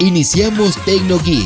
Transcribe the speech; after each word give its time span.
Iniciamos 0.00 0.76
TecnoGeek. 0.86 1.42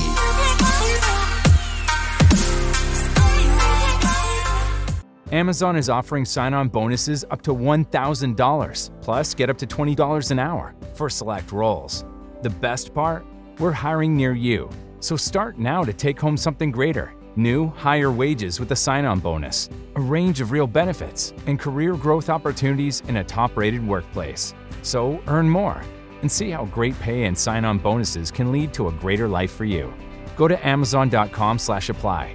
Amazon 5.33 5.75
is 5.75 5.89
offering 5.89 6.27
sign 6.27 6.53
on 6.53 6.69
bonuses 6.69 7.25
up 7.31 7.41
to 7.41 7.55
$1,000, 7.55 8.91
plus 9.01 9.35
get 9.35 9.49
up 9.49 9.57
to 9.57 9.67
$20 9.67 10.31
an 10.31 10.39
hour 10.39 10.75
for 10.93 11.09
select 11.09 11.51
roles. 11.51 12.05
The 12.43 12.51
best 12.51 12.93
part? 12.93 13.25
We're 13.59 13.73
hiring 13.73 14.15
near 14.15 14.35
you. 14.35 14.69
So 15.01 15.17
start 15.17 15.59
now 15.59 15.83
to 15.83 15.95
take 15.95 16.21
home 16.21 16.37
something 16.37 16.71
greater 16.71 17.15
new, 17.37 17.69
higher 17.69 18.13
wages 18.13 18.61
with 18.61 18.73
a 18.73 18.77
sign 18.77 19.07
on 19.07 19.19
bonus, 19.19 19.71
a 19.97 20.01
range 20.03 20.43
of 20.43 20.53
real 20.53 20.67
benefits, 20.67 21.33
and 21.47 21.59
career 21.59 21.95
growth 21.95 22.29
opportunities 22.29 23.03
in 23.09 23.17
a 23.17 23.25
top 23.25 23.57
rated 23.57 23.89
workplace. 23.89 24.53
So 24.83 25.23
earn 25.27 25.49
more 25.49 25.83
and 26.23 26.33
see 26.33 26.51
how 26.51 26.65
great 26.67 26.99
pay 27.01 27.25
and 27.25 27.37
sign 27.37 27.65
on 27.65 27.79
bonuses 27.79 28.31
can 28.31 28.51
lead 28.51 28.73
to 28.73 28.89
a 28.89 28.93
greater 28.93 29.29
life 29.29 29.53
for 29.53 29.65
you. 29.65 29.93
Go 30.37 30.49
to 30.49 30.57
amazon.com/slash 30.67 31.91
apply. 31.91 32.35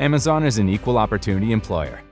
Amazon 0.00 0.44
is 0.44 0.58
an 0.58 0.68
equal 0.68 0.98
opportunity 0.98 1.52
employer. 1.52 2.02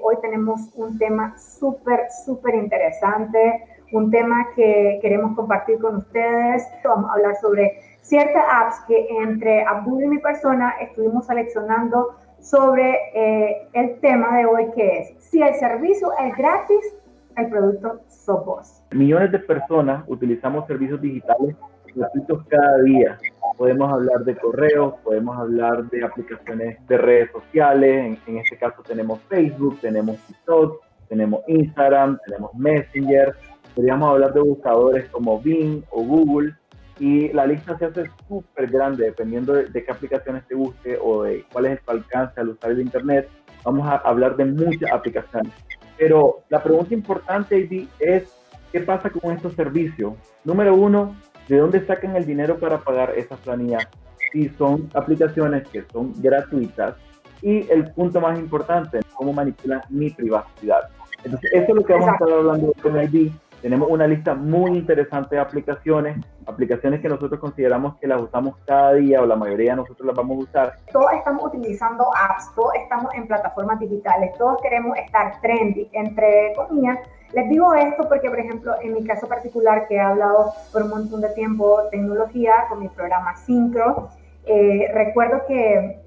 Hoy 0.00 0.16
tenemos 0.22 0.60
un 0.74 0.98
tema 0.98 1.34
súper, 1.38 2.08
súper 2.24 2.54
interesante, 2.54 3.62
un 3.92 4.10
tema 4.10 4.46
que 4.56 4.98
queremos 5.02 5.36
compartir 5.36 5.78
con 5.80 5.96
ustedes. 5.96 6.62
Vamos 6.82 7.10
a 7.10 7.14
hablar 7.14 7.36
sobre 7.40 7.78
ciertas 8.00 8.42
apps 8.50 8.80
que 8.86 9.06
entre 9.22 9.64
Abdul 9.64 10.02
y 10.02 10.08
mi 10.08 10.18
persona 10.18 10.74
estuvimos 10.80 11.26
seleccionando 11.26 12.16
sobre 12.40 12.96
eh, 13.14 13.68
el 13.74 14.00
tema 14.00 14.36
de 14.36 14.46
hoy 14.46 14.70
que 14.74 14.98
es 14.98 15.24
si 15.24 15.42
el 15.42 15.54
servicio 15.56 16.10
es 16.18 16.36
gratis, 16.36 16.94
el 17.38 17.48
producto 17.48 18.00
sos 18.08 18.44
vos. 18.44 18.82
Millones 18.92 19.32
de 19.32 19.38
personas 19.38 20.04
utilizamos 20.06 20.66
servicios 20.66 21.00
digitales 21.00 21.56
gratuitos 21.94 22.44
cada 22.48 22.82
día. 22.82 23.18
Podemos 23.56 23.92
hablar 23.92 24.24
de 24.24 24.36
correos, 24.36 24.94
podemos 25.02 25.36
hablar 25.36 25.88
de 25.90 26.04
aplicaciones 26.04 26.86
de 26.86 26.98
redes 26.98 27.30
sociales, 27.32 28.18
en, 28.26 28.34
en 28.34 28.38
este 28.38 28.56
caso 28.56 28.82
tenemos 28.82 29.20
Facebook, 29.28 29.78
tenemos 29.80 30.16
TikTok, 30.26 30.82
tenemos 31.08 31.40
Instagram, 31.48 32.18
tenemos 32.26 32.54
Messenger, 32.54 33.34
podríamos 33.74 34.10
hablar 34.10 34.32
de 34.32 34.40
buscadores 34.40 35.08
como 35.10 35.40
Bing 35.40 35.82
o 35.90 36.04
Google, 36.04 36.54
y 37.00 37.32
la 37.32 37.46
lista 37.46 37.78
se 37.78 37.86
hace 37.86 38.10
súper 38.26 38.70
grande 38.70 39.04
dependiendo 39.04 39.52
de, 39.52 39.70
qué 39.70 39.90
aplicaciones 39.90 40.46
te 40.46 40.54
guste 40.54 40.98
o 41.00 41.22
de 41.22 41.44
cuál 41.52 41.66
es 41.66 41.82
tu 41.82 41.92
alcance 41.92 42.40
al 42.40 42.50
usar 42.50 42.72
el 42.72 42.80
Internet. 42.80 43.28
Vamos 43.64 43.86
a 43.86 43.96
hablar 43.96 44.36
de 44.36 44.44
muchas 44.44 44.90
aplicaciones. 44.90 45.52
Pero 45.98 46.42
la 46.48 46.62
pregunta 46.62 46.94
importante, 46.94 47.58
Ivy, 47.58 47.88
es 47.98 48.32
¿qué 48.72 48.80
pasa 48.80 49.10
con 49.10 49.34
estos 49.34 49.54
servicios? 49.54 50.14
Número 50.44 50.74
uno, 50.74 51.16
¿de 51.48 51.58
dónde 51.58 51.84
sacan 51.86 52.16
el 52.16 52.24
dinero 52.24 52.58
para 52.58 52.78
pagar 52.78 53.14
esas 53.16 53.38
planillas? 53.40 53.88
Si 54.32 54.48
son 54.50 54.88
aplicaciones 54.94 55.66
que 55.68 55.84
son 55.92 56.12
gratuitas. 56.22 56.94
Y 57.40 57.70
el 57.70 57.90
punto 57.92 58.20
más 58.20 58.38
importante, 58.38 59.00
cómo 59.14 59.32
manipulan 59.32 59.80
mi 59.90 60.10
privacidad. 60.10 60.88
Entonces, 61.24 61.50
eso 61.52 61.66
es 61.68 61.74
lo 61.74 61.84
que 61.84 61.92
vamos 61.92 62.08
a 62.08 62.12
estar 62.12 62.30
hablando 62.30 62.72
con 62.82 63.00
ID 63.00 63.32
tenemos 63.62 63.90
una 63.90 64.06
lista 64.06 64.34
muy 64.34 64.72
interesante 64.72 65.36
de 65.36 65.40
aplicaciones, 65.42 66.16
aplicaciones 66.48 67.00
que 67.00 67.08
nosotros 67.08 67.38
consideramos 67.38 67.96
que 67.96 68.06
las 68.06 68.20
usamos 68.20 68.56
cada 68.66 68.94
día 68.94 69.20
o 69.20 69.26
la 69.26 69.36
mayoría 69.36 69.72
de 69.72 69.76
nosotros 69.76 70.06
las 70.06 70.16
vamos 70.16 70.38
a 70.38 70.40
usar. 70.40 70.76
Todos 70.92 71.12
estamos 71.12 71.44
utilizando 71.44 72.04
apps, 72.16 72.54
todos 72.54 72.72
estamos 72.76 73.14
en 73.14 73.26
plataformas 73.26 73.78
digitales, 73.78 74.32
todos 74.38 74.60
queremos 74.62 74.96
estar 74.96 75.40
trendy, 75.40 75.88
entre 75.92 76.54
comillas. 76.56 76.98
Les 77.32 77.48
digo 77.50 77.74
esto 77.74 78.08
porque, 78.08 78.30
por 78.30 78.40
ejemplo, 78.40 78.72
en 78.80 78.94
mi 78.94 79.04
caso 79.04 79.28
particular, 79.28 79.86
que 79.86 79.96
he 79.96 80.00
hablado 80.00 80.52
por 80.72 80.82
un 80.82 80.90
montón 80.90 81.20
de 81.20 81.28
tiempo 81.34 81.82
tecnología 81.90 82.64
con 82.70 82.80
mi 82.80 82.88
programa 82.88 83.36
Syncro, 83.36 84.08
eh, 84.46 84.90
recuerdo 84.94 85.42
que, 85.46 86.00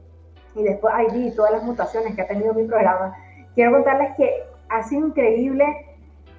y 0.56 0.63
después 0.63 0.94
ahí 0.96 1.06
vi 1.13 1.35
todas 1.35 1.52
las 1.52 1.63
mutaciones 1.63 2.16
que 2.16 2.23
ha 2.23 2.28
tenido 2.28 2.56
mi 2.56 2.63
programa, 2.63 3.16
quiero 3.53 3.72
contarles 3.72 4.16
que 4.16 4.44
ha 4.69 4.81
sido 4.84 5.08
increíble 5.08 5.66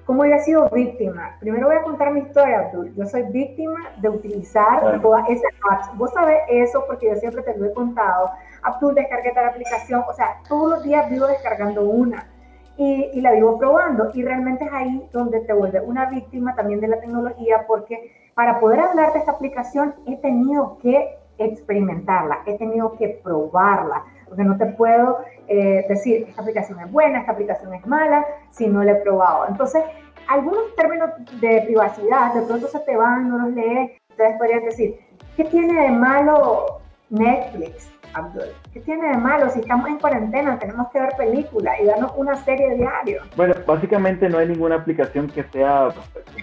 ¿Cómo 0.05 0.25
yo 0.25 0.35
he 0.35 0.39
sido 0.39 0.69
víctima? 0.69 1.37
Primero 1.39 1.67
voy 1.67 1.77
a 1.77 1.81
contar 1.81 2.11
mi 2.11 2.19
historia, 2.19 2.59
Abdul. 2.59 2.93
Yo 2.95 3.05
soy 3.05 3.23
víctima 3.23 3.79
de 4.01 4.09
utilizar 4.09 5.01
todas 5.01 5.29
esas 5.29 5.51
apps. 5.71 5.97
Vos 5.97 6.11
sabés 6.11 6.39
eso 6.49 6.83
porque 6.85 7.07
yo 7.07 7.15
siempre 7.15 7.41
te 7.43 7.57
lo 7.57 7.65
he 7.65 7.73
contado. 7.73 8.29
Abdul, 8.63 8.95
descargué 8.95 9.31
tal 9.31 9.45
aplicación. 9.45 10.03
O 10.07 10.13
sea, 10.13 10.41
todos 10.49 10.71
los 10.71 10.83
días 10.83 11.09
vivo 11.09 11.25
descargando 11.27 11.83
una 11.83 12.27
y, 12.75 13.11
y 13.13 13.21
la 13.21 13.31
vivo 13.31 13.57
probando. 13.57 14.11
Y 14.13 14.23
realmente 14.23 14.65
es 14.65 14.73
ahí 14.73 15.07
donde 15.13 15.39
te 15.39 15.53
vuelve 15.53 15.79
una 15.79 16.09
víctima 16.09 16.53
también 16.53 16.81
de 16.81 16.89
la 16.89 16.99
tecnología 16.99 17.65
porque 17.65 18.11
para 18.33 18.59
poder 18.59 18.81
hablar 18.81 19.13
de 19.13 19.19
esta 19.19 19.31
aplicación 19.31 19.95
he 20.05 20.17
tenido 20.17 20.77
que 20.79 21.17
experimentarla, 21.37 22.39
he 22.45 22.57
tenido 22.57 22.93
que 22.97 23.21
probarla 23.23 24.03
porque 24.27 24.43
no 24.43 24.57
te 24.57 24.65
puedo 24.67 25.19
eh, 25.47 25.85
decir, 25.87 26.25
esta 26.29 26.41
aplicación 26.41 26.79
es 26.79 26.91
buena, 26.91 27.19
esta 27.19 27.31
aplicación 27.31 27.73
es 27.73 27.85
mala, 27.85 28.25
si 28.51 28.67
no 28.67 28.83
la 28.83 28.93
he 28.93 28.95
probado. 28.95 29.45
Entonces, 29.47 29.83
algunos 30.27 30.75
términos 30.75 31.09
de 31.41 31.63
privacidad 31.65 32.33
de 32.33 32.41
pronto 32.43 32.67
se 32.67 32.79
te 32.79 32.95
van, 32.95 33.29
no 33.29 33.39
los 33.39 33.53
lees, 33.53 33.91
ustedes 34.09 34.37
podrían 34.37 34.63
decir, 34.63 34.99
¿qué 35.35 35.43
tiene 35.45 35.81
de 35.81 35.89
malo 35.89 36.79
Netflix? 37.09 37.93
Abdul. 38.13 38.45
¿Qué 38.71 38.79
tiene 38.81 39.07
de 39.09 39.17
malo 39.17 39.49
si 39.49 39.59
estamos 39.59 39.87
en 39.87 39.97
cuarentena, 39.97 40.59
tenemos 40.59 40.89
que 40.89 40.99
ver 40.99 41.13
películas 41.17 41.75
y 41.81 41.85
darnos 41.85 42.11
una 42.15 42.35
serie 42.35 42.75
diario? 42.75 43.21
Bueno, 43.35 43.55
básicamente 43.65 44.29
no 44.29 44.37
hay 44.37 44.47
ninguna 44.47 44.75
aplicación 44.75 45.27
que 45.27 45.43
sea, 45.45 45.89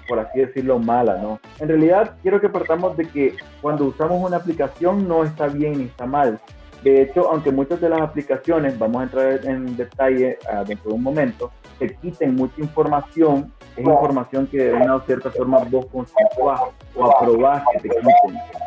por 0.09 0.19
así 0.19 0.41
decirlo, 0.41 0.79
mala, 0.79 1.17
¿no? 1.19 1.39
En 1.59 1.69
realidad, 1.69 2.17
quiero 2.23 2.41
que 2.41 2.49
partamos 2.49 2.97
de 2.97 3.09
que 3.09 3.37
cuando 3.63 3.85
usamos 3.85 4.23
una 4.27 4.39
aplicación 4.39 5.07
no 5.07 5.25
está 5.25 5.47
bien 5.47 5.79
ni 5.79 5.85
está 5.85 6.07
mal. 6.07 6.41
De 6.83 7.03
hecho, 7.03 7.31
aunque 7.31 7.51
muchas 7.53 7.81
de 7.81 7.89
las 7.91 8.01
aplicaciones, 8.01 8.79
vamos 8.79 9.01
a 9.01 9.05
entrar 9.05 9.47
en 9.47 9.77
detalle 9.77 10.39
uh, 10.51 10.65
dentro 10.65 10.91
de 10.91 10.95
un 10.97 11.03
momento, 11.03 11.51
te 11.79 11.95
quiten 11.97 12.35
mucha 12.35 12.61
información, 12.61 13.53
es 13.77 13.85
información 13.85 14.47
que 14.47 14.59
de 14.59 14.75
una 14.75 15.01
cierta 15.01 15.31
forma 15.31 15.59
vos 15.71 15.87
consensuás 15.87 16.61
o 16.97 17.05
aprobás 17.05 17.63
que 17.73 17.89
te 17.89 17.89
quiten 17.89 18.59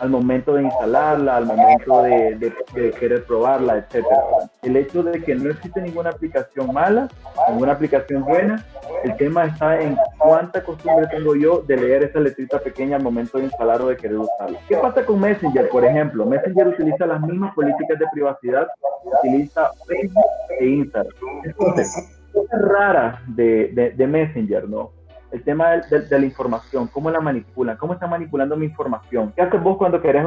al 0.00 0.10
momento 0.10 0.54
de 0.54 0.64
instalarla, 0.64 1.36
al 1.36 1.46
momento 1.46 2.02
de, 2.02 2.52
querer 2.98 3.24
probarla, 3.24 3.78
etcétera. 3.78 4.22
El 4.62 4.76
hecho 4.76 5.02
de 5.02 5.22
que 5.22 5.34
no 5.34 5.50
existe 5.50 5.80
ninguna 5.80 6.10
aplicación 6.10 6.72
mala, 6.72 7.08
ninguna 7.48 7.72
aplicación 7.72 8.24
buena, 8.24 8.64
el 9.04 9.16
tema 9.16 9.46
está 9.46 9.80
en 9.80 9.96
cuánta 10.18 10.62
costumbre 10.62 11.06
tengo 11.08 11.34
yo 11.34 11.62
de 11.62 11.76
leer 11.76 12.04
esa 12.04 12.20
letrita 12.20 12.58
pequeña 12.58 12.96
al 12.96 13.02
momento 13.02 13.38
de 13.38 13.44
instalar 13.44 13.80
o 13.80 13.88
de 13.88 13.96
querer 13.96 14.18
usarla. 14.18 14.58
¿Qué 14.68 14.76
pasa 14.76 15.04
con 15.04 15.20
Messenger, 15.20 15.68
por 15.68 15.84
ejemplo? 15.84 16.26
Messenger 16.26 16.68
utiliza 16.68 17.06
las 17.06 17.20
mismas 17.22 17.54
políticas 17.54 17.98
de 17.98 18.06
privacidad 18.12 18.68
que 19.02 19.28
utiliza 19.28 19.70
Facebook 19.86 20.24
e 20.60 20.66
Instagram. 20.66 21.14
Cosas 21.56 22.60
raras 22.60 23.18
de, 23.28 23.94
de 23.96 24.06
Messenger, 24.06 24.68
¿no? 24.68 24.95
El 25.36 25.44
tema 25.44 25.70
de, 25.70 26.18
la 26.18 26.24
información, 26.24 26.88
cómo 26.88 27.10
la 27.10 27.20
manipulan, 27.20 27.76
cómo 27.76 27.92
están 27.92 28.10
manipulando 28.10 28.56
mi 28.56 28.66
información. 28.66 29.32
¿Qué 29.36 29.42
haces 29.42 29.62
vos 29.62 29.76
cuando 29.76 30.00
querés 30.00 30.24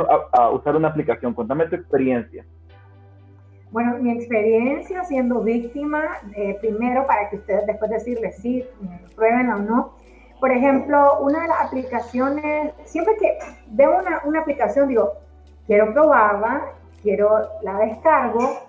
usar 0.53 0.75
una 0.75 0.89
aplicación? 0.89 1.33
Contame 1.33 1.65
tu 1.65 1.75
experiencia. 1.75 2.45
Bueno, 3.71 3.97
mi 3.99 4.11
experiencia 4.11 5.03
siendo 5.03 5.41
víctima, 5.41 6.03
eh, 6.35 6.57
primero 6.59 7.05
para 7.05 7.29
que 7.29 7.37
ustedes 7.37 7.65
después 7.67 7.91
decirles 7.91 8.37
si 8.37 8.65
prueben 9.15 9.49
o 9.51 9.59
no. 9.59 9.95
Por 10.39 10.51
ejemplo, 10.51 11.19
una 11.19 11.41
de 11.41 11.47
las 11.47 11.61
aplicaciones, 11.65 12.73
siempre 12.85 13.15
que 13.19 13.37
veo 13.71 13.99
una, 13.99 14.21
una 14.25 14.41
aplicación, 14.41 14.87
digo, 14.87 15.13
quiero 15.67 15.91
probarla, 15.93 16.71
quiero 17.01 17.47
la 17.61 17.77
descargo, 17.79 18.59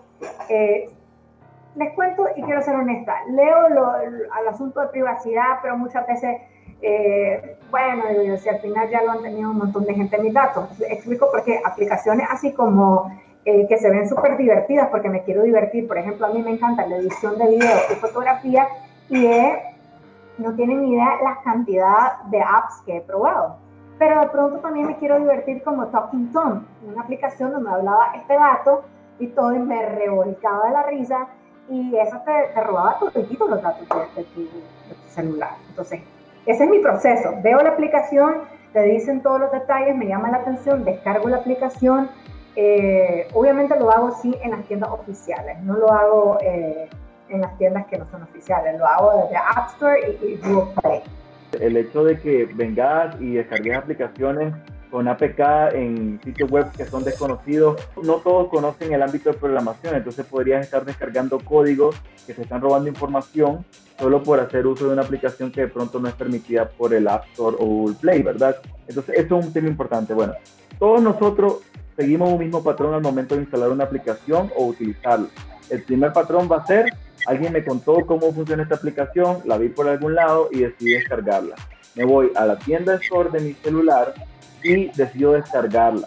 eh, 0.49 0.91
les 1.77 1.95
cuento 1.95 2.27
y 2.37 2.43
quiero 2.43 2.63
ser 2.63 2.75
honesta, 2.75 3.15
leo 3.29 3.69
lo, 3.69 3.93
al 3.93 4.49
asunto 4.49 4.81
de 4.81 4.89
privacidad, 4.89 5.59
pero 5.63 5.77
muchas 5.77 6.07
veces, 6.07 6.41
eh, 6.83 7.57
bueno, 7.71 8.05
si 8.39 8.49
al 8.49 8.59
final 8.59 8.89
ya 8.91 9.03
lo 9.03 9.13
han 9.13 9.23
tenido 9.23 9.51
un 9.51 9.59
montón 9.59 9.85
de 9.85 9.95
gente 9.95 10.17
en 10.17 10.23
mis 10.23 10.35
datos. 10.35 10.69
Explico 10.81 11.31
por 11.31 11.45
qué 11.45 11.61
aplicaciones 11.65 12.27
así 12.31 12.53
como 12.53 13.11
eh, 13.45 13.67
que 13.69 13.79
se 13.79 13.89
ven 13.89 14.09
súper 14.09 14.37
divertidas 14.37 14.89
porque 14.91 15.09
me 15.09 15.23
quiero 15.23 15.43
divertir. 15.43 15.87
Por 15.87 15.99
ejemplo, 15.99 16.27
a 16.27 16.31
mí 16.31 16.43
me 16.43 16.51
encanta 16.51 16.87
la 16.87 16.97
edición 16.97 17.39
de 17.39 17.47
video 17.47 17.79
y 17.91 17.95
fotografía 17.95 18.67
y 19.09 19.29
no 20.39 20.55
tienen 20.55 20.83
ni 20.83 20.95
idea 20.95 21.19
la 21.23 21.41
cantidad 21.45 22.23
de 22.31 22.41
apps 22.41 22.83
que 22.87 22.97
he 22.97 23.01
probado. 23.01 23.57
pero 23.99 24.19
de 24.23 24.29
pronto 24.29 24.61
también 24.61 24.87
me 24.87 24.97
quiero 24.97 25.19
divertir 25.19 25.63
como 25.63 25.87
Talking 25.89 26.33
Tom, 26.33 26.65
una 26.91 27.03
aplicación 27.03 27.53
donde 27.53 27.71
hablaba 27.71 28.13
este 28.15 28.35
gato 28.35 28.83
y 29.19 29.27
todo 29.27 29.55
y 29.55 29.59
me 29.59 29.85
revolcaba 29.91 30.69
de 30.69 30.73
la 30.73 30.83
risa 30.85 31.29
y 31.71 31.97
eso 31.97 32.21
te, 32.27 32.53
te 32.53 32.61
robaba 32.61 32.99
todos 32.99 33.15
los 33.15 33.63
datos 33.63 33.87
de, 34.17 34.25
tu, 34.25 34.49
celular. 35.09 35.53
Entonces, 35.69 36.01
ese 36.47 36.65
es 36.65 36.71
mi 36.71 36.81
proceso. 36.81 37.35
Veo 37.43 37.61
la 37.63 37.71
aplicación, 37.71 38.43
te 38.73 38.83
dicen 38.83 39.23
todos 39.23 39.41
los 39.41 39.53
detalles, 39.53 39.97
me 39.97 40.07
llama 40.07 40.31
la 40.31 40.39
atención, 40.39 40.85
descargo 40.85 41.29
la 41.29 41.39
aplicación. 41.39 42.11
Eh, 42.57 43.29
obviamente 43.33 43.79
lo 43.79 43.91
hago 43.91 44.11
sí 44.21 44.37
en 44.43 44.51
las 44.51 44.65
tiendas 44.65 44.91
oficiales, 44.91 45.63
no 45.63 45.75
lo 45.75 45.93
hago 45.93 46.39
eh, 46.43 46.89
en 47.29 47.41
las 47.41 47.57
tiendas 47.59 47.87
que 47.87 47.97
no 47.97 48.07
son 48.11 48.25
oficiales, 48.25 48.77
lo 48.77 48.85
hago 48.85 49.23
desde 49.23 49.37
App 49.37 49.69
Store 49.75 50.01
y, 50.21 50.27
y 50.27 50.37
Google 50.39 50.75
Play. 50.83 51.03
El 51.61 51.77
hecho 51.77 52.05
de 52.05 52.19
que 52.19 52.47
vengas 52.47 53.15
y 53.21 53.35
descargues 53.35 53.77
aplicaciones 53.77 54.53
con 54.91 55.09
APK 55.09 55.75
en 55.75 56.21
sitios 56.25 56.51
web 56.51 56.71
que 56.73 56.85
son 56.85 57.05
desconocidos. 57.05 57.81
No 58.03 58.17
todos 58.17 58.49
conocen 58.49 58.93
el 58.93 59.03
ámbito 59.03 59.31
de 59.31 59.39
programación, 59.39 59.95
entonces 59.95 60.27
podrías 60.27 60.65
estar 60.65 60.85
descargando 60.85 61.39
códigos 61.39 61.97
que 62.27 62.35
te 62.35 62.43
están 62.43 62.61
robando 62.61 62.89
información 62.89 63.65
solo 63.99 64.23
por 64.23 64.41
hacer 64.41 64.67
uso 64.67 64.87
de 64.87 64.93
una 64.95 65.03
aplicación 65.03 65.53
que 65.53 65.63
de 65.63 65.69
pronto 65.69 66.01
no 66.01 66.09
es 66.09 66.15
permitida 66.15 66.69
por 66.69 66.95
el 66.95 67.07
App 67.07 67.25
Store 67.33 67.57
o 67.59 67.65
Google 67.65 67.97
Play, 68.01 68.23
¿verdad? 68.23 68.57
Entonces, 68.89 69.15
eso 69.19 69.39
es 69.39 69.47
un 69.47 69.53
tema 69.53 69.69
importante. 69.69 70.15
Bueno, 70.15 70.33
todos 70.79 71.03
nosotros 71.03 71.59
seguimos 71.97 72.31
un 72.31 72.39
mismo 72.39 72.65
patrón 72.65 72.95
al 72.95 73.03
momento 73.03 73.35
de 73.35 73.43
instalar 73.43 73.71
una 73.71 73.85
aplicación 73.85 74.51
o 74.57 74.67
utilizarla. 74.67 75.29
El 75.69 75.83
primer 75.83 76.13
patrón 76.13 76.49
va 76.51 76.57
a 76.57 76.67
ser, 76.67 76.87
alguien 77.27 77.53
me 77.53 77.65
contó 77.65 78.05
cómo 78.07 78.33
funciona 78.33 78.63
esta 78.63 78.77
aplicación, 78.77 79.39
la 79.45 79.59
vi 79.59 79.69
por 79.69 79.87
algún 79.87 80.15
lado 80.15 80.49
y 80.51 80.61
decidí 80.61 80.93
descargarla. 80.93 81.55
Me 81.95 82.05
voy 82.05 82.33
a 82.35 82.47
la 82.47 82.59
tienda 82.59 82.95
Store 82.95 83.31
de 83.31 83.41
mi 83.41 83.53
celular, 83.53 84.15
y 84.63 84.91
decidió 84.97 85.33
descargarla. 85.33 86.07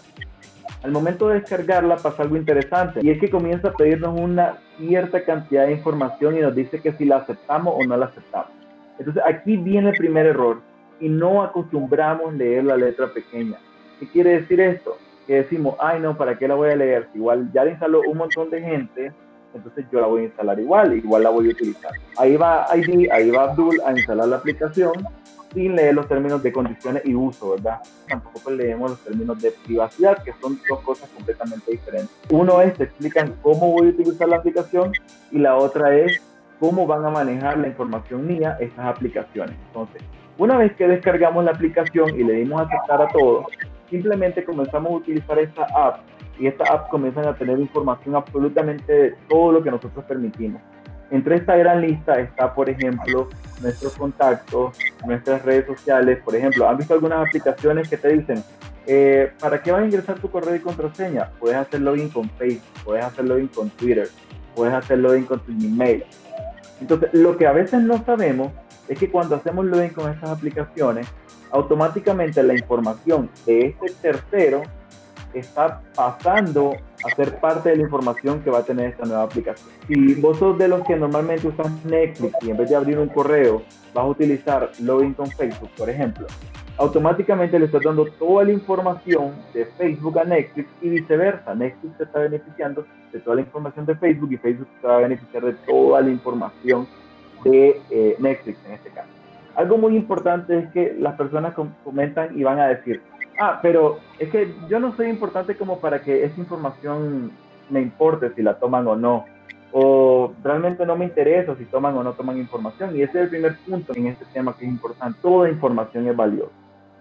Al 0.82 0.92
momento 0.92 1.28
de 1.28 1.40
descargarla 1.40 1.96
pasa 1.96 2.22
algo 2.22 2.36
interesante 2.36 3.00
y 3.02 3.10
es 3.10 3.18
que 3.18 3.30
comienza 3.30 3.68
a 3.68 3.72
pedirnos 3.72 4.20
una 4.20 4.58
cierta 4.76 5.24
cantidad 5.24 5.66
de 5.66 5.72
información 5.72 6.36
y 6.36 6.40
nos 6.40 6.54
dice 6.54 6.80
que 6.80 6.92
si 6.92 7.06
la 7.06 7.16
aceptamos 7.16 7.74
o 7.76 7.84
no 7.86 7.96
la 7.96 8.06
aceptamos. 8.06 8.50
Entonces 8.98 9.22
aquí 9.26 9.56
viene 9.56 9.90
el 9.90 9.96
primer 9.96 10.26
error 10.26 10.60
y 11.00 11.08
no 11.08 11.42
acostumbramos 11.42 12.34
leer 12.34 12.64
la 12.64 12.76
letra 12.76 13.12
pequeña. 13.12 13.56
¿Qué 13.98 14.08
quiere 14.08 14.40
decir 14.40 14.60
esto? 14.60 14.98
Que 15.26 15.36
decimos, 15.36 15.74
ay 15.78 16.00
no, 16.00 16.16
¿para 16.16 16.36
qué 16.36 16.46
la 16.46 16.54
voy 16.54 16.70
a 16.70 16.76
leer? 16.76 17.08
igual 17.14 17.50
ya 17.52 17.64
la 17.64 17.70
instaló 17.70 18.02
un 18.02 18.18
montón 18.18 18.50
de 18.50 18.60
gente, 18.60 19.12
entonces 19.54 19.86
yo 19.90 20.00
la 20.00 20.06
voy 20.06 20.22
a 20.22 20.24
instalar 20.24 20.60
igual, 20.60 20.96
igual 20.96 21.22
la 21.22 21.30
voy 21.30 21.48
a 21.48 21.50
utilizar. 21.50 21.92
Ahí 22.18 22.36
va 22.36 22.66
ID, 22.74 23.10
ahí 23.10 23.30
va 23.30 23.44
Abdul 23.44 23.80
a 23.86 23.92
instalar 23.92 24.28
la 24.28 24.36
aplicación 24.36 24.92
sin 25.54 25.76
leer 25.76 25.94
los 25.94 26.08
términos 26.08 26.42
de 26.42 26.52
condiciones 26.52 27.02
y 27.06 27.14
uso, 27.14 27.52
¿verdad? 27.52 27.80
Tampoco 28.08 28.50
leemos 28.50 28.90
los 28.90 29.00
términos 29.00 29.40
de 29.40 29.52
privacidad, 29.64 30.22
que 30.22 30.32
son 30.40 30.58
dos 30.68 30.80
cosas 30.80 31.08
completamente 31.10 31.70
diferentes. 31.70 32.10
Uno 32.30 32.60
es, 32.60 32.74
te 32.74 32.84
explican 32.84 33.34
cómo 33.40 33.70
voy 33.72 33.86
a 33.86 33.90
utilizar 33.90 34.28
la 34.28 34.36
aplicación 34.36 34.92
y 35.30 35.38
la 35.38 35.56
otra 35.56 35.96
es 35.96 36.20
cómo 36.58 36.86
van 36.86 37.04
a 37.04 37.10
manejar 37.10 37.58
la 37.58 37.68
información 37.68 38.26
mía 38.26 38.56
estas 38.60 38.86
aplicaciones. 38.86 39.56
Entonces, 39.68 40.02
una 40.36 40.56
vez 40.56 40.74
que 40.74 40.88
descargamos 40.88 41.44
la 41.44 41.52
aplicación 41.52 42.18
y 42.18 42.24
le 42.24 42.34
dimos 42.34 42.60
aceptar 42.60 43.02
a 43.02 43.08
todos, 43.08 43.46
simplemente 43.88 44.44
comenzamos 44.44 44.90
a 44.90 44.94
utilizar 44.96 45.38
esta 45.38 45.66
app 45.76 46.00
y 46.38 46.48
esta 46.48 46.64
app 46.72 46.88
comienzan 46.88 47.26
a 47.26 47.36
tener 47.36 47.58
información 47.60 48.16
absolutamente 48.16 48.92
de 48.92 49.14
todo 49.28 49.52
lo 49.52 49.62
que 49.62 49.70
nosotros 49.70 50.04
permitimos. 50.06 50.60
Entre 51.10 51.36
esta 51.36 51.56
gran 51.56 51.80
lista 51.80 52.14
está, 52.14 52.52
por 52.54 52.68
ejemplo, 52.68 53.28
nuestros 53.64 53.94
contactos, 53.94 54.76
nuestras 55.04 55.42
redes 55.42 55.66
sociales. 55.66 56.20
Por 56.24 56.36
ejemplo, 56.36 56.68
¿han 56.68 56.76
visto 56.76 56.94
algunas 56.94 57.26
aplicaciones 57.26 57.88
que 57.88 57.96
te 57.96 58.08
dicen, 58.08 58.44
eh, 58.86 59.32
¿para 59.40 59.62
qué 59.62 59.72
vas 59.72 59.82
a 59.82 59.86
ingresar 59.86 60.18
tu 60.20 60.30
correo 60.30 60.54
y 60.54 60.60
contraseña? 60.60 61.30
Puedes 61.40 61.56
hacer 61.56 61.80
login 61.80 62.10
con 62.10 62.30
Facebook, 62.30 62.62
puedes 62.84 63.04
hacer 63.04 63.24
login 63.24 63.48
con 63.48 63.70
Twitter, 63.70 64.08
puedes 64.54 64.74
hacer 64.74 64.98
login 64.98 65.24
con 65.24 65.40
tu 65.40 65.52
email. 65.52 66.04
Entonces, 66.80 67.08
lo 67.12 67.36
que 67.36 67.46
a 67.46 67.52
veces 67.52 67.80
no 67.80 68.04
sabemos 68.04 68.52
es 68.86 68.98
que 68.98 69.10
cuando 69.10 69.36
hacemos 69.36 69.64
login 69.64 69.90
con 69.90 70.12
estas 70.12 70.30
aplicaciones, 70.30 71.06
automáticamente 71.50 72.42
la 72.42 72.54
información 72.54 73.30
de 73.46 73.68
este 73.68 73.90
tercero 74.02 74.62
está 75.32 75.80
pasando 75.94 76.76
a 77.04 77.14
ser 77.14 77.38
parte 77.38 77.70
de 77.70 77.76
la 77.76 77.82
información 77.82 78.40
que 78.42 78.50
va 78.50 78.58
a 78.58 78.64
tener 78.64 78.90
esta 78.90 79.04
nueva 79.04 79.22
aplicación. 79.22 79.68
Si 79.86 80.14
vos 80.14 80.38
sos 80.38 80.58
de 80.58 80.68
los 80.68 80.82
que 80.84 80.96
normalmente 80.96 81.46
usan 81.46 81.80
Netflix 81.84 82.34
y 82.42 82.50
en 82.50 82.56
vez 82.56 82.70
de 82.70 82.76
abrir 82.76 82.98
un 82.98 83.08
correo 83.08 83.62
vas 83.92 84.04
a 84.04 84.08
utilizar 84.08 84.70
login 84.80 85.14
con 85.14 85.26
Facebook, 85.26 85.70
por 85.76 85.90
ejemplo, 85.90 86.26
automáticamente 86.76 87.58
le 87.58 87.66
estás 87.66 87.82
dando 87.84 88.06
toda 88.06 88.44
la 88.44 88.52
información 88.52 89.32
de 89.52 89.66
Facebook 89.66 90.18
a 90.18 90.24
Netflix 90.24 90.68
y 90.80 90.88
viceversa. 90.88 91.54
Netflix 91.54 91.96
se 91.96 92.04
está 92.04 92.20
beneficiando 92.20 92.86
de 93.12 93.20
toda 93.20 93.36
la 93.36 93.42
información 93.42 93.86
de 93.86 93.94
Facebook 93.96 94.32
y 94.32 94.36
Facebook 94.38 94.68
se 94.80 94.86
va 94.86 94.96
a 94.96 95.00
beneficiar 95.00 95.44
de 95.44 95.52
toda 95.52 96.00
la 96.00 96.10
información 96.10 96.86
de 97.44 97.80
eh, 97.90 98.16
Netflix 98.18 98.58
en 98.66 98.72
este 98.72 98.90
caso. 98.90 99.08
Algo 99.54 99.78
muy 99.78 99.96
importante 99.96 100.58
es 100.58 100.68
que 100.72 100.96
las 100.98 101.14
personas 101.14 101.54
comentan 101.84 102.36
y 102.36 102.42
van 102.42 102.58
a 102.58 102.66
decir, 102.66 103.00
Ah, 103.38 103.58
pero 103.62 103.98
es 104.18 104.30
que 104.30 104.52
yo 104.68 104.78
no 104.80 104.94
soy 104.96 105.08
importante 105.08 105.56
como 105.56 105.80
para 105.80 106.02
que 106.02 106.24
esa 106.24 106.38
información 106.40 107.32
me 107.70 107.80
importe 107.80 108.32
si 108.34 108.42
la 108.42 108.58
toman 108.58 108.86
o 108.86 108.96
no. 108.96 109.24
O 109.72 110.32
realmente 110.42 110.86
no 110.86 110.96
me 110.96 111.06
interesa 111.06 111.56
si 111.56 111.64
toman 111.64 111.96
o 111.96 112.04
no 112.04 112.12
toman 112.12 112.38
información. 112.38 112.96
Y 112.96 113.02
ese 113.02 113.18
es 113.18 113.24
el 113.24 113.30
primer 113.30 113.56
punto 113.58 113.92
en 113.96 114.06
este 114.06 114.24
tema 114.26 114.56
que 114.56 114.64
es 114.64 114.70
importante. 114.70 115.18
Toda 115.20 115.50
información 115.50 116.08
es 116.08 116.16
valiosa. 116.16 116.52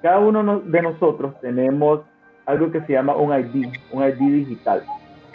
Cada 0.02 0.20
uno 0.20 0.60
de 0.60 0.82
nosotros 0.82 1.40
tenemos 1.40 2.02
algo 2.46 2.72
que 2.72 2.82
se 2.82 2.94
llama 2.94 3.16
un 3.16 3.32
ID, 3.32 3.68
un 3.92 4.04
ID 4.04 4.48
digital, 4.48 4.84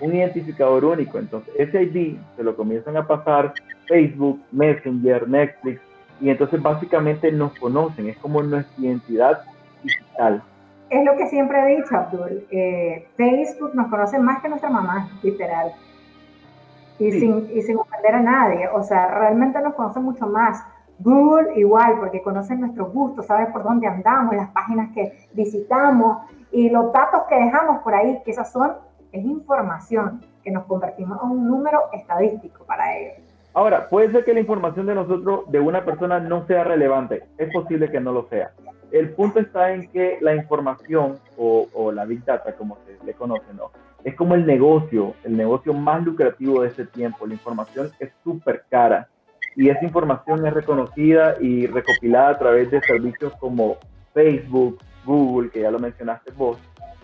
un 0.00 0.14
identificador 0.14 0.84
único. 0.84 1.18
Entonces, 1.18 1.54
ese 1.56 1.84
ID 1.84 2.18
se 2.36 2.42
lo 2.42 2.54
comienzan 2.56 2.96
a 2.96 3.06
pasar 3.06 3.54
Facebook, 3.86 4.40
Messenger, 4.52 5.26
Netflix, 5.28 5.80
y 6.20 6.30
entonces 6.30 6.60
básicamente 6.60 7.30
nos 7.32 7.54
conocen, 7.58 8.08
es 8.08 8.18
como 8.18 8.42
nuestra 8.42 8.84
identidad 8.84 9.40
digital 9.82 10.42
es 10.90 11.04
lo 11.04 11.16
que 11.16 11.28
siempre 11.28 11.60
he 11.60 11.76
dicho, 11.76 11.96
Abdul. 11.96 12.46
Eh, 12.50 13.08
Facebook 13.16 13.74
nos 13.74 13.88
conoce 13.88 14.18
más 14.18 14.40
que 14.40 14.48
nuestra 14.48 14.70
mamá, 14.70 15.08
literal. 15.22 15.72
Y, 16.98 17.12
sin, 17.12 17.48
y 17.54 17.62
sin 17.62 17.76
ofender 17.78 18.14
a 18.14 18.20
nadie. 18.20 18.68
O 18.68 18.82
sea, 18.82 19.08
realmente 19.08 19.60
nos 19.60 19.74
conoce 19.74 20.00
mucho 20.00 20.26
más. 20.26 20.64
Google 20.98 21.58
igual, 21.58 21.96
porque 22.00 22.22
conocen 22.22 22.60
nuestros 22.60 22.92
gustos, 22.92 23.26
sabe 23.26 23.46
por 23.52 23.62
dónde 23.62 23.86
andamos, 23.86 24.34
las 24.34 24.50
páginas 24.50 24.92
que 24.94 25.12
visitamos 25.32 26.26
y 26.50 26.70
los 26.70 26.92
datos 26.92 27.22
que 27.28 27.36
dejamos 27.36 27.82
por 27.82 27.94
ahí, 27.94 28.20
que 28.24 28.32
esas 28.32 28.50
son, 28.50 28.72
es 29.12 29.24
información 29.24 30.24
que 30.42 30.50
nos 30.50 30.64
convertimos 30.64 31.22
en 31.22 31.30
un 31.30 31.46
número 31.46 31.82
estadístico 31.92 32.64
para 32.64 32.96
ellos. 32.96 33.14
Ahora, 33.54 33.88
puede 33.88 34.10
ser 34.10 34.24
que 34.24 34.34
la 34.34 34.40
información 34.40 34.86
de 34.86 34.94
nosotros, 34.94 35.50
de 35.50 35.60
una 35.60 35.84
persona, 35.84 36.20
no 36.20 36.46
sea 36.46 36.64
relevante. 36.64 37.24
Es 37.38 37.52
posible 37.52 37.90
que 37.90 38.00
no 38.00 38.12
lo 38.12 38.28
sea. 38.28 38.50
El 38.90 39.10
punto 39.10 39.40
está 39.40 39.72
en 39.72 39.88
que 39.90 40.18
la 40.20 40.34
información 40.34 41.18
o, 41.36 41.92
la 41.92 42.04
big 42.04 42.24
data, 42.24 42.54
como 42.54 42.78
se 42.86 43.04
le 43.04 43.12
conoce, 43.14 43.52
¿no? 43.54 43.70
es 44.04 44.14
como 44.14 44.34
el 44.34 44.46
negocio, 44.46 45.14
el 45.24 45.36
negocio 45.36 45.74
más 45.74 46.02
lucrativo 46.04 46.62
de 46.62 46.68
este 46.68 46.86
tiempo. 46.86 47.26
La 47.26 47.34
información 47.34 47.90
es 47.98 48.10
súper 48.24 48.64
cara 48.70 49.08
y 49.56 49.68
esa 49.68 49.84
información 49.84 50.46
es 50.46 50.54
reconocida 50.54 51.36
y 51.40 51.66
recopilada 51.66 52.30
a 52.30 52.38
través 52.38 52.70
de 52.70 52.80
servicios 52.80 53.32
como 53.40 53.76
Facebook, 54.14 54.78
Google, 55.04 55.50
que 55.50 55.62
ya 55.62 55.70
lo 55.70 55.78
mencionaste 55.78 56.32
vos, 56.32 56.58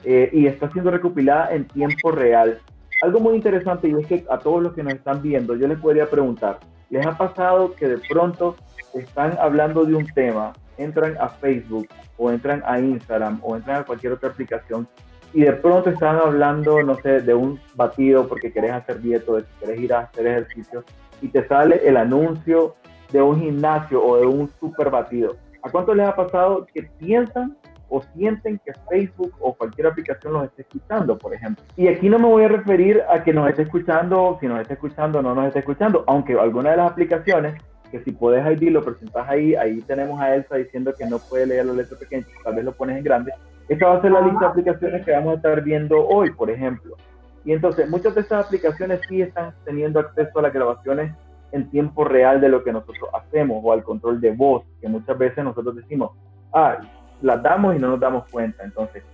eh, 0.04 0.30
y 0.32 0.46
está 0.46 0.70
siendo 0.70 0.90
recopilada 0.90 1.54
en 1.54 1.66
tiempo 1.66 2.10
real. 2.10 2.60
Algo 3.02 3.20
muy 3.20 3.34
interesante 3.36 3.88
y 3.88 3.92
es 3.92 4.06
que 4.06 4.24
a 4.30 4.38
todos 4.38 4.62
los 4.62 4.72
que 4.72 4.82
nos 4.82 4.94
están 4.94 5.20
viendo, 5.20 5.56
yo 5.56 5.66
les 5.66 5.78
podría 5.78 6.08
preguntar, 6.08 6.60
¿les 6.90 7.04
ha 7.04 7.16
pasado 7.18 7.74
que 7.74 7.88
de 7.88 7.98
pronto 8.08 8.56
están 8.94 9.36
hablando 9.40 9.84
de 9.84 9.96
un 9.96 10.06
tema 10.06 10.52
entran 10.78 11.16
a 11.20 11.28
Facebook 11.28 11.88
o 12.16 12.30
entran 12.30 12.62
a 12.66 12.78
Instagram 12.78 13.40
o 13.42 13.56
entran 13.56 13.82
a 13.82 13.84
cualquier 13.84 14.12
otra 14.12 14.30
aplicación 14.30 14.88
y 15.34 15.42
de 15.42 15.52
pronto 15.52 15.90
están 15.90 16.16
hablando, 16.16 16.80
no 16.82 16.94
sé, 16.96 17.20
de 17.20 17.34
un 17.34 17.60
batido 17.74 18.28
porque 18.28 18.52
querés 18.52 18.72
hacer 18.72 19.00
dieta 19.00 19.32
de 19.32 19.42
que 19.42 19.66
querés 19.66 19.80
ir 19.80 19.92
a 19.92 20.00
hacer 20.00 20.26
ejercicio 20.28 20.84
y 21.20 21.28
te 21.28 21.46
sale 21.48 21.80
el 21.84 21.96
anuncio 21.96 22.76
de 23.10 23.20
un 23.20 23.40
gimnasio 23.40 24.04
o 24.04 24.16
de 24.16 24.26
un 24.26 24.48
super 24.60 24.90
batido. 24.90 25.36
¿A 25.62 25.70
cuánto 25.70 25.94
les 25.94 26.06
ha 26.06 26.14
pasado 26.14 26.66
que 26.72 26.84
piensan 26.98 27.56
o 27.88 28.00
sienten 28.14 28.60
que 28.64 28.72
Facebook 28.88 29.32
o 29.40 29.54
cualquier 29.54 29.88
aplicación 29.88 30.34
los 30.34 30.44
esté 30.44 30.62
escuchando, 30.62 31.18
por 31.18 31.34
ejemplo? 31.34 31.64
Y 31.76 31.88
aquí 31.88 32.08
no 32.08 32.18
me 32.18 32.28
voy 32.28 32.44
a 32.44 32.48
referir 32.48 33.02
a 33.10 33.24
que 33.24 33.32
nos 33.32 33.48
esté 33.48 33.62
escuchando, 33.62 34.38
si 34.40 34.46
nos 34.46 34.60
esté 34.60 34.74
escuchando 34.74 35.18
o 35.18 35.22
no 35.22 35.34
nos 35.34 35.48
esté 35.48 35.60
escuchando, 35.60 36.04
aunque 36.06 36.38
alguna 36.38 36.70
de 36.70 36.76
las 36.76 36.92
aplicaciones 36.92 37.60
que 37.94 38.02
si 38.02 38.10
puedes 38.10 38.44
ID 38.44 38.72
lo 38.72 38.82
presentas 38.82 39.28
ahí, 39.28 39.54
ahí 39.54 39.80
tenemos 39.82 40.20
a 40.20 40.34
Elsa 40.34 40.56
diciendo 40.56 40.92
que 40.98 41.06
no 41.06 41.20
puede 41.20 41.46
leer 41.46 41.66
la 41.66 41.74
letra 41.74 41.96
pequeña, 41.96 42.26
tal 42.42 42.56
vez 42.56 42.64
lo 42.64 42.72
pones 42.72 42.98
en 42.98 43.04
grande. 43.04 43.32
Esta 43.68 43.86
va 43.86 43.98
a 43.98 44.02
ser 44.02 44.10
la 44.10 44.20
lista 44.20 44.40
de 44.40 44.46
aplicaciones 44.46 45.04
que 45.04 45.12
vamos 45.12 45.34
a 45.34 45.36
estar 45.36 45.62
viendo 45.62 46.04
hoy, 46.04 46.32
por 46.32 46.50
ejemplo. 46.50 46.96
Y 47.44 47.52
entonces, 47.52 47.88
muchas 47.88 48.12
de 48.16 48.22
estas 48.22 48.46
aplicaciones 48.46 49.00
sí 49.08 49.22
están 49.22 49.54
teniendo 49.64 50.00
acceso 50.00 50.40
a 50.40 50.42
las 50.42 50.52
grabaciones 50.52 51.14
en 51.52 51.70
tiempo 51.70 52.02
real 52.02 52.40
de 52.40 52.48
lo 52.48 52.64
que 52.64 52.72
nosotros 52.72 53.08
hacemos 53.14 53.60
o 53.62 53.72
al 53.72 53.84
control 53.84 54.20
de 54.20 54.32
voz, 54.32 54.64
que 54.80 54.88
muchas 54.88 55.16
veces 55.16 55.44
nosotros 55.44 55.76
decimos, 55.76 56.10
ah, 56.52 56.78
las 57.22 57.42
damos 57.44 57.76
y 57.76 57.78
no 57.78 57.86
nos 57.86 58.00
damos 58.00 58.28
cuenta. 58.28 58.64
Entonces, 58.64 59.04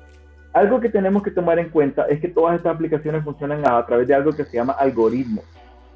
algo 0.54 0.80
que 0.80 0.88
tenemos 0.88 1.22
que 1.22 1.32
tomar 1.32 1.58
en 1.58 1.68
cuenta 1.68 2.06
es 2.06 2.18
que 2.18 2.28
todas 2.28 2.56
estas 2.56 2.76
aplicaciones 2.76 3.24
funcionan 3.24 3.62
a, 3.68 3.84
través 3.84 4.08
de 4.08 4.14
algo 4.14 4.32
que 4.32 4.44
se 4.44 4.56
llama 4.56 4.72
algoritmos. 4.72 5.44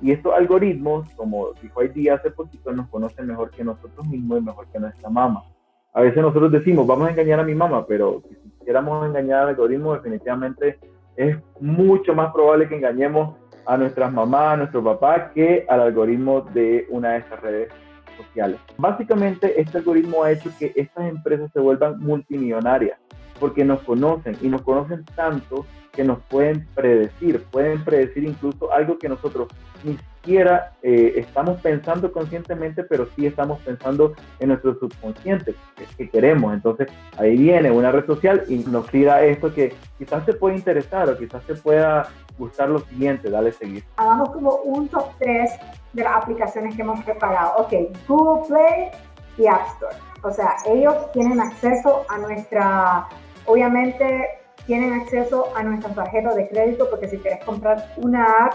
Y 0.01 0.13
estos 0.13 0.35
algoritmos, 0.35 1.09
como 1.15 1.53
dijo 1.63 1.81
Heidi 1.81 2.09
hace 2.09 2.31
poquito, 2.31 2.73
nos 2.73 2.89
conocen 2.89 3.27
mejor 3.27 3.51
que 3.51 3.65
nosotros 3.65 4.07
mismos 4.07 4.39
y 4.39 4.43
mejor 4.43 4.67
que 4.73 4.79
nuestra 4.79 5.09
mamá. 5.09 5.45
A 5.93 6.01
veces 6.01 6.23
nosotros 6.23 6.51
decimos, 6.51 6.87
vamos 6.87 7.09
a 7.09 7.13
engañar 7.13 7.41
a 7.41 7.45
mi 7.45 7.55
mamá, 7.55 7.87
pero 7.87 8.23
si 8.29 8.51
quisiéramos 8.51 9.07
engañar 9.07 9.45
al 9.45 9.49
algoritmo, 9.51 9.95
definitivamente 9.95 10.79
es 11.17 11.37
mucho 11.61 12.15
más 12.15 12.33
probable 12.33 12.69
que 12.69 12.77
engañemos 12.77 13.37
a 13.67 13.77
nuestras 13.77 14.13
mamás, 14.13 14.55
a 14.55 14.57
nuestro 14.57 14.83
papá, 14.83 15.31
que 15.33 15.65
al 15.69 15.81
algoritmo 15.81 16.43
de 16.53 16.87
una 16.91 17.13
de 17.13 17.19
estas 17.19 17.41
redes 17.41 17.73
sociales. 18.17 18.59
Básicamente, 18.77 19.61
este 19.61 19.79
algoritmo 19.79 20.25
ha 20.25 20.33
hecho 20.33 20.51
que 20.59 20.73
estas 20.75 21.09
empresas 21.09 21.51
se 21.53 21.61
vuelvan 21.61 22.01
multimillonarias 22.01 22.99
porque 23.41 23.65
nos 23.65 23.81
conocen 23.83 24.37
y 24.41 24.49
nos 24.49 24.63
conocen 24.63 25.05
tanto 25.17 25.67
que 25.95 26.05
nos 26.05 26.19
pueden 26.25 26.67
predecir, 26.75 27.43
pueden 27.45 27.85
predecir 27.85 28.25
incluso 28.25 28.73
algo 28.73 28.99
que 28.99 29.09
nosotros 29.09 29.49
ni 29.85 29.97
siquiera 29.97 30.73
eh, 30.83 31.15
estamos 31.17 31.61
pensando 31.61 32.11
conscientemente, 32.11 32.83
pero 32.85 33.07
sí 33.15 33.27
estamos 33.27 33.61
pensando 33.61 34.15
en 34.41 34.49
nuestro 34.49 34.79
subconsciente, 34.79 35.55
que, 35.97 36.09
queremos. 36.09 36.55
Entonces 36.55 36.89
ahí 37.19 37.37
viene 37.37 37.71
una 37.71 37.93
red 37.93 38.07
social 38.07 38.45
y 38.49 38.57
nos 38.59 38.87
tira 38.89 39.23
esto 39.25 39.53
que 39.53 39.75
quizás 39.99 40.25
te 40.25 40.33
puede 40.33 40.57
interesar 40.57 41.09
o 41.09 41.19
quizás 41.19 41.43
te 41.45 41.55
pueda 41.55 42.09
gustar 42.39 42.71
lo 42.71 42.81
siguiente, 42.81 43.31
dale 43.31 43.53
seguir. 43.53 43.85
Hagamos 43.97 44.31
como 44.31 44.55
un 44.57 44.89
top 44.89 45.11
3 45.19 45.51
de 45.93 46.03
las 46.03 46.17
aplicaciones 46.17 46.75
que 46.75 46.83
hemos 46.83 47.05
preparado. 47.05 47.55
Ok, 47.59 47.73
Google 48.09 48.49
Play 48.49 48.91
y 49.39 49.47
App 49.47 49.67
Store. 49.75 49.97
O 50.23 50.31
sea, 50.31 50.57
ellos 50.67 51.13
tienen 51.13 51.39
acceso 51.39 52.05
a 52.09 52.19
nuestra, 52.19 53.07
obviamente 53.45 54.44
tienen 54.66 54.92
acceso 55.00 55.49
a 55.56 55.62
nuestra 55.62 55.92
tarjeta 55.94 56.35
de 56.35 56.49
crédito 56.49 56.88
porque 56.90 57.09
si 57.09 57.18
quieres 57.18 57.44
comprar 57.44 57.92
una 57.97 58.25
app, 58.47 58.54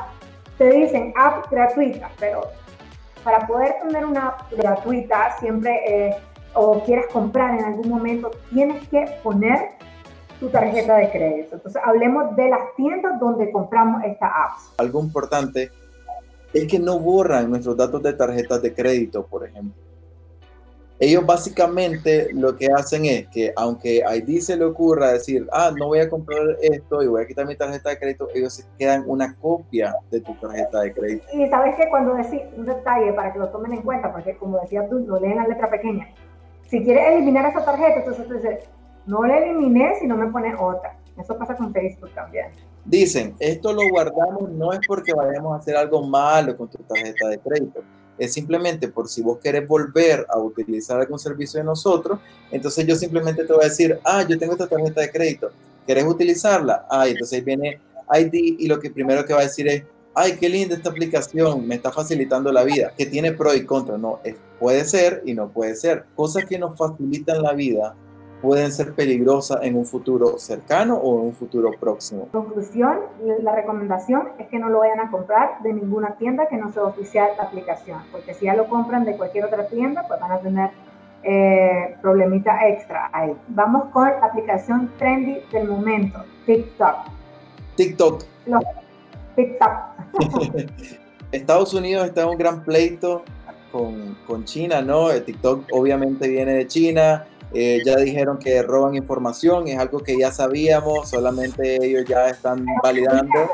te 0.58 0.70
dicen 0.70 1.14
app 1.18 1.50
gratuita, 1.50 2.10
pero 2.20 2.42
para 3.24 3.46
poder 3.48 3.76
tener 3.82 4.06
una 4.06 4.28
app 4.28 4.52
gratuita 4.52 5.38
siempre 5.40 5.80
eh, 5.88 6.16
o 6.54 6.84
quieres 6.84 7.08
comprar 7.08 7.58
en 7.60 7.66
algún 7.66 7.90
momento, 7.90 8.32
tienes 8.52 8.88
que 8.90 9.06
poner 9.24 9.70
tu 10.40 10.50
tarjeta 10.50 10.98
de 10.98 11.12
crédito. 11.12 11.56
Entonces, 11.56 11.82
hablemos 11.86 12.36
de 12.36 12.50
las 12.50 12.76
tiendas 12.76 13.20
donde 13.20 13.52
compramos 13.52 14.04
esta 14.04 14.28
app. 14.28 14.58
Algo 14.78 15.02
importante 15.02 15.72
es 16.54 16.66
que 16.68 16.80
no 16.80 17.00
borran 17.00 17.50
nuestros 17.50 17.78
datos 17.78 18.02
de 18.02 18.14
tarjetas 18.14 18.62
de 18.62 18.74
crédito, 18.74 19.26
por 19.28 19.46
ejemplo. 19.46 19.89
Ellos 21.00 21.26
básicamente 21.26 22.28
lo 22.34 22.58
que 22.58 22.68
hacen 22.68 23.06
es 23.06 23.28
que 23.30 23.54
aunque 23.56 24.04
a 24.04 24.18
ID 24.18 24.42
se 24.42 24.58
le 24.58 24.66
ocurra 24.66 25.14
decir, 25.14 25.48
ah, 25.54 25.72
no 25.78 25.88
voy 25.88 26.00
a 26.00 26.10
comprar 26.10 26.58
esto 26.62 27.02
y 27.02 27.08
voy 27.08 27.24
a 27.24 27.26
quitar 27.28 27.48
mi 27.48 27.56
tarjeta 27.56 27.90
de 27.90 27.98
crédito, 27.98 28.28
ellos 28.36 28.54
se 28.54 28.66
quedan 28.78 29.06
una 29.08 29.34
copia 29.36 29.96
de 30.12 30.20
tu 30.20 30.34
tarjeta 30.36 30.82
de 30.82 30.92
crédito. 30.92 31.26
Y 31.32 31.48
sabes 31.48 31.76
que 31.78 31.90
cuando 31.90 32.16
decís 32.16 32.42
un 32.58 32.66
detalle 32.66 33.14
para 33.14 33.32
que 33.32 33.40
lo 33.40 33.48
tomen 33.48 33.72
en 33.72 33.82
cuenta, 33.82 34.12
porque 34.12 34.36
como 34.36 34.60
decías 34.60 34.90
tú, 34.90 35.00
lo 35.00 35.22
leen 35.22 35.38
la 35.38 35.48
letra 35.48 35.70
pequeña. 35.70 36.10
Si 36.68 36.84
quieres 36.84 37.14
eliminar 37.14 37.50
esa 37.50 37.64
tarjeta, 37.64 38.00
entonces 38.00 38.28
tú 38.28 38.34
dices, 38.34 38.60
no 39.06 39.24
la 39.24 39.38
eliminé 39.38 39.96
si 40.02 40.06
no 40.06 40.18
me 40.18 40.28
pones 40.28 40.54
otra. 40.60 40.98
Eso 41.18 41.38
pasa 41.38 41.56
con 41.56 41.74
Facebook 41.74 42.12
también. 42.14 42.48
Dicen, 42.86 43.36
esto 43.40 43.72
lo 43.72 43.88
guardamos 43.90 44.50
no 44.52 44.74
es 44.74 44.80
porque 44.88 45.14
vayamos 45.14 45.54
a 45.54 45.60
hacer 45.60 45.76
algo 45.76 46.02
malo 46.02 46.58
con 46.58 46.68
tu 46.70 46.78
tarjeta 46.84 47.30
de 47.30 47.40
crédito, 47.40 47.84
es 48.20 48.34
simplemente 48.34 48.88
por 48.88 49.08
si 49.08 49.22
vos 49.22 49.40
querés 49.40 49.68
volver 49.68 50.26
a 50.30 50.38
utilizar 50.38 51.00
algún 51.00 51.18
servicio 51.18 51.60
de 51.60 51.64
nosotros, 51.64 52.20
entonces 52.52 52.86
yo 52.86 52.96
simplemente 52.96 53.46
te 53.46 53.54
voy 53.54 53.64
a 53.64 53.70
decir, 53.70 54.00
ah, 54.04 54.24
yo 54.28 54.38
tengo 54.38 54.54
esta 54.54 54.68
tarjeta 54.68 55.02
de 55.02 55.12
crédito, 55.12 55.52
¿querés 55.88 56.06
utilizarla? 56.06 56.86
Ah, 56.90 57.08
entonces 57.08 57.40
ahí 57.40 57.46
viene 57.46 57.80
ID 58.14 58.58
y 58.60 58.68
lo 58.68 58.80
que 58.80 58.92
primero 58.92 59.26
que 59.26 59.34
va 59.34 59.40
a 59.40 59.44
decir 59.44 59.68
es, 59.68 59.84
ay, 60.14 60.38
qué 60.38 60.50
linda 60.50 60.76
esta 60.76 60.90
aplicación, 60.90 61.66
me 61.68 61.76
está 61.76 61.92
facilitando 61.92 62.52
la 62.52 62.64
vida, 62.64 62.94
que 62.98 63.06
tiene 63.06 63.32
pro 63.32 63.56
y 63.56 63.66
contra, 63.66 63.98
no, 63.98 64.20
puede 64.60 64.84
ser 64.86 65.24
y 65.26 65.34
no 65.34 65.50
puede 65.50 65.76
ser. 65.76 66.06
Cosas 66.16 66.46
que 66.46 66.60
nos 66.60 66.78
facilitan 66.78 67.42
la 67.42 67.54
vida 67.54 67.96
pueden 68.42 68.72
ser 68.72 68.94
peligrosas 68.94 69.60
en 69.64 69.76
un 69.76 69.86
futuro 69.86 70.38
cercano 70.38 70.96
o 70.96 71.20
en 71.20 71.28
un 71.28 71.34
futuro 71.34 71.72
próximo. 71.80 72.28
Conclusión, 72.32 73.00
la 73.42 73.56
recomendación 73.56 74.30
es 74.40 74.48
que 74.48 74.60
no 74.60 74.70
lo 74.70 74.80
vayan 74.80 75.00
a 75.00 75.12
comprar 75.12 75.62
de 75.62 75.74
ninguna 75.74 76.16
tienda 76.16 76.48
que 76.48 76.58
no 76.58 76.72
sea 76.72 76.84
oficial 76.84 77.30
la 77.38 77.44
aplicación, 77.44 78.02
porque 78.12 78.34
si 78.34 78.46
ya 78.46 78.56
lo 78.56 78.68
compran 78.68 79.06
de 79.06 79.18
cualquier 79.18 79.46
otra 79.46 79.68
tienda, 79.68 80.06
pues 80.08 80.20
van 80.20 80.32
a 80.32 80.40
tener 80.40 80.70
eh, 81.24 81.98
problemita 82.02 82.68
extra 82.70 83.10
ahí. 83.12 83.36
Vamos 83.50 83.90
con 83.92 84.08
la 84.08 84.28
aplicación 84.28 84.92
trendy 84.98 85.42
del 85.52 85.68
momento, 85.68 86.24
TikTok. 86.46 86.96
TikTok. 87.76 88.24
TikTok. 89.36 89.70
Estados 91.32 91.74
Unidos 91.74 92.08
está 92.08 92.24
en 92.24 92.30
un 92.30 92.38
gran 92.38 92.64
pleito 92.64 93.24
con, 93.72 94.18
con 94.26 94.46
China, 94.46 94.82
¿no? 94.82 95.10
TikTok 95.10 95.66
obviamente 95.72 96.28
viene 96.28 96.54
de 96.54 96.68
China, 96.68 97.26
eh, 97.54 97.82
ya 97.86 97.96
dijeron 97.98 98.38
que 98.38 98.62
roban 98.62 98.96
información, 98.96 99.68
es 99.68 99.78
algo 99.78 100.00
que 100.00 100.18
ya 100.18 100.32
sabíamos, 100.32 101.10
solamente 101.10 101.84
ellos 101.84 102.06
ya 102.06 102.30
están 102.30 102.66
validando. 102.84 103.52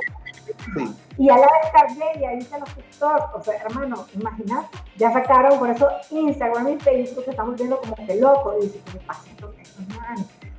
Y 1.18 1.30
a 1.30 1.38
la 1.38 1.48
descargué 1.64 2.20
y 2.20 2.26
ahí 2.26 2.42
se 2.42 2.60
los 2.60 2.70
TikTok, 2.76 3.36
o 3.36 3.44
sea, 3.44 3.56
hermano, 3.64 4.06
imagínate, 4.14 4.78
ya 4.98 5.14
sacaron 5.14 5.58
por 5.58 5.70
eso 5.70 5.88
Instagram 6.12 6.68
y 6.68 6.80
Facebook 6.80 7.24
que 7.24 7.32
estamos 7.32 7.56
viendo 7.56 7.80
como 7.80 7.96
que 7.96 8.16
loco, 8.16 8.56
y 8.60 8.66
dice, 8.66 8.80
¿qué 8.92 9.00
pasa 9.00 9.22
esto? 9.30 9.54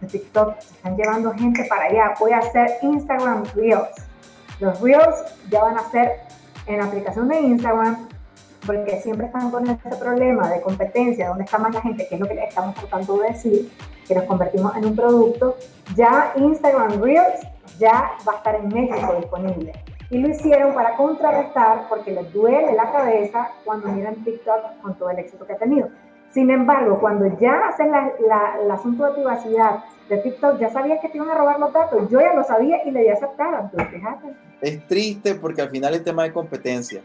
De 0.00 0.06
TikTok 0.06 0.58
se 0.60 0.74
están 0.74 0.96
llevando 0.96 1.32
gente 1.34 1.64
para 1.68 1.84
allá, 1.84 2.14
voy 2.18 2.32
a 2.32 2.38
hacer 2.38 2.70
Instagram 2.82 3.44
Reels. 3.54 3.88
Los 4.60 4.80
Reels 4.80 5.16
ya 5.50 5.62
van 5.62 5.76
a 5.76 5.90
ser 5.90 6.20
en 6.66 6.78
la 6.78 6.86
aplicación 6.86 7.28
de 7.28 7.40
Instagram, 7.40 8.08
porque 8.66 9.00
siempre 9.00 9.26
están 9.26 9.50
con 9.50 9.68
ese 9.68 9.96
problema 9.96 10.48
de 10.48 10.60
competencia, 10.60 11.28
donde 11.28 11.44
está 11.44 11.58
más 11.58 11.74
la 11.74 11.80
gente, 11.80 12.06
que 12.08 12.14
es 12.14 12.20
lo 12.20 12.26
que 12.26 12.34
estamos 12.42 12.74
tratando 12.74 13.18
de 13.18 13.28
decir, 13.28 13.72
que 14.06 14.14
nos 14.14 14.24
convertimos 14.24 14.76
en 14.76 14.86
un 14.86 14.96
producto, 14.96 15.56
ya 15.94 16.32
Instagram 16.36 17.00
Reels 17.02 17.46
ya 17.78 18.12
va 18.26 18.32
a 18.32 18.36
estar 18.36 18.54
en 18.54 18.68
México 18.68 19.14
disponible. 19.16 19.72
Y 20.10 20.18
lo 20.18 20.28
hicieron 20.28 20.72
para 20.72 20.96
contrarrestar 20.96 21.88
porque 21.88 22.12
les 22.12 22.32
duele 22.32 22.72
la 22.74 22.92
cabeza 22.92 23.50
cuando 23.64 23.88
miran 23.88 24.22
TikTok 24.24 24.80
con 24.80 24.94
todo 24.94 25.10
el 25.10 25.18
éxito 25.18 25.46
que 25.46 25.54
ha 25.54 25.58
tenido. 25.58 25.88
Sin 26.30 26.50
embargo, 26.50 26.98
cuando 27.00 27.26
ya 27.38 27.68
hacen 27.68 27.90
la, 27.90 28.12
el 28.62 28.70
asunto 28.70 29.04
de 29.04 29.14
privacidad 29.14 29.84
de 30.08 30.18
TikTok, 30.18 30.60
ya 30.60 30.70
sabías 30.70 31.00
que 31.00 31.08
te 31.08 31.16
iban 31.16 31.30
a 31.30 31.34
robar 31.34 31.58
los 31.58 31.72
datos. 31.72 32.08
Yo 32.10 32.20
ya 32.20 32.32
lo 32.34 32.44
sabía 32.44 32.84
y 32.86 32.90
le 32.90 33.00
di 33.00 33.08
aceptar. 33.08 33.64
Entonces, 33.64 33.94
fíjate. 33.94 34.28
Es 34.60 34.86
triste 34.86 35.34
porque 35.34 35.62
al 35.62 35.70
final 35.70 35.94
es 35.94 36.04
tema 36.04 36.22
de 36.22 36.32
competencia. 36.32 37.02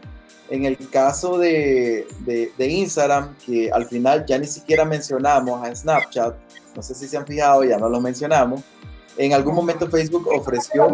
En 0.48 0.64
el 0.64 0.76
caso 0.90 1.38
de, 1.38 2.06
de, 2.26 2.66
Instagram, 2.66 3.36
que 3.44 3.70
al 3.72 3.86
final 3.86 4.26
ya 4.26 4.38
ni 4.38 4.46
siquiera 4.46 4.84
mencionamos 4.84 5.66
a 5.66 5.74
Snapchat, 5.74 6.34
no 6.76 6.82
sé 6.82 6.94
si 6.94 7.06
se 7.06 7.16
han 7.16 7.26
fijado, 7.26 7.64
ya 7.64 7.78
no 7.78 7.88
lo 7.88 8.00
mencionamos, 8.00 8.62
en 9.16 9.32
algún 9.32 9.54
momento 9.54 9.88
Facebook 9.88 10.28
ofreció... 10.28 10.88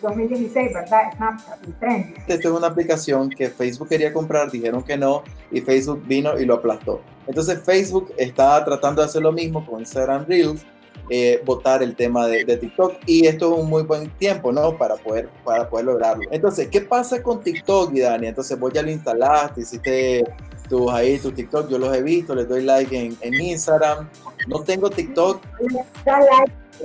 2016, 0.00 0.74
¿verdad? 0.74 1.12
Snapchat, 1.16 1.66
el 1.66 1.74
tren. 1.78 2.14
Esta 2.26 2.34
es 2.34 2.44
una 2.46 2.66
aplicación 2.68 3.30
que 3.30 3.48
Facebook 3.48 3.88
quería 3.88 4.12
comprar, 4.12 4.50
dijeron 4.50 4.82
que 4.82 4.96
no, 4.96 5.22
y 5.50 5.60
Facebook 5.60 6.02
vino 6.06 6.38
y 6.38 6.44
lo 6.44 6.54
aplastó. 6.54 7.00
Entonces 7.26 7.60
Facebook 7.62 8.12
está 8.16 8.64
tratando 8.64 9.02
de 9.02 9.08
hacer 9.08 9.22
lo 9.22 9.32
mismo 9.32 9.64
con 9.66 9.80
Instagram 9.80 10.26
Reels, 10.26 10.64
eh, 11.10 11.40
votar 11.44 11.82
el 11.82 11.96
tema 11.96 12.26
de, 12.26 12.44
TikTok 12.44 12.96
y 13.06 13.26
esto 13.26 13.54
es 13.54 13.60
un 13.60 13.68
muy 13.68 13.82
buen 13.82 14.10
tiempo, 14.18 14.52
¿no? 14.52 14.76
Para 14.76 14.96
poder, 14.96 15.28
para 15.44 15.68
poder 15.68 15.86
lograrlo. 15.86 16.24
Entonces, 16.30 16.68
¿qué 16.68 16.80
pasa 16.80 17.22
con 17.22 17.40
TikTok, 17.40 17.92
Dani? 17.92 18.26
Entonces 18.26 18.58
vos 18.58 18.72
ya 18.72 18.82
lo 18.82 18.90
instalaste, 18.90 19.62
hiciste 19.62 20.24
tus 20.68 20.92
ahí, 20.92 21.18
tu 21.18 21.32
TikTok, 21.32 21.68
yo 21.68 21.78
los 21.78 21.96
he 21.96 22.02
visto, 22.02 22.34
les 22.34 22.48
doy 22.48 22.62
like 22.62 22.96
en, 22.96 23.16
en 23.20 23.34
Instagram. 23.34 24.08
No 24.46 24.60
tengo 24.60 24.90
TikTok. 24.90 25.42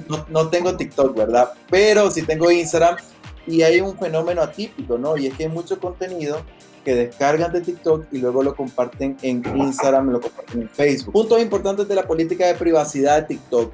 No, 0.07 0.25
no, 0.29 0.49
tengo 0.49 0.75
TikTok, 0.75 1.15
¿verdad? 1.15 1.51
Pero 1.69 2.09
sí 2.09 2.23
tengo 2.23 2.49
Instagram 2.49 2.97
y 3.45 3.61
hay 3.61 3.81
un 3.81 3.97
fenómeno 3.97 4.41
atípico, 4.41 4.97
¿no? 4.97 5.17
Y 5.17 5.27
es 5.27 5.35
que 5.35 5.43
hay 5.43 5.49
mucho 5.49 5.79
contenido 5.79 6.37
que 6.83 6.95
descargan 6.95 7.51
de 7.51 7.61
TikTok 7.61 8.07
y 8.11 8.17
luego 8.17 8.43
lo 8.43 8.55
comparten 8.55 9.17
en 9.21 9.43
Instagram, 9.55 10.09
lo 10.09 10.21
comparten 10.21 10.63
en 10.63 10.69
Facebook. 10.69 11.13
Puntos 11.13 11.41
importantes 11.41 11.87
de 11.87 11.95
la 11.95 12.03
política 12.03 12.47
de 12.47 12.55
privacidad 12.55 13.21
de 13.21 13.27
TikTok. 13.35 13.71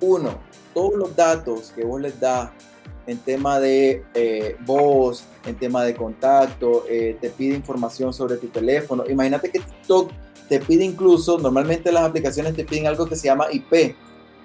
Uno, 0.00 0.38
todos 0.74 0.94
los 0.94 1.16
datos 1.16 1.72
que 1.74 1.84
vos 1.84 2.00
les 2.00 2.18
das 2.20 2.50
en 3.06 3.18
tema 3.18 3.58
de 3.58 4.04
eh, 4.14 4.56
voz, 4.66 5.24
en 5.46 5.56
tema 5.56 5.82
de 5.82 5.94
contacto, 5.94 6.84
eh, 6.88 7.16
te 7.20 7.30
pide 7.30 7.56
información 7.56 8.12
sobre 8.12 8.36
tu 8.36 8.48
teléfono. 8.48 9.04
Imagínate 9.08 9.50
que 9.50 9.60
TikTok 9.60 10.12
te 10.48 10.60
pide 10.60 10.84
incluso, 10.84 11.38
normalmente 11.38 11.90
las 11.90 12.04
aplicaciones 12.04 12.54
te 12.54 12.64
piden 12.64 12.86
algo 12.86 13.06
que 13.06 13.16
se 13.16 13.26
llama 13.26 13.46
IP, 13.50 13.96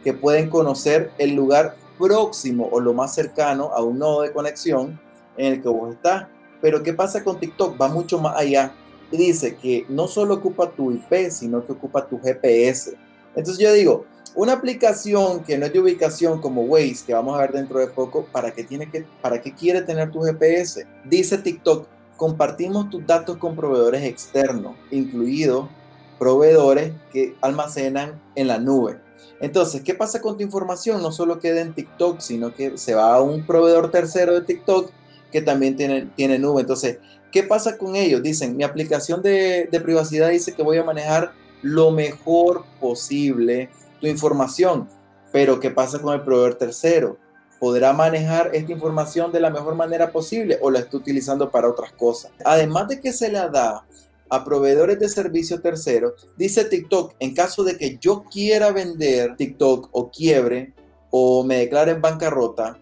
que 0.04 0.14
pueden 0.14 0.50
conocer 0.50 1.12
el 1.18 1.36
lugar 1.36 1.76
próximo 2.00 2.68
o 2.72 2.80
lo 2.80 2.94
más 2.94 3.14
cercano 3.14 3.72
a 3.74 3.82
un 3.82 4.00
nodo 4.00 4.22
de 4.22 4.32
conexión 4.32 5.00
en 5.38 5.54
el 5.54 5.62
que 5.62 5.70
vos 5.70 5.94
estás. 5.94 6.28
Pero 6.62 6.82
¿qué 6.82 6.94
pasa 6.94 7.24
con 7.24 7.40
TikTok? 7.40 7.80
Va 7.80 7.90
mucho 7.90 8.18
más 8.18 8.38
allá. 8.38 8.74
Dice 9.12 9.56
que 9.58 9.86
no 9.90 10.08
solo 10.08 10.36
ocupa 10.36 10.72
tu 10.72 10.92
IP, 10.92 11.30
sino 11.30 11.66
que 11.66 11.74
ocupa 11.74 12.08
tu 12.08 12.20
GPS. 12.20 12.98
Entonces 13.36 13.62
yo 13.62 13.74
digo, 13.74 14.06
Una 14.36 14.54
aplicación 14.54 15.44
que 15.44 15.60
no 15.60 15.68
es 15.68 15.74
de 15.74 15.80
ubicación 15.80 16.42
como 16.42 16.64
Waze, 16.64 17.06
que 17.06 17.14
vamos 17.14 17.36
a 17.36 17.42
ver 17.42 17.52
dentro 17.52 17.80
de 17.80 17.88
poco, 17.88 18.26
¿para 18.32 18.52
qué, 18.52 18.66
que, 18.66 19.06
para 19.22 19.40
quiere 19.40 19.82
tener 19.82 20.12
tu 20.12 20.22
GPS? 20.22 20.88
Dice 21.06 21.38
TikTok, 21.38 21.88
compartimos 22.18 22.90
tus 22.90 23.06
datos 23.06 23.38
con 23.38 23.56
proveedores 23.56 24.04
externos, 24.04 24.76
incluidos 24.90 25.70
proveedores 26.18 26.94
que 27.12 27.36
almacenan 27.42 28.20
en 28.34 28.48
la 28.48 28.58
nube. 28.58 28.98
Entonces, 29.40 29.82
¿qué 29.84 29.94
pasa 29.94 30.20
con 30.20 30.36
tu 30.36 30.44
información? 30.44 31.02
No 31.04 31.12
solo 31.12 31.40
queda 31.40 31.62
en 31.62 31.74
TikTok, 31.74 32.20
sino 32.20 32.56
que 32.56 32.78
se 32.78 32.96
va 32.96 33.14
a 33.14 33.22
un 33.22 33.46
proveedor 33.46 33.92
tercero 33.92 34.34
de 34.34 34.42
TikTok 34.42 34.90
que 35.32 35.42
también 35.42 35.76
tiene, 35.76 36.10
tiene 36.16 36.40
nube. 36.40 36.62
Entonces, 36.62 36.98
¿qué 37.32 37.44
pasa 37.44 37.78
con 37.78 37.96
ellos? 37.96 38.24
Dicen, 38.24 38.58
mi 38.58 38.64
aplicación 38.64 39.22
de, 39.22 39.68
de 39.72 39.80
privacidad 39.80 40.30
dice 40.30 40.54
que 40.54 40.64
voy 40.64 40.78
a 40.78 40.84
manejar 40.84 41.34
lo 41.62 41.92
mejor 41.92 42.66
posible 42.80 43.70
tu 44.04 44.10
información, 44.10 44.90
pero 45.32 45.62
¿qué 45.62 45.72
pasa 45.72 45.98
con 45.98 46.14
el 46.14 46.24
proveedor 46.24 46.56
tercero? 46.56 47.18
¿Podrá 47.58 47.94
manejar 47.94 48.54
esta 48.54 48.74
información 48.74 49.32
de 49.32 49.40
la 49.40 49.50
mejor 49.50 49.76
manera 49.76 50.12
posible 50.12 50.60
o 50.62 50.70
la 50.70 50.80
está 50.80 50.98
utilizando 50.98 51.50
para 51.50 51.70
otras 51.70 51.94
cosas? 51.94 52.34
Además 52.44 52.90
de 52.90 53.00
que 53.00 53.14
se 53.14 53.32
la 53.32 53.48
da 53.48 53.86
a 54.30 54.44
proveedores 54.44 55.00
de 55.00 55.08
servicio 55.08 55.62
tercero, 55.62 56.16
dice 56.36 56.66
TikTok, 56.66 57.14
en 57.20 57.34
caso 57.34 57.64
de 57.64 57.78
que 57.78 57.98
yo 57.98 58.26
quiera 58.26 58.74
vender 58.74 59.38
TikTok 59.38 59.88
o 59.94 60.12
quiebre 60.12 60.74
o 61.10 61.46
me 61.46 61.60
declare 61.60 61.94
en 61.94 62.02
bancarrota, 62.02 62.78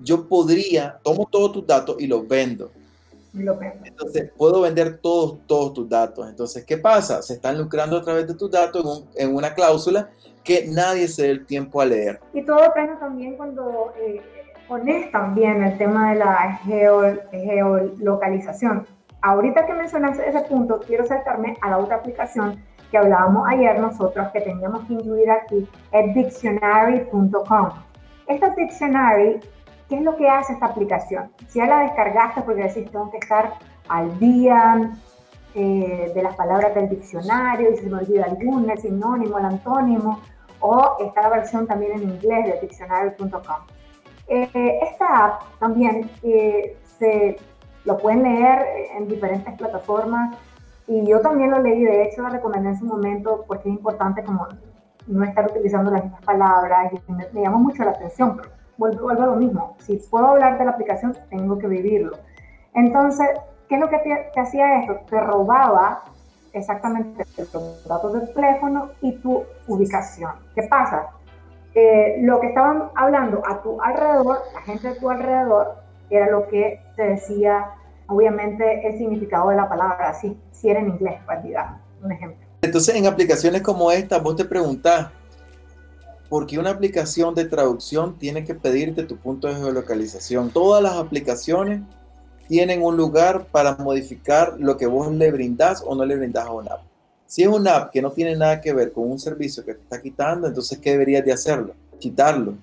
yo 0.00 0.26
podría, 0.26 1.00
tomo 1.04 1.28
todos 1.30 1.52
tus 1.52 1.66
datos 1.66 1.96
y 1.98 2.06
los 2.06 2.26
vendo. 2.26 2.72
Entonces, 3.34 4.30
puedo 4.36 4.60
vender 4.60 4.98
todos, 4.98 5.38
todos 5.46 5.72
tus 5.72 5.88
datos. 5.88 6.28
Entonces, 6.28 6.64
¿qué 6.64 6.76
pasa? 6.76 7.22
Se 7.22 7.34
están 7.34 7.58
lucrando 7.58 7.96
a 7.96 8.02
través 8.02 8.28
de 8.28 8.34
tus 8.34 8.50
datos 8.50 9.06
en, 9.14 9.34
una 9.34 9.54
cláusula 9.54 10.10
que 10.44 10.66
nadie 10.68 11.08
se 11.08 11.22
dé 11.22 11.30
el 11.30 11.46
tiempo 11.46 11.80
a 11.80 11.86
leer. 11.86 12.20
Y 12.34 12.44
todo 12.44 12.60
depende 12.60 12.96
también 12.96 13.36
cuando 13.36 13.94
eh, 13.98 14.20
pones 14.68 15.10
también 15.12 15.62
el 15.62 15.78
tema 15.78 16.12
de 16.12 16.18
la 16.18 16.60
geolocalización 16.64 18.86
ahorita 19.22 19.66
que 19.66 19.72
mencionaste 19.72 20.28
ese 20.28 20.40
punto, 20.40 20.80
quiero 20.86 21.06
saltarme 21.06 21.56
a 21.60 21.70
la 21.70 21.78
otra 21.78 21.96
aplicación 21.96 22.62
que 22.90 22.98
hablábamos 22.98 23.48
ayer 23.48 23.80
nosotros 23.80 24.28
que 24.32 24.42
teníamos 24.42 24.86
que 24.86 24.94
incluir 24.94 25.30
aquí, 25.30 25.66
es 25.92 26.14
dictionary.com. 26.14 27.70
Esta 28.26 28.50
Dictionary, 28.50 29.40
¿qué 29.92 29.98
es 29.98 30.04
lo 30.04 30.16
que 30.16 30.26
hace 30.26 30.54
esta 30.54 30.64
aplicación? 30.64 31.30
Si 31.48 31.58
ya 31.58 31.66
la 31.66 31.80
descargaste 31.80 32.40
porque 32.40 32.62
decís, 32.62 32.90
tengo 32.90 33.10
que 33.10 33.18
estar 33.18 33.52
al 33.90 34.18
día 34.18 34.90
eh, 35.54 36.10
de 36.14 36.22
las 36.22 36.34
palabras 36.34 36.74
del 36.74 36.88
diccionario 36.88 37.70
y 37.70 37.76
si 37.76 37.82
se 37.82 37.90
me 37.90 37.98
olvida 37.98 38.24
alguna, 38.24 38.72
el 38.72 38.78
sinónimo, 38.78 39.36
el 39.36 39.44
antónimo, 39.44 40.18
o 40.60 40.96
está 40.98 41.20
la 41.20 41.28
versión 41.28 41.66
también 41.66 41.92
en 41.92 42.04
inglés 42.04 42.46
de 42.46 42.60
dictionary.com. 42.62 43.56
Eh, 44.28 44.78
esta 44.82 45.26
app 45.26 45.42
también 45.58 46.10
eh, 46.22 46.74
se 46.98 47.36
lo 47.84 47.98
pueden 47.98 48.22
leer 48.22 48.64
en 48.96 49.08
diferentes 49.08 49.52
plataformas 49.58 50.34
y 50.86 51.06
yo 51.06 51.20
también 51.20 51.50
lo 51.50 51.58
leí, 51.58 51.84
de 51.84 52.04
hecho 52.04 52.22
lo 52.22 52.30
recomendé 52.30 52.70
en 52.70 52.78
su 52.78 52.86
momento 52.86 53.44
porque 53.46 53.68
es 53.68 53.74
importante 53.74 54.24
como 54.24 54.48
no 55.06 55.24
estar 55.24 55.50
utilizando 55.50 55.90
las 55.90 56.04
mismas 56.04 56.22
palabras 56.22 56.92
y 56.94 57.12
me, 57.12 57.42
llama 57.42 57.58
mucho 57.58 57.84
la 57.84 57.90
atención, 57.90 58.40
pero 58.90 59.02
vuelvo, 59.02 59.22
a 59.22 59.26
lo 59.26 59.36
mismo, 59.36 59.76
si 59.80 59.96
puedo 59.96 60.26
hablar 60.26 60.58
de 60.58 60.64
la 60.64 60.72
aplicación 60.72 61.16
tengo 61.30 61.58
que 61.58 61.68
vivirlo. 61.68 62.18
Entonces, 62.74 63.26
¿qué 63.68 63.76
es 63.76 63.80
lo 63.80 63.88
que 63.88 63.98
te, 63.98 64.40
hacía 64.40 64.80
esto? 64.80 65.00
Te 65.08 65.20
robaba 65.20 66.02
exactamente 66.52 67.24
los 67.52 67.84
datos 67.86 68.12
del 68.12 68.32
teléfono 68.32 68.90
y 69.00 69.12
tu 69.12 69.44
ubicación. 69.68 70.32
¿Qué 70.54 70.62
pasa? 70.64 71.08
Eh, 71.74 72.18
lo 72.20 72.40
que 72.40 72.48
estaban 72.48 72.90
hablando 72.94 73.42
a 73.46 73.62
tu 73.62 73.80
alrededor, 73.80 74.40
la 74.52 74.60
gente 74.62 74.88
de 74.88 74.94
tu 74.96 75.10
alrededor, 75.10 75.76
era 76.10 76.30
lo 76.30 76.46
que 76.48 76.80
te 76.96 77.02
decía, 77.04 77.70
obviamente, 78.06 78.86
el 78.86 78.98
significado 78.98 79.48
de 79.48 79.56
la 79.56 79.68
palabra, 79.68 80.12
si, 80.12 80.38
si 80.50 80.68
era 80.68 80.80
en 80.80 80.90
inglés, 80.90 81.20
pues, 81.24 81.38
un 82.02 82.12
ejemplo. 82.12 82.46
Entonces, 82.60 82.94
en 82.94 83.06
aplicaciones 83.06 83.62
como 83.62 83.90
esta, 83.90 84.18
vos 84.18 84.36
te 84.36 84.44
preguntás, 84.44 85.10
¿por 86.32 86.46
qué 86.46 86.58
una 86.58 86.70
aplicación 86.70 87.34
de 87.34 87.44
traducción 87.44 88.16
tiene 88.16 88.42
que 88.42 88.54
pedirte 88.54 89.02
tu 89.02 89.18
punto 89.18 89.48
de 89.48 89.56
geolocalización? 89.56 90.48
Todas 90.48 90.82
las 90.82 90.94
aplicaciones 90.94 91.82
tienen 92.48 92.82
un 92.82 92.96
lugar 92.96 93.44
para 93.52 93.76
modificar 93.76 94.54
lo 94.58 94.78
que 94.78 94.86
vos 94.86 95.12
le 95.12 95.30
brindás 95.30 95.84
o 95.86 95.94
no 95.94 96.06
le 96.06 96.16
brindás 96.16 96.46
a 96.46 96.52
una 96.52 96.72
app. 96.72 96.80
Si 97.26 97.42
es 97.42 97.48
una 97.48 97.76
app 97.76 97.90
que 97.92 98.00
no 98.00 98.12
tiene 98.12 98.34
nada 98.34 98.62
que 98.62 98.72
ver 98.72 98.92
con 98.92 99.10
un 99.10 99.18
servicio 99.18 99.62
que 99.62 99.74
te 99.74 99.82
está 99.82 100.00
quitando, 100.00 100.46
entonces, 100.46 100.78
¿qué 100.78 100.92
deberías 100.92 101.22
de 101.22 101.34
hacerlo? 101.34 101.74
quitarlo. 101.98 102.54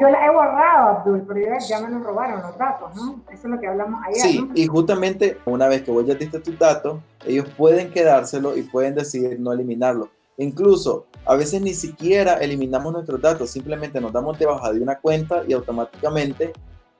yo, 0.00 0.08
la, 0.10 0.26
he 0.26 0.30
borrado, 0.30 0.98
Abdul, 0.98 1.24
pero 1.26 1.58
ya, 1.58 1.80
me 1.80 1.90
lo 1.90 2.04
robaron 2.04 2.42
los 2.42 2.56
datos, 2.56 2.94
¿no? 2.94 3.20
Eso 3.32 3.48
es 3.48 3.50
lo 3.50 3.58
que 3.58 3.66
hablamos 3.66 4.00
ayer. 4.06 4.20
Sí, 4.20 4.48
y 4.54 4.66
justamente 4.66 5.38
una 5.46 5.66
vez 5.66 5.82
que 5.82 5.90
vos 5.90 6.06
ya 6.06 6.14
diste 6.14 6.38
tus 6.38 6.56
datos, 6.56 7.00
ellos 7.26 7.48
pueden 7.56 7.90
quedárselo 7.90 8.56
y 8.56 8.62
pueden 8.62 8.94
decidir 8.94 9.40
no 9.40 9.52
eliminarlo. 9.52 10.10
Incluso, 10.40 11.06
a 11.26 11.36
veces 11.36 11.60
ni 11.60 11.74
siquiera 11.74 12.38
eliminamos 12.38 12.92
nuestros 12.94 13.20
datos, 13.20 13.50
simplemente 13.50 14.00
nos 14.00 14.10
damos 14.10 14.38
de 14.38 14.46
baja 14.46 14.72
de 14.72 14.80
una 14.80 14.98
cuenta 14.98 15.42
y 15.46 15.52
automáticamente 15.52 16.54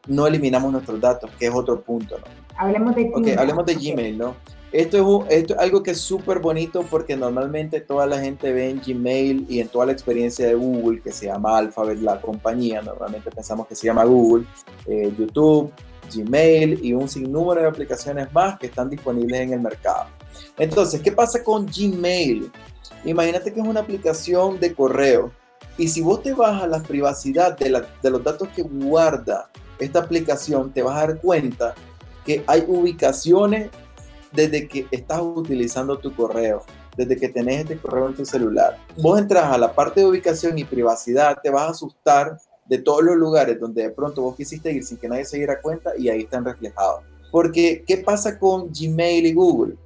no 0.09 0.27
eliminamos 0.27 0.71
nuestros 0.71 1.01
datos, 1.01 1.31
que 1.39 1.47
es 1.47 1.55
otro 1.55 1.81
punto, 1.81 2.19
¿no? 2.19 2.25
Hablemos 2.59 2.95
de 2.95 3.05
Gmail. 3.05 3.39
hablemos 3.39 3.65
de 3.65 3.75
Gmail, 3.77 4.19
¿no? 4.19 4.37
Esto 4.73 5.25
es, 5.29 5.39
esto 5.39 5.55
es 5.55 5.59
algo 5.59 5.83
que 5.83 5.93
es 5.93 6.01
súper 6.01 6.41
bonito 6.41 6.85
porque 6.91 7.17
normalmente 7.17 7.81
toda 7.81 8.07
la 8.07 8.21
gente 8.21 8.53
ve 8.53 8.69
en 8.69 8.83
Gmail 8.87 9.47
y 9.49 9.61
en 9.61 9.69
toda 9.69 9.87
la 9.87 9.93
experiencia 9.93 10.47
de 10.47 10.55
Google, 10.55 11.01
que 11.01 11.11
se 11.11 11.27
llama 11.27 11.57
Alphabet, 11.57 11.99
la 11.99 12.21
compañía, 12.21 12.83
normalmente 12.83 13.31
pensamos 13.31 13.67
que 13.67 13.75
se 13.75 13.87
llama 13.87 14.05
Google, 14.05 14.45
eh, 14.87 15.11
YouTube, 15.19 15.73
Gmail 16.11 16.85
y 16.85 16.93
un 16.93 17.09
sinnúmero 17.09 17.63
de 17.63 17.69
aplicaciones 17.69 18.33
más 18.33 18.59
que 18.59 18.67
están 18.67 18.91
disponibles 18.91 19.41
en 19.41 19.53
el 19.55 19.61
mercado. 19.61 20.07
Entonces, 20.59 21.01
¿qué 21.01 21.13
pasa 21.13 21.43
con 21.43 21.67
Gmail? 21.67 22.51
Imagínate 23.05 23.53
que 23.53 23.61
es 23.61 23.67
una 23.67 23.81
aplicación 23.81 24.61
de 24.61 24.75
correo 24.75 25.33
y 25.79 25.89
si 25.89 26.03
vos 26.03 26.23
te 26.23 26.35
vas 26.35 26.63
a 26.63 26.67
la 26.67 26.83
privacidad 26.83 27.57
de, 27.57 27.83
de 28.03 28.11
los 28.11 28.23
datos 28.23 28.49
que 28.49 28.63
guarda 28.63 29.49
esta 29.79 30.01
aplicación, 30.01 30.73
te 30.73 30.83
vas 30.83 30.97
a 30.97 31.07
dar 31.07 31.21
cuenta 31.21 31.75
que 32.25 32.45
hay 32.47 32.65
ubicaciones 32.69 33.71
desde 34.33 34.69
que 34.69 34.87
estás 34.91 35.21
utilizando 35.23 35.99
tu 35.99 36.15
correo, 36.15 36.65
desde 36.97 37.17
que 37.17 37.29
tenés 37.29 37.63
este 37.63 37.79
correo 37.79 38.09
en 38.09 38.15
tu 38.15 38.25
celular. 38.25 38.77
Vos 38.97 39.19
entras 39.19 39.45
a 39.45 39.59
la 39.59 39.73
parte 39.73 40.01
de 40.01 40.07
ubicación 40.07 40.59
y 40.59 40.65
privacidad, 40.65 41.39
te 41.43 41.51
vas 41.51 41.63
a 41.63 41.71
asustar 41.71 42.39
de 42.71 42.79
todos 42.79 43.03
los 43.03 43.17
lugares 43.17 43.59
donde 43.59 43.83
de 43.83 43.91
pronto 43.91 44.23
vos 44.23 44.37
quisiste 44.37 44.73
ir 44.73 44.85
sin 44.85 44.97
que 44.97 45.09
nadie 45.09 45.25
se 45.25 45.37
diera 45.37 45.61
cuenta 45.61 45.91
y 45.99 46.09
ahí 46.09 46.21
están 46.21 46.45
reflejados. 46.45 47.03
Porque, 47.33 47.85
¿qué 47.87 47.99
pasa 47.99 48.39
con 48.39 48.71
Gmail 48.73 49.27
y 49.27 49.35
Google? 49.35 49.77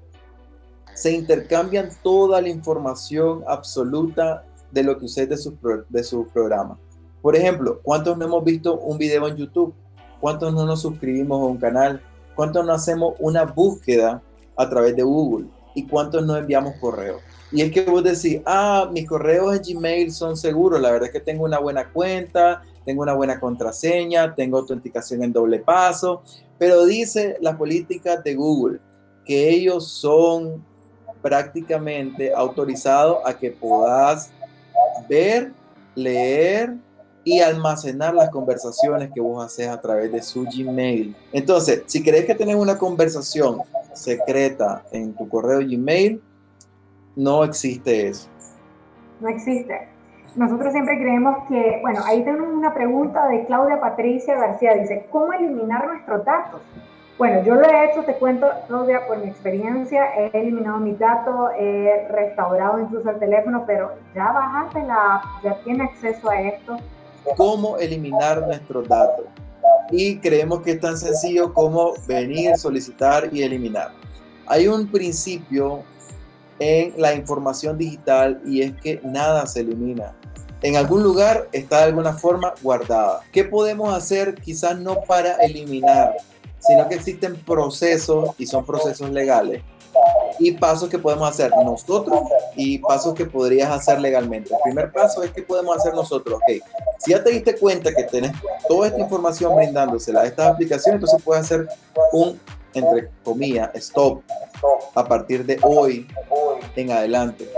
Se 0.94 1.10
intercambian 1.10 1.88
toda 2.02 2.40
la 2.42 2.48
información 2.50 3.42
absoluta 3.48 4.44
de 4.70 4.82
lo 4.82 4.98
que 4.98 5.06
usted 5.06 5.28
de 5.28 5.38
sus 5.38 5.54
de 5.88 6.04
su 6.04 6.28
programas. 6.28 6.78
Por 7.22 7.34
ejemplo, 7.34 7.80
¿cuántos 7.82 8.18
no 8.18 8.26
hemos 8.26 8.44
visto 8.44 8.78
un 8.78 8.98
video 8.98 9.26
en 9.28 9.36
YouTube? 9.36 9.74
¿Cuántos 10.20 10.52
no 10.52 10.66
nos 10.66 10.82
suscribimos 10.82 11.40
a 11.40 11.46
un 11.46 11.56
canal? 11.56 12.02
¿Cuántos 12.36 12.66
no 12.66 12.72
hacemos 12.72 13.14
una 13.18 13.44
búsqueda 13.44 14.22
a 14.56 14.68
través 14.68 14.94
de 14.94 15.02
Google 15.02 15.46
y 15.74 15.86
cuántos 15.86 16.24
nos 16.24 16.38
enviamos 16.38 16.74
correos. 16.80 17.20
Y 17.52 17.62
es 17.62 17.70
que 17.70 17.82
vos 17.82 18.02
decís, 18.02 18.40
ah, 18.46 18.88
mis 18.92 19.06
correos 19.06 19.54
en 19.54 19.76
Gmail 19.76 20.12
son 20.12 20.36
seguros, 20.36 20.80
la 20.80 20.90
verdad 20.90 21.08
es 21.08 21.12
que 21.12 21.20
tengo 21.20 21.44
una 21.44 21.58
buena 21.58 21.90
cuenta, 21.90 22.62
tengo 22.84 23.02
una 23.02 23.14
buena 23.14 23.40
contraseña, 23.40 24.34
tengo 24.34 24.58
autenticación 24.58 25.22
en 25.22 25.32
doble 25.32 25.58
paso, 25.58 26.22
pero 26.58 26.84
dice 26.84 27.36
la 27.40 27.56
política 27.56 28.16
de 28.18 28.34
Google 28.34 28.80
que 29.24 29.48
ellos 29.48 29.88
son 29.88 30.62
prácticamente 31.22 32.32
autorizados 32.34 33.18
a 33.24 33.36
que 33.36 33.50
puedas 33.50 34.30
ver, 35.08 35.52
leer 35.94 36.74
y 37.24 37.40
almacenar 37.40 38.14
las 38.14 38.28
conversaciones 38.28 39.10
que 39.12 39.20
vos 39.20 39.42
haces 39.42 39.68
a 39.68 39.80
través 39.80 40.12
de 40.12 40.22
su 40.22 40.44
Gmail. 40.44 41.16
Entonces, 41.32 41.82
si 41.86 42.02
querés 42.02 42.26
que 42.26 42.34
tenés 42.34 42.56
una 42.56 42.76
conversación 42.76 43.60
secreta 43.94 44.84
en 44.92 45.14
tu 45.14 45.26
correo 45.28 45.60
Gmail, 45.60 46.20
no 47.16 47.44
existe 47.44 48.08
eso. 48.08 48.28
No 49.20 49.28
existe. 49.28 49.93
Nosotros 50.36 50.72
siempre 50.72 50.98
creemos 50.98 51.44
que, 51.48 51.78
bueno, 51.82 52.00
ahí 52.04 52.24
tenemos 52.24 52.52
una 52.52 52.74
pregunta 52.74 53.28
de 53.28 53.44
Claudia 53.44 53.80
Patricia 53.80 54.36
García, 54.36 54.74
dice, 54.74 55.06
¿cómo 55.10 55.32
eliminar 55.32 55.86
nuestros 55.86 56.24
datos? 56.24 56.60
Bueno, 57.16 57.44
yo 57.44 57.54
lo 57.54 57.62
he 57.62 57.84
hecho, 57.84 58.02
te 58.02 58.14
cuento, 58.14 58.48
Claudia, 58.66 59.06
por 59.06 59.18
mi 59.18 59.28
experiencia, 59.28 60.04
he 60.16 60.30
eliminado 60.36 60.78
mis 60.78 60.98
datos, 60.98 61.52
he 61.56 62.08
restaurado 62.10 62.80
incluso 62.80 63.08
el 63.10 63.18
teléfono, 63.20 63.62
pero 63.64 63.92
ya 64.14 64.32
bajaste 64.32 64.82
la 64.82 65.22
ya 65.44 65.54
tiene 65.62 65.84
acceso 65.84 66.28
a 66.28 66.40
esto. 66.40 66.76
¿Cómo 67.36 67.78
eliminar 67.78 68.42
nuestros 68.44 68.88
datos? 68.88 69.26
y 69.90 70.16
creemos 70.18 70.62
que 70.62 70.72
es 70.72 70.80
tan 70.80 70.96
sencillo 70.96 71.52
como 71.52 71.94
venir, 72.06 72.56
solicitar 72.56 73.28
y 73.32 73.42
eliminar. 73.42 73.92
Hay 74.46 74.66
un 74.66 74.86
principio 74.88 75.82
en 76.58 76.94
la 76.96 77.14
información 77.14 77.78
digital 77.78 78.40
y 78.46 78.62
es 78.62 78.74
que 78.80 79.00
nada 79.02 79.46
se 79.46 79.60
elimina, 79.60 80.14
en 80.64 80.76
algún 80.76 81.02
lugar 81.02 81.48
está 81.52 81.78
de 81.78 81.84
alguna 81.84 82.14
forma 82.14 82.54
guardada. 82.62 83.20
¿Qué 83.32 83.44
podemos 83.44 83.94
hacer? 83.94 84.34
Quizás 84.36 84.78
no 84.78 85.02
para 85.02 85.34
eliminar, 85.36 86.16
sino 86.58 86.88
que 86.88 86.94
existen 86.94 87.36
procesos 87.36 88.30
y 88.38 88.46
son 88.46 88.64
procesos 88.64 89.10
legales 89.10 89.62
y 90.38 90.52
pasos 90.52 90.88
que 90.88 90.98
podemos 90.98 91.28
hacer 91.28 91.50
nosotros 91.64 92.20
y 92.56 92.78
pasos 92.78 93.14
que 93.14 93.26
podrías 93.26 93.70
hacer 93.70 94.00
legalmente. 94.00 94.54
El 94.54 94.60
primer 94.64 94.90
paso 94.90 95.22
es 95.22 95.30
que 95.32 95.42
podemos 95.42 95.76
hacer 95.76 95.94
nosotros. 95.94 96.36
Ok, 96.36 96.64
si 96.98 97.10
ya 97.10 97.22
te 97.22 97.30
diste 97.30 97.56
cuenta 97.56 97.94
que 97.94 98.04
tenés 98.04 98.32
toda 98.66 98.88
esta 98.88 99.00
información 99.00 99.54
brindándosela 99.54 100.22
a 100.22 100.26
estas 100.26 100.52
aplicaciones, 100.52 100.96
entonces 100.96 101.22
puedes 101.22 101.44
hacer 101.44 101.68
un, 102.12 102.40
entre 102.74 103.10
comillas, 103.22 103.70
stop 103.74 104.22
a 104.94 105.04
partir 105.04 105.44
de 105.44 105.58
hoy 105.62 106.06
en 106.76 106.90
adelante 106.90 107.48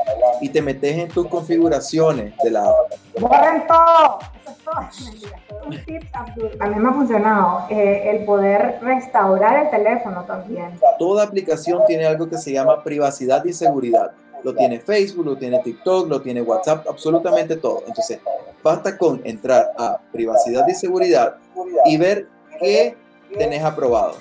y 0.41 0.49
te 0.49 0.61
metes 0.63 0.97
en 0.97 1.09
tus 1.09 1.27
configuraciones 1.29 2.35
de 2.43 2.51
la 2.51 2.69
app. 2.69 3.21
Borren 3.21 3.67
todo. 3.67 4.19
Eso 4.43 4.51
es 4.51 4.63
todo. 4.65 5.67
Un 5.67 5.85
tip, 5.85 6.03
A 6.61 6.67
mí 6.69 6.77
me 6.77 6.89
ha 6.89 6.93
funcionado 6.93 7.67
eh, 7.71 8.11
el 8.11 8.25
poder 8.25 8.79
restaurar 8.83 9.65
el 9.65 9.71
teléfono 9.71 10.25
también. 10.25 10.79
Toda 10.99 11.25
aplicación 11.25 11.83
tiene 11.87 12.07
algo 12.07 12.29
que 12.29 12.39
se 12.39 12.53
llama 12.53 12.83
privacidad 12.85 13.45
y 13.45 13.53
seguridad. 13.53 14.13
Lo 14.45 14.55
tiene 14.55 14.79
Facebook, 14.79 15.27
lo 15.27 15.37
tiene 15.37 15.59
TikTok, 15.61 16.09
lo 16.09 16.23
tiene 16.23 16.41
WhatsApp, 16.43 16.87
absolutamente 16.89 17.57
todo. 17.57 17.83
Entonces, 17.87 18.21
basta 18.63 18.97
con 18.97 19.21
entrar 19.25 19.73
a 19.77 19.99
privacidad 20.13 20.65
y 20.69 20.75
seguridad 20.75 21.37
y 21.85 21.97
ver 21.97 22.29
qué 22.61 22.97
tenés 23.37 23.63
aprobado. 23.63 24.17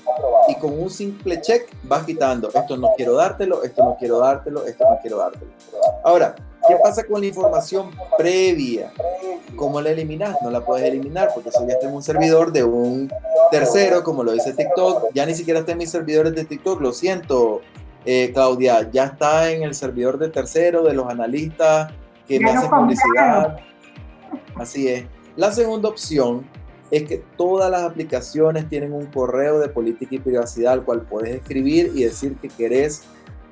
Y 0.48 0.56
con 0.56 0.78
un 0.80 0.90
simple 0.90 1.42
check 1.42 1.70
vas 1.84 2.06
quitando, 2.06 2.50
esto 2.54 2.78
no 2.78 2.90
quiero 2.96 3.16
dártelo, 3.16 3.64
esto 3.64 3.84
no 3.84 3.96
quiero 3.98 4.20
dártelo, 4.20 4.66
esto 4.66 4.86
no 4.90 4.98
quiero 5.02 5.18
dártelo. 5.18 5.52
Ahora, 6.04 6.36
¿qué 6.68 6.76
pasa 6.84 7.04
con 7.04 7.22
la 7.22 7.28
información 7.28 7.92
previa? 8.18 8.92
¿Cómo 9.56 9.82
la 9.82 9.92
eliminas? 9.92 10.36
No 10.42 10.52
la 10.52 10.64
puedes 10.64 10.86
eliminar 10.88 11.30
porque 11.34 11.50
eso 11.50 11.66
ya 11.68 11.74
está 11.74 11.88
en 11.88 11.96
un 11.96 12.04
servidor 12.04 12.52
de 12.52 12.64
un 12.64 13.12
tercero, 13.52 14.04
como 14.04 14.24
lo 14.24 14.34
dice 14.34 14.54
TikTok. 14.54 15.10
Ya 15.14 15.26
ni 15.26 15.34
siquiera 15.34 15.62
está 15.62 15.72
en 15.72 15.80
mis 15.80 15.90
servidores 15.90 16.36
de 16.36 16.46
TikTok, 16.46 16.82
lo 16.82 16.94
siento, 16.94 17.62
eh, 18.06 18.32
Claudia, 18.34 18.90
ya 18.92 19.06
está 19.06 19.52
en 19.52 19.64
el 19.64 19.74
servidor 19.74 20.18
de 20.18 20.30
tercero, 20.30 20.84
de 20.84 20.94
los 20.94 21.10
analistas 21.10 21.92
que 22.28 22.40
me 22.40 22.52
hacen 22.52 22.70
publicidad. 22.70 23.58
Así 24.56 24.88
es. 24.88 25.06
La 25.36 25.52
segunda 25.52 25.90
opción 25.90 26.46
es 26.92 27.04
que 27.04 27.24
todas 27.38 27.72
las 27.72 27.84
aplicaciones 27.84 28.70
tienen 28.70 28.94
un 28.94 29.08
correo 29.08 29.60
de 29.60 29.70
política 29.70 30.16
y 30.16 30.20
privacidad 30.20 30.74
al 30.74 30.84
cual 30.84 31.02
puedes 31.02 31.36
escribir 31.36 31.92
y 31.96 32.04
decir 32.04 32.36
que 32.36 32.48
querés 32.48 33.04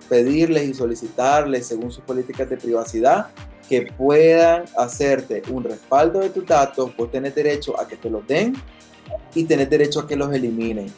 pedirles 0.09 0.67
y 0.67 0.73
solicitarles, 0.73 1.65
según 1.65 1.91
sus 1.91 2.03
políticas 2.03 2.49
de 2.49 2.57
privacidad, 2.57 3.27
que 3.67 3.83
puedan 3.97 4.65
hacerte 4.77 5.41
un 5.49 5.63
respaldo 5.63 6.19
de 6.19 6.29
tus 6.29 6.45
datos, 6.45 6.95
vos 6.95 7.09
tenés 7.09 7.33
derecho 7.33 7.79
a 7.79 7.87
que 7.87 7.95
te 7.95 8.09
los 8.09 8.25
den 8.27 8.53
y 9.33 9.45
tenés 9.45 9.69
derecho 9.69 10.01
a 10.01 10.07
que 10.07 10.15
los 10.15 10.33
eliminen. 10.33 10.91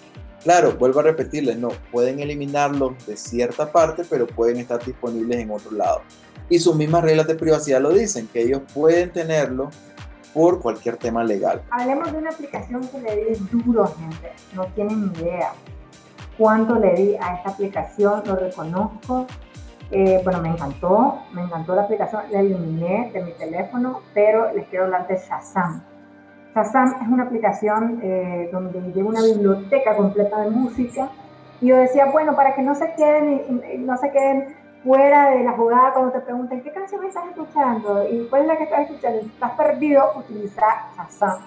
Claro, 0.44 0.74
vuelvo 0.74 1.00
a 1.00 1.04
repetirles, 1.04 1.58
no, 1.58 1.70
pueden 1.92 2.20
eliminarlos 2.20 2.94
de 3.08 3.18
cierta 3.18 3.72
parte, 3.72 4.04
pero 4.08 4.28
pueden 4.28 4.58
estar 4.58 4.84
disponibles 4.84 5.40
en 5.40 5.52
otro 5.52 5.72
lado. 5.72 6.02
Y 6.50 6.60
sus 6.60 6.76
mismas 6.76 7.04
reglas 7.04 7.28
de 7.28 7.36
privacidad 7.36 7.82
lo 7.82 7.92
dicen, 7.92 8.28
que 8.32 8.42
ellos 8.42 8.62
pueden 8.74 9.12
tenerlo 9.12 9.72
por 10.36 10.62
cualquier 10.62 10.98
tema 10.98 11.24
legal. 11.24 11.64
Hablemos 11.72 12.12
de 12.12 12.18
una 12.18 12.30
aplicación 12.30 12.86
que 12.90 13.00
le 13.00 13.16
di 13.16 13.36
duro, 13.50 13.88
gente. 13.88 14.34
No 14.54 14.66
tienen 14.76 15.14
ni 15.14 15.20
idea 15.20 15.54
cuánto 16.38 16.76
le 16.76 16.94
di 16.94 17.16
a 17.16 17.36
esta 17.36 17.52
aplicación, 17.52 18.22
lo 18.26 18.36
reconozco. 18.36 19.26
Eh, 19.92 20.20
bueno, 20.26 20.42
me 20.42 20.50
encantó, 20.50 21.20
me 21.32 21.42
encantó 21.42 21.74
la 21.74 21.84
aplicación, 21.84 22.24
la 22.32 22.42
eliminé 22.42 23.12
de 23.14 23.24
mi 23.24 23.32
teléfono, 23.32 24.02
pero 24.14 24.52
les 24.54 24.68
quiero 24.68 24.86
hablar 24.86 25.08
de 25.08 25.16
Shazam. 25.16 25.82
Shazam 26.54 26.96
es 27.02 27.08
una 27.08 27.24
aplicación 27.24 28.02
eh, 28.04 28.50
donde 28.52 28.82
lleva 28.92 29.10
una 29.10 29.22
biblioteca 29.22 29.96
completa 29.96 30.42
de 30.42 30.50
música 30.50 31.10
y 31.62 31.68
yo 31.68 31.78
decía, 31.78 32.08
bueno, 32.12 32.36
para 32.36 32.56
que 32.56 32.62
no 32.62 32.76
se 32.76 32.94
queden, 32.96 33.86
no 33.86 33.96
se 33.96 34.12
queden 34.12 34.65
fuera 34.86 35.32
de 35.32 35.44
la 35.44 35.54
jugada 35.54 35.94
cuando 35.94 36.12
te 36.12 36.20
pregunten 36.20 36.62
qué 36.62 36.72
canción 36.72 37.04
estás 37.04 37.26
escuchando 37.26 38.08
y 38.08 38.28
cuál 38.28 38.44
es 38.44 38.48
la 38.48 38.58
que 38.58 38.64
estás 38.66 38.82
escuchando, 38.82 39.22
si 39.22 39.28
estás 39.28 39.52
perdido, 39.54 40.12
utiliza 40.16 40.66
Shazam. 40.96 41.40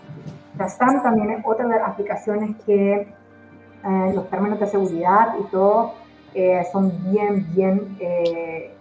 Shazam 0.59 1.03
también 1.05 1.31
es 1.31 1.47
otra 1.47 1.67
de 1.67 1.79
las 1.79 1.89
aplicaciones 1.89 2.57
que 2.67 2.95
eh, 2.95 4.13
los 4.13 4.29
términos 4.29 4.59
de 4.59 4.67
seguridad 4.67 5.37
y 5.41 5.45
todo 5.45 5.95
eh, 6.35 6.67
son 6.73 6.93
bien, 7.13 7.47
bien... 7.55 7.97
Eh, 8.01 8.75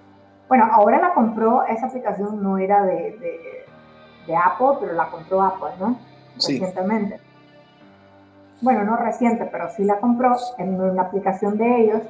bueno, 0.50 0.67
ahora 0.72 1.00
la 1.00 1.13
compró, 1.13 1.63
esa 1.65 1.88
aplicación 1.88 2.41
no 2.41 2.58
era 2.58 2.84
de, 2.84 3.65
de, 4.26 4.36
Apple, 4.36 4.78
pero 4.80 4.93
la 4.93 5.10
compró 5.10 5.41
Apple, 5.41 5.70
¿no? 5.80 6.00
Recientemente. 6.36 7.20
Bueno, 8.62 8.84
no 8.86 8.98
reciente, 8.98 9.48
pero 9.52 9.70
sí 9.70 9.84
la 9.84 10.00
compró 10.00 10.36
en 10.58 10.82
una 10.82 11.04
aplicación 11.04 11.58
de 11.58 11.82
ellos 11.82 12.02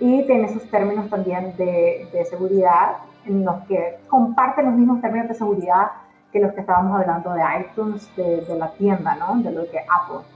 y 0.00 0.22
tiene 0.24 0.48
sus 0.48 0.68
términos 0.70 1.08
también 1.08 1.56
de, 1.56 2.08
de, 2.12 2.24
seguridad 2.26 2.98
en 3.24 3.44
los 3.44 3.56
que 3.64 3.98
comparten 4.08 4.66
los 4.66 4.74
mismos 4.74 5.00
términos 5.00 5.28
de 5.28 5.34
seguridad 5.34 5.90
que 6.32 6.40
los 6.40 6.52
que 6.52 6.60
estábamos 6.60 7.00
hablando 7.00 7.32
de 7.32 7.42
iTunes, 7.60 8.14
de, 8.16 8.42
de 8.42 8.56
la 8.56 8.70
tienda, 8.72 9.14
¿no? 9.16 9.40
De 9.42 9.50
lo 9.50 9.62
que 9.70 9.78
Apple. 9.78 10.26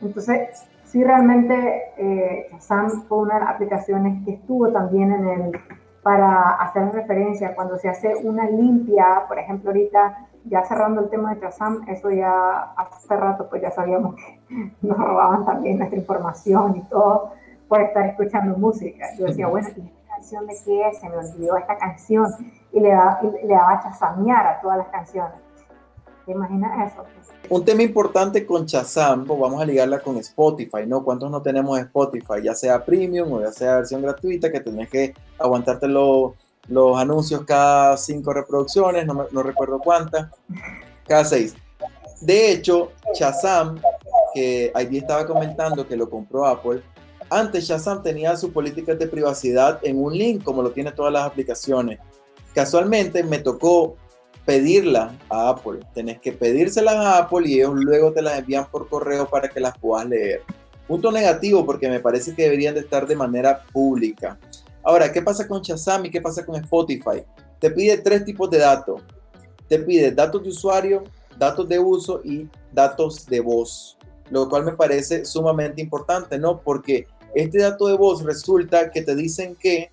Entonces, 0.00 0.66
sí 0.84 1.02
realmente 1.02 1.82
eh, 1.96 2.48
Shazam 2.52 3.02
fue 3.08 3.18
una 3.18 3.34
de 3.34 3.40
las 3.40 3.50
aplicaciones 3.50 4.24
que 4.24 4.32
estuvo 4.32 4.70
también 4.70 5.12
en 5.12 5.28
el, 5.28 5.60
para 6.02 6.52
hacer 6.52 6.92
referencia 6.92 7.54
cuando 7.54 7.76
se 7.76 7.88
hace 7.88 8.14
una 8.22 8.48
limpia, 8.48 9.24
por 9.26 9.38
ejemplo, 9.38 9.70
ahorita 9.70 10.28
ya 10.44 10.62
cerrando 10.64 11.00
el 11.00 11.10
tema 11.10 11.34
de 11.34 11.40
Shazam, 11.40 11.88
eso 11.88 12.10
ya 12.10 12.74
hace 12.76 13.16
rato 13.16 13.48
pues 13.48 13.62
ya 13.62 13.70
sabíamos 13.70 14.14
que 14.14 14.40
nos 14.82 14.96
robaban 14.96 15.44
también 15.44 15.78
nuestra 15.78 15.98
información 15.98 16.76
y 16.76 16.82
todo 16.82 17.32
por 17.68 17.80
estar 17.80 18.06
escuchando 18.06 18.56
música. 18.56 19.06
Yo 19.18 19.26
decía, 19.26 19.46
bueno, 19.46 19.68
¿y 19.76 19.80
esta 19.80 20.14
canción 20.14 20.46
de 20.46 20.54
qué 20.64 20.88
es? 20.88 20.98
Se 20.98 21.08
me 21.08 21.16
olvidó 21.16 21.56
esta 21.56 21.76
canción. 21.76 22.26
Y 22.72 22.80
le, 22.80 22.90
da, 22.90 23.20
le 23.22 23.54
daba 23.54 23.80
chasamear 23.82 24.46
a 24.46 24.60
todas 24.60 24.78
las 24.78 24.88
canciones. 24.88 25.44
¿Te 26.26 26.32
imaginas 26.32 26.90
eso? 26.90 27.04
Un 27.50 27.64
tema 27.64 27.82
importante 27.82 28.46
con 28.46 28.64
Shazam, 28.64 29.26
pues 29.26 29.38
vamos 29.38 29.60
a 29.60 29.66
ligarla 29.66 30.00
con 30.00 30.16
Spotify, 30.16 30.86
¿no? 30.86 31.04
¿Cuántos 31.04 31.30
no 31.30 31.42
tenemos 31.42 31.78
Spotify? 31.78 32.42
Ya 32.42 32.54
sea 32.54 32.82
premium 32.82 33.30
o 33.32 33.40
ya 33.42 33.52
sea 33.52 33.76
versión 33.76 34.00
gratuita, 34.00 34.50
que 34.50 34.60
tenés 34.60 34.88
que 34.88 35.12
aguantarte 35.38 35.86
los, 35.86 36.32
los 36.68 36.98
anuncios 36.98 37.44
cada 37.44 37.98
cinco 37.98 38.32
reproducciones, 38.32 39.06
no, 39.06 39.26
no 39.30 39.42
recuerdo 39.42 39.78
cuántas, 39.78 40.30
cada 41.06 41.24
seis. 41.24 41.54
De 42.22 42.52
hecho, 42.52 42.92
Shazam, 43.12 43.78
que 44.32 44.72
ahí 44.74 44.96
estaba 44.96 45.26
comentando 45.26 45.86
que 45.86 45.96
lo 45.96 46.08
compró 46.08 46.46
Apple, 46.46 46.82
antes 47.38 47.64
Shazam 47.64 48.02
tenía 48.02 48.36
su 48.36 48.52
política 48.52 48.94
de 48.94 49.06
privacidad 49.06 49.78
en 49.82 50.02
un 50.02 50.16
link, 50.16 50.42
como 50.42 50.62
lo 50.62 50.70
tiene 50.70 50.92
todas 50.92 51.12
las 51.12 51.24
aplicaciones. 51.24 51.98
Casualmente 52.54 53.22
me 53.22 53.38
tocó 53.38 53.96
pedirla 54.44 55.16
a 55.28 55.50
Apple. 55.50 55.80
Tenés 55.94 56.20
que 56.20 56.32
pedírselas 56.32 56.94
a 56.94 57.18
Apple 57.18 57.48
y 57.48 57.54
ellos 57.54 57.74
luego 57.74 58.12
te 58.12 58.22
las 58.22 58.38
envían 58.38 58.66
por 58.70 58.88
correo 58.88 59.28
para 59.28 59.48
que 59.48 59.60
las 59.60 59.76
puedas 59.78 60.06
leer. 60.06 60.42
Punto 60.86 61.10
negativo 61.10 61.64
porque 61.64 61.88
me 61.88 62.00
parece 62.00 62.34
que 62.34 62.42
deberían 62.42 62.74
de 62.74 62.80
estar 62.80 63.06
de 63.06 63.16
manera 63.16 63.62
pública. 63.72 64.38
Ahora, 64.82 65.10
¿qué 65.10 65.22
pasa 65.22 65.48
con 65.48 65.62
Shazam 65.62 66.04
y 66.04 66.10
qué 66.10 66.20
pasa 66.20 66.44
con 66.44 66.56
Spotify? 66.56 67.24
Te 67.58 67.70
pide 67.70 67.96
tres 67.98 68.24
tipos 68.24 68.50
de 68.50 68.58
datos. 68.58 69.00
Te 69.66 69.78
pide 69.78 70.10
datos 70.10 70.42
de 70.42 70.50
usuario, 70.50 71.04
datos 71.38 71.66
de 71.66 71.78
uso 71.78 72.20
y 72.22 72.48
datos 72.70 73.26
de 73.26 73.40
voz. 73.40 73.96
Lo 74.30 74.48
cual 74.48 74.64
me 74.64 74.72
parece 74.72 75.24
sumamente 75.24 75.80
importante, 75.80 76.38
¿no? 76.38 76.60
Porque 76.60 77.06
este 77.34 77.58
dato 77.58 77.86
de 77.86 77.96
voz 77.96 78.22
resulta 78.22 78.90
que 78.90 79.02
te 79.02 79.14
dicen 79.14 79.56
que 79.56 79.90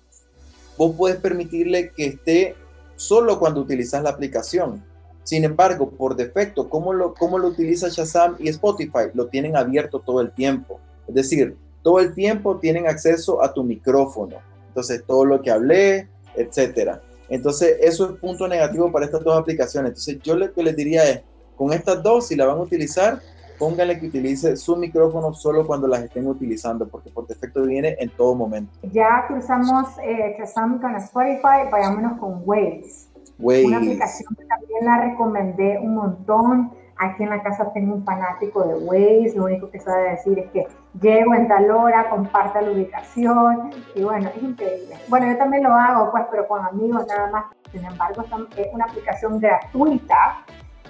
vos 0.76 0.94
puedes 0.96 1.18
permitirle 1.18 1.90
que 1.90 2.06
esté 2.06 2.56
solo 2.96 3.38
cuando 3.38 3.60
utilizas 3.60 4.02
la 4.02 4.10
aplicación. 4.10 4.84
Sin 5.24 5.44
embargo, 5.44 5.90
por 5.90 6.16
defecto, 6.16 6.68
¿cómo 6.68 6.92
lo, 6.92 7.14
cómo 7.14 7.38
lo 7.38 7.48
utiliza 7.48 7.88
Shazam 7.88 8.36
y 8.38 8.48
Spotify? 8.48 9.10
Lo 9.14 9.26
tienen 9.28 9.56
abierto 9.56 10.00
todo 10.00 10.20
el 10.20 10.32
tiempo. 10.32 10.80
Es 11.06 11.14
decir, 11.14 11.56
todo 11.82 12.00
el 12.00 12.14
tiempo 12.14 12.58
tienen 12.58 12.86
acceso 12.86 13.42
a 13.42 13.52
tu 13.52 13.62
micrófono. 13.62 14.36
Entonces, 14.68 15.04
todo 15.06 15.24
lo 15.24 15.42
que 15.42 15.50
hablé, 15.50 16.08
etcétera. 16.34 17.02
Entonces, 17.28 17.76
eso 17.80 18.10
es 18.10 18.18
punto 18.18 18.48
negativo 18.48 18.90
para 18.90 19.04
estas 19.06 19.22
dos 19.22 19.38
aplicaciones. 19.38 19.90
Entonces, 19.90 20.18
yo 20.22 20.36
lo 20.36 20.52
que 20.52 20.62
les 20.62 20.76
diría 20.76 21.08
es, 21.08 21.22
con 21.56 21.72
estas 21.72 22.02
dos, 22.02 22.26
si 22.26 22.36
la 22.36 22.46
van 22.46 22.58
a 22.58 22.62
utilizar, 22.62 23.20
póngale 23.62 24.00
que 24.00 24.08
utilice 24.08 24.56
su 24.56 24.74
micrófono 24.74 25.32
solo 25.32 25.64
cuando 25.64 25.86
las 25.86 26.02
estén 26.02 26.26
utilizando, 26.26 26.88
porque 26.88 27.10
por 27.10 27.28
defecto 27.28 27.62
viene 27.62 27.94
en 28.00 28.10
todo 28.10 28.34
momento. 28.34 28.72
Ya 28.90 29.24
que 29.28 29.34
usamos 29.34 29.86
eh, 30.02 30.36
con 30.80 30.96
Spotify, 30.96 31.70
vayámonos 31.70 32.18
con 32.18 32.42
Waze. 32.44 33.06
Waze. 33.38 33.66
Una 33.66 33.76
aplicación 33.76 34.34
que 34.36 34.44
también 34.46 34.84
la 34.84 35.02
recomendé 35.02 35.78
un 35.78 35.94
montón. 35.94 36.72
Aquí 36.96 37.22
en 37.22 37.30
la 37.30 37.40
casa 37.40 37.72
tengo 37.72 37.94
un 37.94 38.04
fanático 38.04 38.64
de 38.66 38.74
Waze, 38.74 39.34
lo 39.36 39.44
único 39.44 39.70
que 39.70 39.78
sabe 39.78 40.10
decir 40.10 40.40
es 40.40 40.50
que 40.50 40.66
llego 41.00 41.32
en 41.32 41.46
tal 41.46 41.70
hora, 41.70 42.10
comparte 42.10 42.62
la 42.62 42.72
ubicación 42.72 43.70
y 43.94 44.02
bueno, 44.02 44.28
es 44.34 44.42
increíble. 44.42 44.96
Bueno, 45.06 45.30
yo 45.30 45.38
también 45.38 45.62
lo 45.62 45.72
hago, 45.72 46.10
pues, 46.10 46.24
pero 46.32 46.48
con 46.48 46.64
amigos 46.64 47.06
nada 47.06 47.30
más. 47.30 47.44
Sin 47.70 47.84
embargo, 47.84 48.24
es 48.56 48.68
una 48.72 48.86
aplicación 48.86 49.38
gratuita 49.38 50.44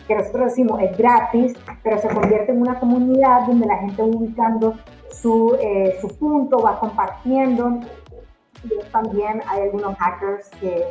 que 0.07 0.15
nosotros 0.15 0.47
decimos 0.47 0.81
es 0.83 0.97
gratis, 0.97 1.55
pero 1.83 2.01
se 2.01 2.09
convierte 2.09 2.53
en 2.53 2.63
una 2.63 2.79
comunidad 2.79 3.47
donde 3.47 3.67
la 3.67 3.79
gente 3.79 4.03
va 4.03 4.09
ubicando 4.09 4.75
su, 5.11 5.57
eh, 5.61 5.99
su 6.01 6.09
punto, 6.09 6.59
va 6.59 6.79
compartiendo. 6.81 7.81
Y 8.65 8.91
también 8.91 9.43
hay 9.49 9.63
algunos 9.63 9.97
hackers 9.97 10.49
que 10.61 10.85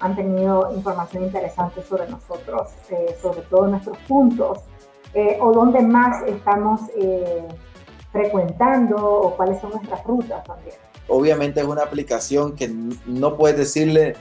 han 0.00 0.14
tenido 0.14 0.72
información 0.74 1.24
interesante 1.24 1.82
sobre 1.82 2.08
nosotros, 2.08 2.70
eh, 2.90 3.16
sobre 3.20 3.40
todos 3.42 3.70
nuestros 3.70 3.96
puntos, 4.08 4.60
eh, 5.14 5.38
o 5.40 5.52
dónde 5.52 5.80
más 5.80 6.22
estamos 6.26 6.80
frecuentando 8.12 8.96
o 8.96 9.36
cuáles 9.36 9.60
son 9.60 9.70
nuestras 9.70 10.04
rutas 10.04 10.44
también. 10.44 10.76
Obviamente 11.08 11.60
es 11.60 11.66
una 11.66 11.82
aplicación 11.82 12.54
que 12.54 12.68
no 13.06 13.36
puedes 13.36 13.56
decirle 13.56 14.14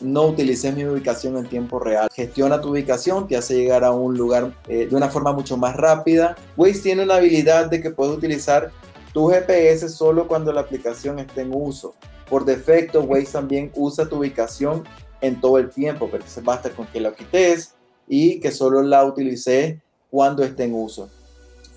no 0.00 0.26
utilices 0.26 0.74
mi 0.74 0.84
ubicación 0.84 1.36
en 1.36 1.48
tiempo 1.48 1.78
real. 1.78 2.08
Gestiona 2.12 2.60
tu 2.60 2.70
ubicación, 2.70 3.26
te 3.26 3.36
hace 3.36 3.54
llegar 3.54 3.84
a 3.84 3.92
un 3.92 4.16
lugar 4.16 4.52
eh, 4.68 4.86
de 4.88 4.96
una 4.96 5.08
forma 5.08 5.32
mucho 5.32 5.56
más 5.56 5.76
rápida. 5.76 6.36
Waze 6.56 6.80
tiene 6.80 7.02
una 7.02 7.16
habilidad 7.16 7.66
de 7.70 7.80
que 7.80 7.90
puedes 7.90 8.16
utilizar 8.16 8.70
tu 9.12 9.28
GPS 9.28 9.88
solo 9.88 10.28
cuando 10.28 10.52
la 10.52 10.60
aplicación 10.60 11.18
esté 11.18 11.42
en 11.42 11.50
uso. 11.54 11.94
Por 12.28 12.44
defecto, 12.44 13.02
Waze 13.02 13.32
también 13.32 13.70
usa 13.74 14.08
tu 14.08 14.16
ubicación 14.16 14.84
en 15.20 15.40
todo 15.40 15.58
el 15.58 15.70
tiempo, 15.70 16.08
pero 16.10 16.24
se 16.26 16.40
basta 16.40 16.70
con 16.70 16.86
que 16.86 17.00
la 17.00 17.12
quites 17.12 17.74
y 18.06 18.40
que 18.40 18.52
solo 18.52 18.82
la 18.82 19.04
utilices 19.04 19.78
cuando 20.10 20.44
esté 20.44 20.64
en 20.64 20.74
uso. 20.74 21.08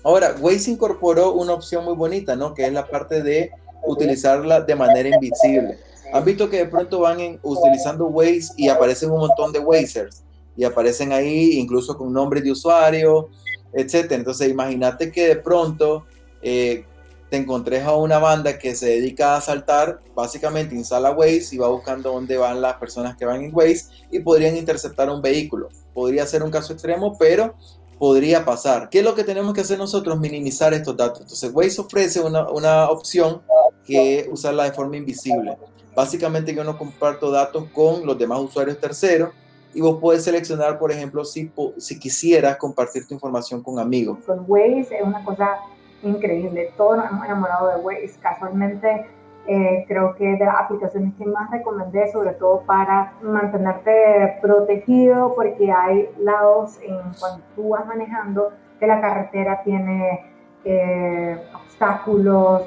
Ahora, 0.04 0.34
Waze 0.40 0.70
incorporó 0.70 1.32
una 1.32 1.52
opción 1.52 1.84
muy 1.84 1.94
bonita, 1.94 2.36
¿no? 2.36 2.54
Que 2.54 2.66
es 2.66 2.72
la 2.72 2.86
parte 2.86 3.22
de 3.22 3.50
utilizarla 3.86 4.60
de 4.60 4.74
manera 4.74 5.08
invisible. 5.08 5.78
¿Han 6.12 6.24
visto 6.24 6.50
que 6.50 6.58
de 6.58 6.66
pronto 6.66 7.00
van 7.00 7.40
utilizando 7.42 8.06
Waze 8.06 8.52
y 8.56 8.68
aparecen 8.68 9.10
un 9.10 9.20
montón 9.20 9.52
de 9.52 9.58
Wazers? 9.58 10.22
Y 10.56 10.64
aparecen 10.64 11.12
ahí 11.12 11.58
incluso 11.58 11.96
con 11.96 12.12
nombres 12.12 12.44
de 12.44 12.52
usuario, 12.52 13.30
etcétera. 13.72 14.16
Entonces, 14.16 14.50
imagínate 14.50 15.10
que 15.10 15.28
de 15.28 15.36
pronto 15.36 16.04
eh, 16.42 16.84
te 17.30 17.38
encontres 17.38 17.82
a 17.84 17.96
una 17.96 18.18
banda 18.18 18.58
que 18.58 18.74
se 18.74 18.86
dedica 18.86 19.32
a 19.32 19.38
asaltar, 19.38 20.00
básicamente 20.14 20.74
instala 20.74 21.12
Waze 21.12 21.54
y 21.54 21.58
va 21.58 21.68
buscando 21.68 22.12
dónde 22.12 22.36
van 22.36 22.60
las 22.60 22.74
personas 22.74 23.16
que 23.16 23.24
van 23.24 23.42
en 23.42 23.54
Waze 23.54 23.86
y 24.10 24.20
podrían 24.20 24.54
interceptar 24.54 25.08
un 25.08 25.22
vehículo. 25.22 25.70
Podría 25.94 26.26
ser 26.26 26.42
un 26.42 26.50
caso 26.50 26.74
extremo, 26.74 27.16
pero 27.18 27.54
podría 27.98 28.44
pasar. 28.44 28.90
¿Qué 28.90 28.98
es 28.98 29.04
lo 29.04 29.14
que 29.14 29.24
tenemos 29.24 29.54
que 29.54 29.62
hacer 29.62 29.78
nosotros? 29.78 30.20
Minimizar 30.20 30.74
estos 30.74 30.94
datos. 30.94 31.22
Entonces, 31.22 31.50
Waze 31.54 31.80
ofrece 31.80 32.20
una, 32.20 32.50
una 32.50 32.90
opción 32.90 33.40
que 33.86 34.28
usarla 34.30 34.64
de 34.64 34.72
forma 34.72 34.98
invisible. 34.98 35.56
Básicamente 35.94 36.54
yo 36.54 36.64
no 36.64 36.78
comparto 36.78 37.30
datos 37.30 37.64
con 37.72 38.06
los 38.06 38.18
demás 38.18 38.40
usuarios 38.40 38.78
terceros 38.78 39.30
y 39.74 39.80
vos 39.80 39.98
puedes 40.00 40.24
seleccionar, 40.24 40.78
por 40.78 40.90
ejemplo, 40.90 41.24
si, 41.24 41.50
si 41.78 41.98
quisieras 41.98 42.56
compartir 42.56 43.06
tu 43.06 43.14
información 43.14 43.62
con 43.62 43.78
amigos. 43.78 44.18
Con 44.26 44.44
Waze 44.46 44.96
es 44.96 45.02
una 45.02 45.24
cosa 45.24 45.58
increíble. 46.02 46.72
Todos 46.76 46.98
nos 46.98 47.10
hemos 47.10 47.24
enamorado 47.24 47.68
de 47.68 47.76
Waze. 47.76 48.18
Casualmente, 48.20 49.06
eh, 49.46 49.84
creo 49.88 50.14
que 50.14 50.24
de 50.24 50.44
las 50.44 50.56
aplicaciones 50.56 51.14
que 51.18 51.24
más 51.24 51.50
recomendé, 51.50 52.10
sobre 52.12 52.32
todo 52.32 52.62
para 52.66 53.14
mantenerte 53.22 54.38
protegido, 54.40 55.34
porque 55.34 55.70
hay 55.70 56.08
lados 56.18 56.78
en 56.82 56.98
cuando 57.18 57.42
tú 57.56 57.70
vas 57.70 57.86
manejando 57.86 58.52
que 58.78 58.86
la 58.86 59.00
carretera 59.00 59.62
tiene 59.64 60.32
eh, 60.64 61.42
obstáculos, 61.54 62.62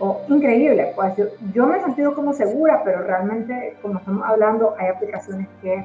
o 0.00 0.20
increíble, 0.28 0.92
pues 0.94 1.14
yo, 1.52 1.66
me 1.66 1.76
he 1.76 1.80
sentido 1.80 2.14
como 2.14 2.32
segura, 2.32 2.82
pero 2.84 3.02
realmente, 3.02 3.76
como 3.82 3.98
estamos 3.98 4.22
hablando, 4.26 4.74
hay 4.78 4.88
aplicaciones 4.88 5.48
que 5.60 5.84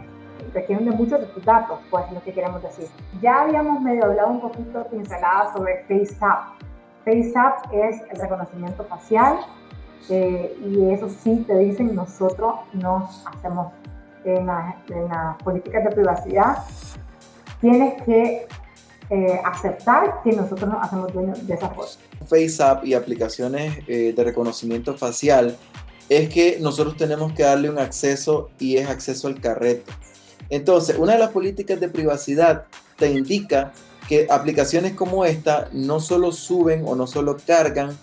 requieren 0.53 0.85
de 0.85 0.91
muchos 0.91 1.19
de 1.19 1.25
tus 1.27 1.43
datos, 1.43 1.79
pues 1.89 2.11
lo 2.11 2.21
que 2.21 2.31
queremos 2.31 2.61
decir. 2.61 2.87
Ya 3.21 3.41
habíamos 3.41 3.81
medio 3.81 4.05
hablado 4.05 4.29
un 4.29 4.41
poquito 4.41 4.85
pincelada 4.87 5.51
sobre 5.53 5.83
FaceApp. 5.87 6.61
FaceApp 7.05 7.73
es 7.73 8.01
el 8.11 8.19
reconocimiento 8.19 8.83
facial 8.83 9.39
eh, 10.09 10.55
y 10.63 10.91
eso 10.91 11.09
sí 11.09 11.43
te 11.47 11.57
dicen, 11.57 11.95
nosotros 11.95 12.55
no 12.73 13.09
hacemos 13.25 13.73
en 14.25 14.45
las 14.45 14.75
políticas 15.43 15.83
de 15.85 15.91
privacidad. 15.91 16.57
Tienes 17.59 18.01
que 18.03 18.47
eh, 19.13 19.39
aceptar 19.45 20.23
que 20.23 20.31
nosotros 20.31 20.67
nos 20.67 20.83
hacemos 20.83 21.13
dueños 21.13 21.45
de 21.45 21.53
esa 21.53 21.69
foto. 21.69 21.91
FaceApp 22.27 22.83
y 22.83 22.95
aplicaciones 22.95 23.77
eh, 23.87 24.11
de 24.15 24.23
reconocimiento 24.23 24.97
facial 24.97 25.55
es 26.09 26.29
que 26.29 26.57
nosotros 26.59 26.97
tenemos 26.97 27.31
que 27.33 27.43
darle 27.43 27.69
un 27.69 27.77
acceso 27.77 28.49
y 28.57 28.77
es 28.77 28.89
acceso 28.89 29.27
al 29.27 29.39
carrete. 29.39 29.91
Entonces, 30.49 30.97
una 30.97 31.13
de 31.13 31.19
las 31.19 31.29
políticas 31.29 31.79
de 31.79 31.89
privacidad 31.89 32.65
te 32.97 33.11
indica 33.11 33.71
que 34.09 34.25
aplicaciones 34.31 34.93
como 34.93 35.25
esta 35.25 35.69
no 35.73 35.99
solo 35.99 36.31
suben 36.31 36.81
o 36.87 36.95
no 36.95 37.05
solo 37.05 37.37
cargan 37.45 37.95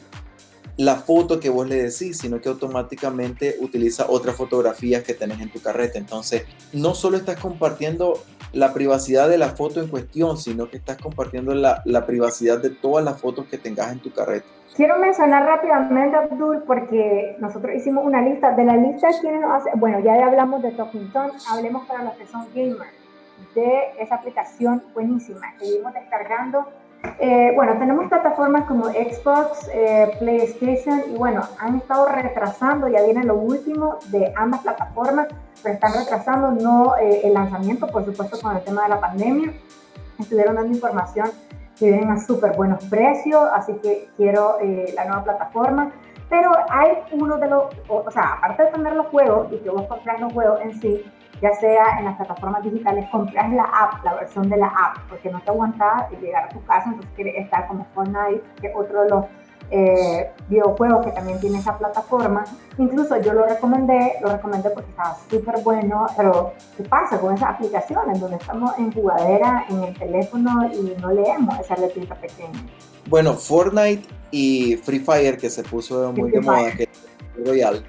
la 0.77 0.95
foto 0.95 1.41
que 1.41 1.51
vos 1.51 1.69
le 1.69 1.83
decís, 1.83 2.19
sino 2.19 2.41
que 2.41 2.49
automáticamente 2.49 3.57
utiliza 3.61 4.07
otras 4.09 4.37
fotografías 4.37 5.03
que 5.03 5.15
tenés 5.15 5.41
en 5.41 5.51
tu 5.51 5.61
carrete. 5.61 5.99
Entonces, 5.99 6.45
no 6.73 6.95
solo 6.95 7.17
estás 7.17 7.41
compartiendo 7.41 8.23
la 8.53 8.73
privacidad 8.73 9.29
de 9.29 9.39
la 9.39 9.51
foto 9.51 9.81
en 9.81 9.89
cuestión, 9.89 10.37
sino 10.37 10.69
que 10.69 10.77
estás 10.77 10.97
compartiendo 10.99 11.55
la, 11.55 11.83
la 11.85 12.07
privacidad 12.07 12.59
de 12.59 12.71
todas 12.71 13.05
las 13.05 13.21
fotos 13.21 13.47
que 13.47 13.59
tengas 13.59 13.93
en 13.93 14.01
tu 14.01 14.13
carrete. 14.13 14.47
Quiero 14.77 14.99
mencionar 14.99 15.45
rápidamente, 15.45 16.17
Abdul, 16.17 16.63
porque 16.67 17.37
nosotros 17.41 17.75
hicimos 17.75 18.05
una 18.05 18.23
lista. 18.23 18.53
De 18.53 18.65
la 18.65 18.77
lista, 18.77 19.09
¿quiénes 19.21 19.41
nos 19.41 19.53
hace? 19.53 19.71
Bueno, 19.75 20.01
ya 20.01 20.15
hablamos 20.25 20.63
de 20.63 20.71
Talking 20.71 21.11
hablemos 21.51 21.87
para 21.87 22.05
los 22.05 22.15
que 22.15 22.27
son 22.27 22.47
gamers, 22.55 22.91
de 23.55 23.81
esa 23.99 24.15
aplicación 24.17 24.83
buenísima. 24.95 25.55
Seguimos 25.59 25.93
descargando 25.93 26.67
eh, 27.03 27.53
bueno, 27.55 27.79
tenemos 27.79 28.09
plataformas 28.09 28.65
como 28.65 28.87
Xbox, 28.87 29.69
eh, 29.73 30.11
PlayStation 30.19 31.03
y 31.11 31.17
bueno, 31.17 31.43
han 31.59 31.77
estado 31.77 32.07
retrasando, 32.07 32.89
ya 32.89 33.03
viene 33.03 33.25
lo 33.25 33.37
último 33.37 33.99
de 34.07 34.33
ambas 34.37 34.61
plataformas, 34.61 35.29
pero 35.63 35.75
están 35.75 35.93
retrasando 35.95 36.51
no 36.51 36.97
eh, 36.99 37.23
el 37.25 37.35
lanzamiento, 37.35 37.87
por 37.87 38.05
supuesto, 38.05 38.39
con 38.41 38.57
el 38.57 38.63
tema 38.65 38.83
de 38.83 38.89
la 38.91 39.01
pandemia. 39.01 39.53
Estuvieron 40.19 40.57
dando 40.57 40.75
información 40.75 41.31
que 41.79 41.87
vienen 41.87 42.11
a 42.11 42.21
súper 42.21 42.55
buenos 42.55 42.85
precios, 42.85 43.49
así 43.55 43.73
que 43.83 44.11
quiero 44.17 44.59
la 44.95 45.05
nueva 45.07 45.25
plataforma. 45.25 45.93
Pero 46.29 46.53
hay 46.69 46.99
uno 47.13 47.39
de 47.39 47.49
los, 47.49 47.65
o, 47.89 48.05
o 48.07 48.11
sea, 48.11 48.35
aparte 48.35 48.65
de 48.65 48.71
tener 48.71 48.93
los 48.95 49.07
juegos 49.07 49.49
y 49.51 49.57
que 49.59 49.71
vos 49.71 49.87
compras 49.87 50.21
los 50.21 50.33
juegos 50.33 50.61
en 50.61 50.81
sí, 50.81 51.05
ya 51.41 51.55
sea 51.55 51.99
en 51.99 52.05
las 52.05 52.17
plataformas 52.17 52.63
digitales, 52.63 53.09
compras 53.11 53.53
la 53.53 53.65
app, 53.65 54.05
la 54.05 54.15
versión 54.15 54.49
de 54.49 54.57
la 54.57 54.67
app, 54.67 55.09
porque 55.09 55.31
no 55.31 55.41
te 55.41 55.51
aguanta 55.51 56.09
llegar 56.21 56.45
a 56.45 56.49
tu 56.49 56.63
casa, 56.65 56.91
entonces 56.91 57.11
quieres 57.17 57.37
estar 57.37 57.67
como 57.67 57.87
Fortnite, 57.95 58.43
que 58.61 58.69
es 58.69 58.77
otro 58.77 59.03
de 59.03 59.09
los 59.09 59.25
eh, 59.71 60.31
videojuegos 60.49 61.07
que 61.07 61.13
también 61.13 61.41
tiene 61.41 61.59
esa 61.59 61.79
plataforma. 61.79 62.45
Incluso 62.77 63.21
yo 63.21 63.33
lo 63.33 63.47
recomendé, 63.47 64.15
lo 64.21 64.33
recomendé 64.33 64.71
porque 64.71 64.91
estaba 64.91 65.17
súper 65.31 65.63
bueno, 65.63 66.07
pero 66.17 66.53
¿qué 66.77 66.83
pasa 66.83 67.19
con 67.21 67.35
esas 67.35 67.51
aplicaciones 67.51 68.21
donde 68.21 68.37
estamos 68.37 68.77
en 68.79 68.93
jugadera, 68.93 69.65
en 69.69 69.85
el 69.85 69.99
teléfono 69.99 70.69
y 70.73 70.97
no 71.01 71.13
leemos 71.13 71.59
esa 71.59 71.77
letrita 71.77 72.17
pequeña? 72.17 72.61
Bueno, 73.09 73.35
Fortnite 73.35 74.07
y 74.31 74.77
Free 74.77 75.01
Fire, 75.01 75.39
que 75.39 75.49
se 75.49 75.63
puso 75.63 76.13
muy 76.13 76.31
de 76.31 76.41
moda, 76.41 76.73
que 76.73 76.83
es 76.83 77.47
Royal, 77.47 77.85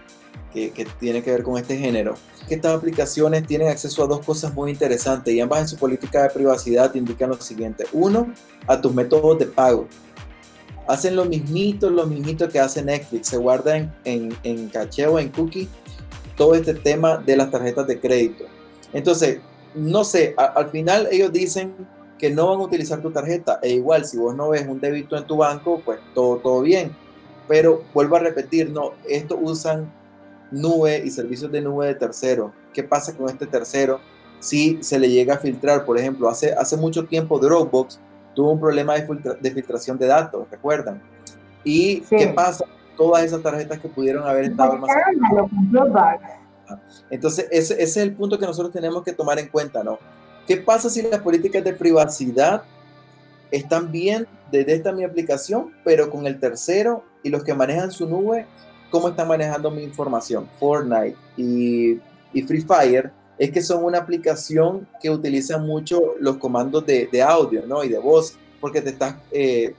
que, 0.54 0.72
que 0.72 0.86
tiene 0.86 1.22
que 1.22 1.32
ver 1.32 1.44
con 1.44 1.58
este 1.58 1.78
género 1.78 2.14
estas 2.56 2.78
aplicaciones 2.78 3.46
tienen 3.46 3.68
acceso 3.68 4.04
a 4.04 4.08
dos 4.08 4.26
cosas 4.26 4.54
muy 4.54 4.72
interesantes 4.72 5.34
y 5.34 5.40
ambas 5.40 5.62
en 5.62 5.68
su 5.68 5.78
política 5.78 6.24
de 6.24 6.30
privacidad 6.30 6.94
indican 6.96 7.30
lo 7.30 7.42
siguiente. 7.42 7.86
Uno, 7.94 8.34
a 8.68 8.80
tus 8.80 8.94
métodos 8.94 9.40
de 9.40 9.46
pago. 9.46 9.88
Hacen 10.88 11.16
lo 11.16 11.26
mismito, 11.26 11.90
lo 11.90 12.06
mismito 12.06 12.50
que 12.50 12.60
hace 12.60 12.84
Netflix. 12.84 13.28
Se 13.28 13.38
guarda 13.38 13.78
en, 13.78 13.94
en, 14.04 14.36
en 14.44 14.70
caché 14.70 15.08
o 15.08 15.20
en 15.20 15.30
cookie 15.30 15.70
todo 16.36 16.56
este 16.56 16.74
tema 16.74 17.18
de 17.18 17.38
las 17.38 17.52
tarjetas 17.52 17.88
de 17.88 18.00
crédito. 18.00 18.46
Entonces, 18.94 19.40
no 19.76 20.04
sé, 20.04 20.34
al 20.38 20.70
final 20.70 21.08
ellos 21.12 21.32
dicen 21.32 21.74
que 22.18 22.30
no 22.30 22.50
van 22.50 22.60
a 22.60 22.64
utilizar 22.64 23.02
tu 23.02 23.12
tarjeta. 23.12 23.60
E 23.62 23.70
igual, 23.70 24.06
si 24.06 24.18
vos 24.18 24.36
no 24.36 24.50
ves 24.50 24.68
un 24.68 24.80
débito 24.80 25.18
en 25.18 25.26
tu 25.26 25.38
banco, 25.38 25.82
pues 25.86 26.00
todo, 26.14 26.38
todo 26.38 26.62
bien. 26.62 26.96
Pero 27.48 27.84
vuelvo 27.94 28.16
a 28.16 28.20
repetir, 28.20 28.70
no, 28.70 28.94
esto 29.08 29.38
usan 29.42 29.92
nube 30.52 31.02
y 31.04 31.10
servicios 31.10 31.52
de 31.52 31.62
nube 31.62 31.88
de 31.88 31.96
tercero. 31.96 32.54
¿Qué 32.74 32.84
pasa 32.84 33.16
con 33.16 33.30
este 33.30 33.48
tercero 33.48 34.00
si 34.40 34.82
se 34.84 35.00
le 35.00 35.10
llega 35.10 35.36
a 35.36 35.38
filtrar? 35.38 35.86
Por 35.86 35.98
ejemplo, 35.98 36.30
hace, 36.30 36.54
hace 36.54 36.78
mucho 36.78 37.06
tiempo 37.06 37.40
Dropbox 37.40 38.00
tuvo 38.36 38.52
un 38.52 38.60
problema 38.60 38.96
de, 38.96 39.52
filtración 39.52 39.98
de 39.98 40.08
datos, 40.08 40.48
¿recuerdan? 40.50 41.02
¿Y 41.64 42.02
qué 42.02 42.28
pasa? 42.28 42.66
Todas 42.96 43.24
esas 43.24 43.42
tarjetas 43.42 43.80
que 43.80 43.88
pudieron 43.88 44.28
haber 44.28 44.46
estado 44.46 44.74
almacenadas. 44.74 45.16
Entonces, 47.10 47.48
ese, 47.52 47.74
ese, 47.74 47.84
es 47.84 47.98
el 47.98 48.14
punto 48.14 48.38
que 48.40 48.46
nosotros 48.46 48.72
tenemos 48.72 49.04
que 49.04 49.12
tomar 49.12 49.40
en 49.40 49.48
cuenta, 49.50 49.84
¿no? 49.84 50.00
¿Qué 50.48 50.58
pasa 50.58 50.90
si 50.90 51.02
las 51.02 51.22
políticas 51.22 51.64
de 51.64 51.74
privacidad 51.74 52.64
están 53.52 53.92
bien 53.92 54.28
desde 54.52 54.74
esta 54.74 54.92
mi 54.92 55.04
aplicación, 55.04 55.74
pero 55.84 56.10
con 56.10 56.26
el 56.26 56.40
tercero 56.40 57.04
y 57.24 57.30
los 57.30 57.44
que 57.44 57.54
manejan 57.54 57.92
su 57.92 58.08
nube 58.08 58.48
cómo 58.92 59.08
están 59.08 59.28
manejando 59.28 59.72
mi 59.72 59.84
información. 59.84 60.48
Fortnite 60.60 61.16
y, 61.38 62.00
Free 62.46 62.62
Fire 62.62 63.12
es 63.38 63.52
que 63.52 63.62
son 63.62 63.84
una 63.84 63.98
aplicación 63.98 64.88
que 65.02 65.10
utiliza 65.10 65.58
mucho 65.58 66.14
los 66.20 66.38
comandos 66.38 66.86
de, 66.86 67.10
de 67.12 67.22
audio 67.22 67.66
¿no? 67.66 67.84
y 67.84 67.90
de 67.90 67.98
voz, 67.98 68.38
porque 68.60 68.82
te 68.82 68.92
estás 68.92 69.16
eh, 69.32 69.74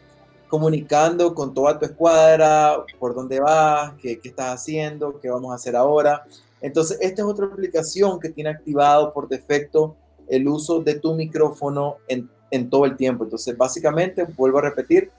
comunicando 0.48 1.34
con 1.34 1.54
toda 1.54 1.78
tu 1.78 1.84
escuadra, 1.84 2.84
por 2.98 3.14
dónde 3.14 3.38
vas, 3.38 3.92
qué, 4.02 4.18
qué, 4.18 4.30
estás 4.30 4.54
haciendo, 4.54 5.18
qué 5.20 5.30
vamos 5.30 5.52
a 5.52 5.54
hacer 5.54 5.76
ahora. 5.76 6.24
Entonces, 6.60 6.98
esta 7.00 7.22
es 7.22 7.28
otra 7.28 7.46
aplicación 7.46 8.18
que 8.18 8.30
tiene 8.30 8.50
activado 8.50 9.12
por 9.12 9.28
defecto 9.28 9.96
el 10.28 10.48
uso 10.48 10.80
de 10.80 10.94
tu 10.94 11.14
micrófono 11.14 11.96
en, 12.08 12.28
en 12.50 12.68
todo 12.68 12.84
el 12.84 12.96
tiempo. 12.96 13.24
Entonces, 13.24 13.56
básicamente, 13.56 14.24
vuelvo 14.24 14.58
a 14.58 14.62
repetir, 14.62 15.10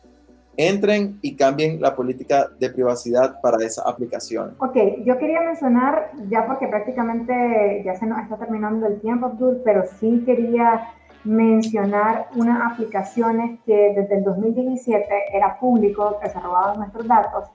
entren 0.57 1.17
y 1.21 1.35
cambien 1.35 1.81
la 1.81 1.95
política 1.95 2.47
de 2.59 2.69
privacidad 2.69 3.39
para 3.41 3.63
esa 3.63 3.83
aplicación. 3.89 4.55
Ok, 4.59 4.75
yo 5.05 5.17
quería 5.17 5.41
mencionar, 5.41 6.11
ya 6.29 6.45
porque 6.45 6.67
prácticamente 6.67 7.81
ya 7.85 7.95
se 7.95 8.05
nos 8.05 8.19
está 8.19 8.37
terminando 8.37 8.87
el 8.87 8.99
tiempo, 9.01 9.27
Abdul, 9.27 9.61
pero 9.63 9.83
sí 9.99 10.23
quería 10.25 10.87
mencionar 11.23 12.27
unas 12.35 12.73
aplicaciones 12.73 13.59
que 13.65 13.93
desde 13.95 14.17
el 14.17 14.23
2017 14.23 15.07
era 15.33 15.57
público, 15.59 16.19
que 16.21 16.29
se 16.29 16.39
robaban 16.39 16.77
nuestros 16.77 17.07
datos, 17.07 17.49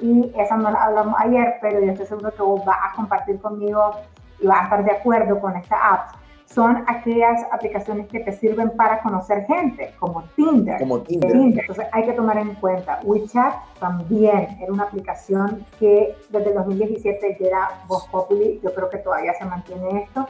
y 0.00 0.32
esa 0.36 0.56
no 0.56 0.70
la 0.70 0.84
hablamos 0.84 1.14
ayer, 1.18 1.54
pero 1.60 1.80
yo 1.80 1.92
estoy 1.92 2.06
seguro 2.06 2.34
que 2.34 2.42
vos 2.42 2.64
vas 2.64 2.76
a 2.90 2.96
compartir 2.96 3.40
conmigo 3.40 3.92
y 4.40 4.46
vas 4.46 4.60
a 4.60 4.64
estar 4.64 4.84
de 4.84 4.90
acuerdo 4.90 5.40
con 5.40 5.56
esta 5.56 5.76
app 5.76 6.23
son 6.46 6.84
aquellas 6.86 7.42
aplicaciones 7.50 8.06
que 8.08 8.20
te 8.20 8.32
sirven 8.32 8.70
para 8.76 9.02
conocer 9.02 9.44
gente, 9.46 9.92
como 9.98 10.22
Tinder. 10.36 10.78
Como 10.78 11.00
Tinder. 11.00 11.34
Entonces 11.34 11.86
hay 11.92 12.04
que 12.04 12.12
tomar 12.12 12.38
en 12.38 12.54
cuenta. 12.56 13.00
WeChat 13.02 13.54
también 13.80 14.56
era 14.60 14.72
una 14.72 14.84
aplicación 14.84 15.66
que 15.78 16.14
desde 16.30 16.50
el 16.50 16.54
2017 16.54 17.38
ya 17.40 17.46
era 17.46 17.68
Voz 17.88 18.06
Populi, 18.08 18.60
yo 18.62 18.72
creo 18.74 18.88
que 18.88 18.98
todavía 18.98 19.32
se 19.34 19.44
mantiene 19.44 20.04
esto. 20.04 20.26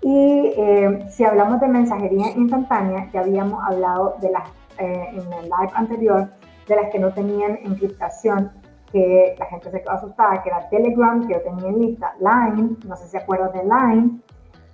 Y 0.00 0.52
eh, 0.56 1.06
si 1.10 1.24
hablamos 1.24 1.60
de 1.60 1.68
mensajería 1.68 2.30
instantánea, 2.36 3.10
ya 3.12 3.20
habíamos 3.20 3.62
hablado 3.66 4.16
de 4.20 4.30
las, 4.30 4.48
eh, 4.78 5.08
en 5.10 5.32
el 5.32 5.44
live 5.44 5.72
anterior, 5.74 6.28
de 6.68 6.76
las 6.76 6.90
que 6.90 6.98
no 6.98 7.12
tenían 7.12 7.58
encriptación, 7.64 8.52
que 8.92 9.34
la 9.38 9.46
gente 9.46 9.70
se 9.70 9.82
quedó 9.82 9.92
asustada, 9.92 10.42
que 10.42 10.48
era 10.48 10.68
Telegram, 10.68 11.26
que 11.26 11.34
yo 11.34 11.42
tenía 11.42 11.68
en 11.68 11.80
lista, 11.80 12.14
Line, 12.20 12.76
no 12.86 12.96
sé 12.96 13.04
si 13.04 13.10
se 13.10 13.18
acuerdan 13.18 13.52
de 13.52 13.64
Line, 13.64 14.20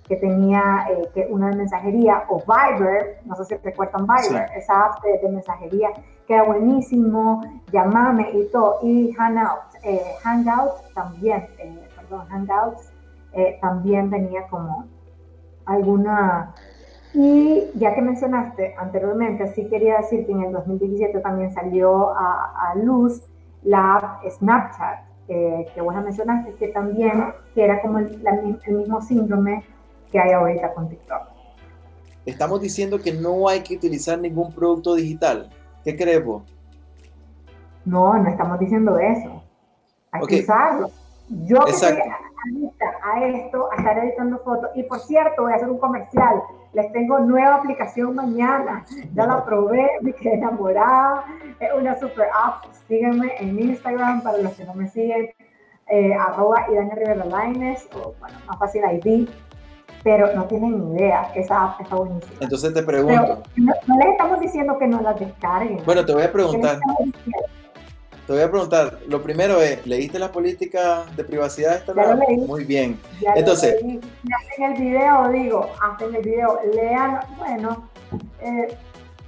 que 0.07 0.15
tenía 0.17 0.85
eh, 0.89 1.09
que 1.13 1.27
una 1.29 1.49
de 1.49 1.57
mensajería, 1.57 2.23
o 2.29 2.39
Viber, 2.39 3.21
no 3.25 3.35
sé 3.35 3.45
si 3.45 3.55
recuerdan 3.55 4.05
Viber, 4.05 4.47
esa 4.55 4.85
app 4.85 5.03
de, 5.03 5.29
mensajería, 5.29 5.89
que 6.27 6.35
era 6.35 6.43
buenísimo, 6.43 7.41
llamame 7.71 8.29
y 8.33 8.45
todo, 8.51 8.79
y 8.83 9.11
Hangouts, 9.13 9.75
eh, 9.83 10.01
Hangouts 10.23 10.93
también, 10.93 11.47
eh, 11.57 11.87
perdón, 11.95 12.27
Hangouts 12.27 12.91
también 13.59 14.09
tenía 14.09 14.47
como 14.47 14.85
alguna... 15.65 16.53
Y 17.13 17.69
ya 17.75 17.93
que 17.93 18.01
mencionaste 18.01 18.75
anteriormente, 18.77 19.47
sí 19.53 19.67
quería 19.67 19.97
decir 19.97 20.25
que 20.25 20.31
en 20.31 20.43
el 20.43 20.53
2017 20.53 21.19
también 21.19 21.53
salió 21.53 22.11
a, 22.15 22.71
a 22.71 22.75
luz 22.75 23.21
la 23.63 23.95
app 23.95 24.23
Snapchat, 24.29 24.99
que 25.27 25.81
vos 25.81 25.95
mencionaste, 25.95 26.53
que 26.53 26.69
también 26.69 27.33
que 27.53 27.65
era 27.65 27.81
como 27.81 27.99
el, 27.99 28.23
el 28.65 28.75
mismo 28.75 29.01
síndrome 29.01 29.65
que 30.15 30.21
hay 30.21 30.31
ahorita 30.31 30.73
con 30.73 30.87
TikTok. 30.87 31.23
Estamos 32.25 32.61
diciendo 32.61 33.01
que 33.01 33.11
no 33.11 33.49
hay 33.49 33.61
que 33.61 33.75
utilizar 33.75 34.17
ningún 34.17 34.53
producto 34.53 34.95
digital. 34.95 35.49
¿Qué 35.83 35.95
crees 35.97 36.23
vos? 36.23 36.43
No, 37.83 38.17
no 38.17 38.29
estamos 38.29 38.57
diciendo 38.57 38.97
eso. 38.97 39.43
Hay 40.11 40.25
que 40.25 40.39
usarlo. 40.39 40.89
Yo 41.27 41.59
que 41.65 41.71
estoy 41.71 41.97
a 43.03 43.25
esto, 43.25 43.69
a 43.73 43.75
estar 43.75 43.97
editando 43.97 44.39
fotos. 44.39 44.69
Y 44.75 44.83
por 44.83 44.99
cierto, 44.99 45.41
voy 45.43 45.51
a 45.51 45.55
hacer 45.57 45.69
un 45.69 45.79
comercial. 45.79 46.41
Les 46.71 46.89
tengo 46.93 47.19
nueva 47.19 47.55
aplicación 47.55 48.15
mañana. 48.15 48.85
Ya 49.13 49.27
la 49.27 49.43
probé, 49.43 49.85
me 50.01 50.13
quedé 50.13 50.35
enamorada. 50.35 51.25
Es 51.59 51.69
una 51.77 51.99
super 51.99 52.27
app. 52.41 52.63
Sígueme 52.87 53.33
en 53.39 53.59
Instagram 53.59 54.23
para 54.23 54.37
los 54.37 54.53
que 54.53 54.63
no 54.63 54.75
me 54.75 54.87
siguen. 54.87 55.29
Eh, 55.87 56.13
arroba 56.15 56.65
Rivera 56.67 57.25
Lines, 57.25 57.87
o 57.93 58.15
bueno, 58.19 58.37
más 58.47 58.57
fácil 58.57 58.81
ID 58.91 59.29
pero 60.05 60.31
no 60.35 60.45
tienen 60.45 60.93
ni 60.93 60.99
idea. 60.99 61.31
Esa 61.33 61.63
app 61.63 61.81
está 61.81 61.95
buenísima. 61.95 62.35
Entonces 62.39 62.71
te 62.75 62.83
pregunto. 62.83 63.41
no, 63.55 63.97
les 63.97 64.07
estamos 64.11 64.39
diciendo 64.39 64.77
que 64.77 64.85
no 64.85 65.01
la 65.01 65.15
descarguen. 65.15 65.81
Bueno, 65.83 66.05
te 66.05 66.13
voy 66.13 66.21
a 66.21 66.31
preguntar. 66.31 66.79
Te 68.27 68.33
voy 68.33 68.41
a 68.43 68.49
preguntar, 68.49 68.99
lo 69.07 69.23
primero 69.23 69.59
es, 69.61 69.85
¿leíste 69.85 70.19
la 70.19 70.31
política 70.31 71.05
de 71.15 71.23
privacidad 71.23 71.71
de 71.71 71.77
esta 71.77 71.93
ya 71.95 72.15
Muy 72.45 72.65
bien. 72.65 72.99
Entonces, 73.35 73.81
en 73.81 74.63
el 74.63 74.73
video, 74.79 75.29
digo, 75.29 75.69
hacen 75.81 76.13
el 76.13 76.21
video, 76.21 76.59
lean, 76.73 77.19
bueno, 77.37 77.89
eh, 78.41 78.77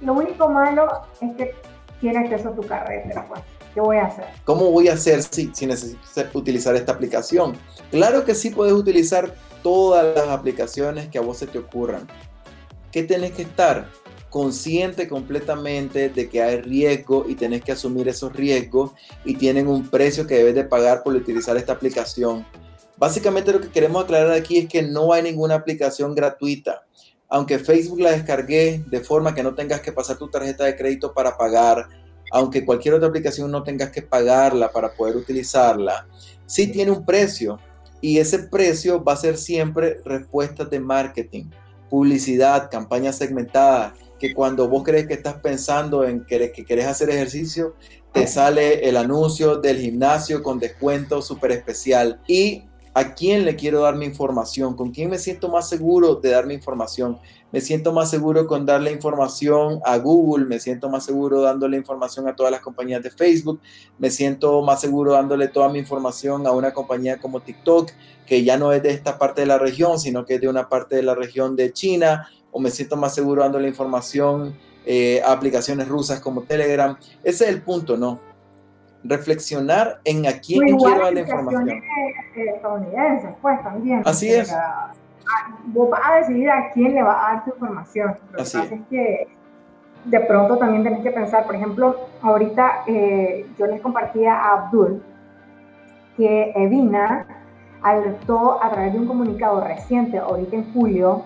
lo 0.00 0.12
único 0.12 0.48
malo 0.48 0.86
es 1.20 1.36
que 1.36 1.54
tiene 2.00 2.20
acceso 2.20 2.50
a 2.50 2.54
tu 2.54 2.62
carrera, 2.62 3.24
pues. 3.28 3.40
¿Qué 3.74 3.80
voy 3.80 3.96
a 3.96 4.06
hacer? 4.06 4.24
¿Cómo 4.44 4.70
voy 4.70 4.88
a 4.88 4.94
hacer 4.94 5.22
si, 5.22 5.50
si 5.52 5.66
necesito 5.66 6.38
utilizar 6.38 6.74
esta 6.74 6.92
aplicación? 6.92 7.56
Claro 7.90 8.24
que 8.24 8.34
sí 8.34 8.50
puedes 8.50 8.72
utilizar 8.72 9.32
todas 9.62 10.16
las 10.16 10.28
aplicaciones 10.28 11.08
que 11.08 11.18
a 11.18 11.22
vos 11.22 11.38
se 11.38 11.46
te 11.46 11.58
ocurran. 11.58 12.06
¿Qué 12.92 13.02
tenés 13.02 13.32
que 13.32 13.42
estar? 13.42 13.90
Consciente 14.30 15.08
completamente 15.08 16.08
de 16.08 16.28
que 16.28 16.42
hay 16.42 16.60
riesgo 16.60 17.24
y 17.28 17.34
tenés 17.34 17.62
que 17.62 17.72
asumir 17.72 18.08
esos 18.08 18.32
riesgos 18.32 18.92
y 19.24 19.34
tienen 19.34 19.68
un 19.68 19.88
precio 19.88 20.26
que 20.26 20.36
debes 20.36 20.54
de 20.54 20.64
pagar 20.64 21.02
por 21.02 21.14
utilizar 21.14 21.56
esta 21.56 21.72
aplicación. 21.72 22.46
Básicamente 22.96 23.52
lo 23.52 23.60
que 23.60 23.70
queremos 23.70 24.04
aclarar 24.04 24.32
aquí 24.32 24.58
es 24.58 24.68
que 24.68 24.82
no 24.82 25.12
hay 25.12 25.22
ninguna 25.22 25.54
aplicación 25.54 26.14
gratuita. 26.14 26.82
Aunque 27.28 27.58
Facebook 27.58 28.00
la 28.00 28.12
descargué 28.12 28.82
de 28.86 29.00
forma 29.00 29.34
que 29.34 29.42
no 29.42 29.54
tengas 29.54 29.80
que 29.80 29.92
pasar 29.92 30.16
tu 30.16 30.28
tarjeta 30.28 30.64
de 30.64 30.76
crédito 30.76 31.12
para 31.12 31.36
pagar, 31.36 31.88
aunque 32.32 32.64
cualquier 32.64 32.94
otra 32.94 33.08
aplicación 33.08 33.50
no 33.50 33.62
tengas 33.62 33.90
que 33.90 34.02
pagarla 34.02 34.72
para 34.72 34.92
poder 34.92 35.16
utilizarla, 35.16 36.08
sí 36.46 36.66
tiene 36.68 36.90
un 36.90 37.04
precio 37.04 37.58
y 38.00 38.18
ese 38.18 38.40
precio 38.40 39.02
va 39.02 39.14
a 39.14 39.16
ser 39.16 39.36
siempre 39.36 40.00
respuestas 40.04 40.70
de 40.70 40.80
marketing, 40.80 41.44
publicidad, 41.90 42.70
campañas 42.70 43.16
segmentadas, 43.16 43.94
que 44.18 44.34
cuando 44.34 44.68
vos 44.68 44.82
crees 44.84 45.06
que 45.06 45.14
estás 45.14 45.34
pensando 45.34 46.04
en 46.04 46.24
que, 46.24 46.52
que 46.52 46.64
querés 46.64 46.86
hacer 46.86 47.10
ejercicio, 47.10 47.74
te 48.12 48.26
sale 48.26 48.88
el 48.88 48.96
anuncio 48.96 49.56
del 49.56 49.78
gimnasio 49.78 50.42
con 50.42 50.58
descuento 50.58 51.22
súper 51.22 51.52
especial. 51.52 52.20
Y 52.26 52.64
a 52.98 53.14
quién 53.14 53.44
le 53.44 53.54
quiero 53.54 53.82
dar 53.82 53.94
mi 53.94 54.06
información, 54.06 54.74
con 54.74 54.90
quién 54.90 55.08
me 55.08 55.18
siento 55.18 55.48
más 55.48 55.68
seguro 55.68 56.16
de 56.16 56.30
dar 56.30 56.46
mi 56.46 56.54
información. 56.54 57.18
Me 57.52 57.60
siento 57.60 57.92
más 57.92 58.10
seguro 58.10 58.48
con 58.48 58.66
darle 58.66 58.90
información 58.90 59.80
a 59.84 59.96
Google, 59.98 60.46
me 60.46 60.58
siento 60.58 60.88
más 60.88 61.04
seguro 61.04 61.40
dándole 61.40 61.76
información 61.76 62.26
a 62.26 62.34
todas 62.34 62.50
las 62.50 62.60
compañías 62.60 63.00
de 63.00 63.10
Facebook, 63.10 63.60
me 63.98 64.10
siento 64.10 64.60
más 64.62 64.80
seguro 64.80 65.12
dándole 65.12 65.46
toda 65.46 65.68
mi 65.68 65.78
información 65.78 66.44
a 66.48 66.50
una 66.50 66.72
compañía 66.72 67.18
como 67.18 67.40
TikTok, 67.40 67.88
que 68.26 68.42
ya 68.42 68.58
no 68.58 68.72
es 68.72 68.82
de 68.82 68.90
esta 68.90 69.16
parte 69.16 69.42
de 69.42 69.46
la 69.46 69.58
región, 69.58 70.00
sino 70.00 70.26
que 70.26 70.34
es 70.34 70.40
de 70.40 70.48
una 70.48 70.68
parte 70.68 70.96
de 70.96 71.04
la 71.04 71.14
región 71.14 71.54
de 71.54 71.72
China, 71.72 72.28
o 72.50 72.58
me 72.58 72.72
siento 72.72 72.96
más 72.96 73.14
seguro 73.14 73.42
dándole 73.42 73.68
información 73.68 74.58
eh, 74.84 75.22
a 75.24 75.30
aplicaciones 75.30 75.86
rusas 75.86 76.18
como 76.18 76.42
Telegram. 76.42 76.98
Ese 77.22 77.44
es 77.44 77.50
el 77.50 77.62
punto, 77.62 77.96
¿no? 77.96 78.27
Reflexionar 79.04 80.00
en 80.04 80.26
a 80.26 80.32
quién 80.40 80.76
quiero 80.76 81.00
dar 81.00 81.12
la 81.12 81.20
información. 81.20 81.82
Estadounidenses, 82.34 83.30
pues 83.40 83.62
también. 83.62 84.02
Así 84.04 84.30
es. 84.30 84.54
Vos 85.66 85.90
vas 85.90 86.00
a 86.04 86.14
decidir 86.16 86.50
a 86.50 86.70
quién 86.72 86.94
le 86.94 87.02
va 87.02 87.12
a 87.12 87.34
dar 87.34 87.44
tu 87.44 87.50
información. 87.50 88.16
Lo 88.32 88.42
Así 88.42 88.58
que 88.58 88.62
pasa 88.64 88.74
es. 88.74 88.80
que 88.88 89.28
de 90.04 90.20
pronto 90.20 90.56
también 90.56 90.84
tenés 90.84 91.02
que 91.02 91.10
pensar, 91.10 91.44
por 91.44 91.54
ejemplo, 91.54 92.08
ahorita 92.22 92.84
eh, 92.86 93.46
yo 93.58 93.66
les 93.66 93.80
compartía 93.80 94.34
a 94.34 94.52
Abdul 94.54 95.02
que 96.16 96.52
Evina 96.56 97.26
alertó 97.82 98.62
a 98.62 98.70
través 98.70 98.92
de 98.92 98.98
un 98.98 99.06
comunicado 99.06 99.62
reciente, 99.62 100.18
ahorita 100.18 100.56
en 100.56 100.72
julio, 100.72 101.24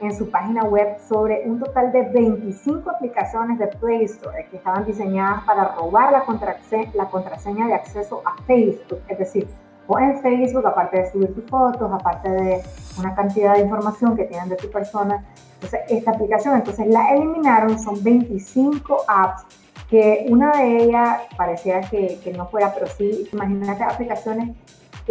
en 0.00 0.16
su 0.16 0.30
página 0.30 0.64
web 0.64 0.98
sobre 1.08 1.42
un 1.46 1.60
total 1.60 1.92
de 1.92 2.02
25 2.02 2.90
aplicaciones 2.90 3.58
de 3.58 3.68
Play 3.68 4.04
Store 4.04 4.46
que 4.50 4.56
estaban 4.56 4.84
diseñadas 4.84 5.44
para 5.44 5.74
robar 5.76 6.12
la 6.12 6.24
contraseña, 6.24 6.90
la 6.94 7.08
contraseña 7.08 7.66
de 7.66 7.74
acceso 7.74 8.22
a 8.24 8.40
Facebook. 8.42 9.00
Es 9.08 9.18
decir, 9.18 9.48
o 9.86 9.98
en 9.98 10.18
Facebook, 10.20 10.66
aparte 10.66 10.98
de 10.98 11.10
subir 11.10 11.34
tus 11.34 11.44
fotos, 11.44 11.90
aparte 11.92 12.30
de 12.30 12.62
una 12.98 13.14
cantidad 13.14 13.54
de 13.54 13.60
información 13.60 14.16
que 14.16 14.24
tienen 14.24 14.48
de 14.48 14.56
tu 14.56 14.70
persona, 14.70 15.24
entonces 15.54 15.80
esta 15.88 16.10
aplicación, 16.12 16.56
entonces 16.56 16.86
la 16.86 17.14
eliminaron, 17.14 17.78
son 17.78 18.02
25 18.02 19.04
apps 19.06 19.44
que 19.88 20.26
una 20.30 20.52
de 20.52 20.84
ellas 20.84 21.20
pareciera 21.36 21.82
que, 21.82 22.18
que 22.24 22.32
no 22.32 22.46
fuera, 22.46 22.72
pero 22.72 22.86
sí, 22.86 23.28
imagínate 23.32 23.84
aplicaciones 23.84 24.56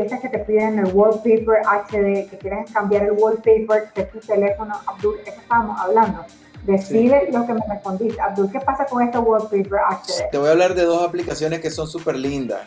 esas 0.01 0.19
que 0.21 0.29
te 0.29 0.39
piden 0.39 0.79
el 0.79 0.93
wallpaper 0.93 1.61
HD, 1.65 2.29
que 2.29 2.37
quieres 2.39 2.71
cambiar 2.71 3.03
el 3.03 3.11
wallpaper 3.11 3.93
de 3.93 4.03
tu 4.05 4.19
teléfono, 4.19 4.73
Abdul, 4.87 5.19
eso 5.25 5.39
estábamos 5.39 5.79
hablando. 5.79 6.25
Decide 6.63 7.29
lo 7.31 7.45
que 7.45 7.53
me 7.53 7.61
respondiste. 7.69 8.19
Abdul, 8.21 8.51
¿qué 8.51 8.59
pasa 8.59 8.85
con 8.85 9.03
este 9.03 9.17
wallpaper 9.17 9.79
HD? 9.89 10.29
Te 10.31 10.37
voy 10.37 10.47
a 10.47 10.51
hablar 10.51 10.73
de 10.73 10.83
dos 10.83 11.03
aplicaciones 11.03 11.59
que 11.59 11.69
son 11.69 11.87
súper 11.87 12.15
lindas. 12.15 12.61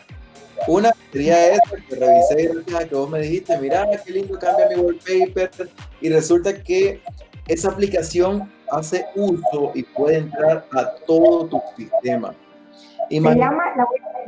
Una 0.67 0.91
sería 1.11 1.49
esa 1.49 1.75
que 1.87 1.95
revisé 1.95 2.87
que 2.87 2.95
vos 2.95 3.09
me 3.09 3.19
dijiste, 3.19 3.57
mira 3.59 3.85
qué 4.03 4.11
lindo 4.11 4.39
cambia 4.39 4.67
mi 4.69 4.75
wallpaper 4.75 5.69
y 6.01 6.09
resulta 6.09 6.63
que 6.63 7.01
esa 7.47 7.69
aplicación 7.69 8.51
hace 8.71 9.05
uso 9.15 9.71
y 9.73 9.83
puede 9.83 10.17
entrar 10.17 10.65
a 10.71 10.95
todo 11.05 11.47
tu 11.47 11.61
sistema. 11.75 12.33
Se 13.09 13.19
llama, 13.19 13.63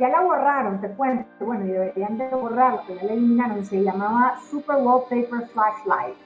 ya 0.00 0.08
la 0.08 0.20
borraron, 0.22 0.80
te 0.80 0.88
cuento, 0.88 1.26
bueno, 1.40 1.66
y 1.66 1.68
deberían 1.68 2.16
de 2.16 2.28
borrarlo, 2.28 2.82
que 2.86 2.96
ya 2.96 3.04
la 3.04 3.12
eliminaron, 3.12 3.64
se 3.64 3.82
llamaba 3.82 4.36
Super 4.50 4.76
Wallpaper 4.76 5.46
Flashlight. 5.48 6.16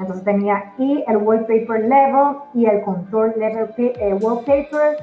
Entonces 0.00 0.24
tenía 0.24 0.72
y 0.78 1.04
el 1.06 1.18
Wallpaper 1.18 1.80
Level 1.84 2.36
y 2.54 2.64
el 2.64 2.82
Contour 2.82 3.36
Level 3.36 3.72
eh, 3.76 4.14
Wallpaper 4.14 4.96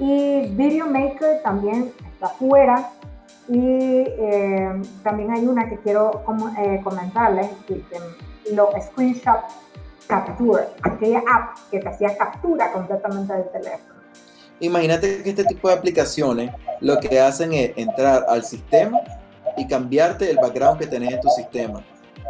y 0.00 0.48
Video 0.56 0.86
Maker 0.86 1.42
también 1.42 1.92
está 2.12 2.28
fuera. 2.28 2.90
Y 3.48 3.58
eh, 3.58 4.82
también 5.02 5.30
hay 5.30 5.46
una 5.46 5.68
que 5.68 5.78
quiero 5.78 6.22
eh, 6.58 6.80
comentarles, 6.82 7.48
que, 7.66 7.82
lo 8.52 8.70
Screenshot 8.80 9.40
Capture, 10.08 10.64
aquella 10.82 11.20
app 11.20 11.56
que 11.70 11.78
te 11.78 11.88
hacía 11.88 12.16
captura 12.16 12.72
completamente 12.72 13.32
del 13.32 13.50
teléfono. 13.50 13.91
Imagínate 14.60 15.22
que 15.22 15.30
este 15.30 15.44
tipo 15.44 15.68
de 15.68 15.74
aplicaciones 15.74 16.52
lo 16.80 16.98
que 16.98 17.20
hacen 17.20 17.52
es 17.52 17.72
entrar 17.76 18.24
al 18.28 18.44
sistema 18.44 19.00
y 19.56 19.66
cambiarte 19.66 20.30
el 20.30 20.36
background 20.36 20.78
que 20.78 20.86
tenés 20.86 21.14
en 21.14 21.20
tu 21.20 21.28
sistema. 21.30 21.84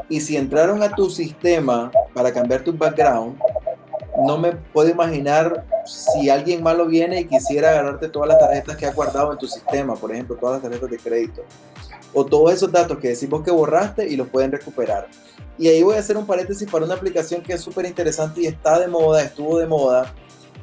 Y 0.09 0.21
si 0.21 0.37
entraron 0.37 0.83
a 0.83 0.95
tu 0.95 1.09
sistema 1.09 1.91
para 2.15 2.33
cambiar 2.33 2.63
tu 2.63 2.73
background, 2.73 3.39
no 4.27 4.37
me 4.39 4.53
puedo 4.53 4.89
imaginar 4.91 5.65
si 5.87 6.29
alguien 6.29 6.63
malo 6.63 6.87
viene 6.87 7.21
y 7.21 7.25
quisiera 7.25 7.71
agarrarte 7.71 8.09
todas 8.09 8.29
las 8.29 8.39
tarjetas 8.39 8.77
que 8.77 8.87
ha 8.87 8.93
guardado 8.93 9.33
en 9.33 9.39
tu 9.39 9.47
sistema, 9.47 9.95
por 9.95 10.13
ejemplo, 10.13 10.37
todas 10.37 10.55
las 10.55 10.63
tarjetas 10.63 10.91
de 10.91 10.99
crédito, 10.99 11.43
o 12.13 12.25
todos 12.25 12.53
esos 12.53 12.71
datos 12.71 12.99
que 12.99 13.09
decimos 13.09 13.43
que 13.43 13.51
borraste 13.51 14.07
y 14.09 14.17
los 14.17 14.29
pueden 14.29 14.53
recuperar. 14.53 15.09
Y 15.59 15.69
ahí 15.69 15.83
voy 15.83 15.97
a 15.97 16.01
hacer 16.01 16.17
un 16.17 16.27
paréntesis 16.27 16.71
para 16.71 16.85
una 16.85 16.95
aplicación 16.95 17.43
que 17.43 17.55
es 17.55 17.61
súper 17.61 17.87
interesante 17.87 18.43
y 18.43 18.47
está 18.47 18.79
de 18.79 18.89
moda, 18.89 19.23
estuvo 19.23 19.59
de 19.59 19.67
moda, 19.67 20.13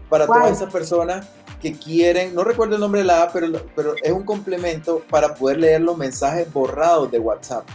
para 0.10 0.26
todas 0.26 0.52
esas 0.52 0.72
personas 0.72 1.28
que 1.60 1.74
quieren, 1.74 2.34
no 2.34 2.44
recuerdo 2.44 2.76
el 2.76 2.82
nombre 2.82 3.02
de 3.02 3.08
la 3.08 3.24
app, 3.24 3.34
pero, 3.34 3.48
pero 3.76 3.94
es 4.02 4.12
un 4.12 4.24
complemento 4.24 5.04
para 5.10 5.34
poder 5.36 5.60
leer 5.60 5.82
los 5.82 5.98
mensajes 5.98 6.52
borrados 6.52 7.12
de 7.12 7.20
WhatsApp. 7.20 7.66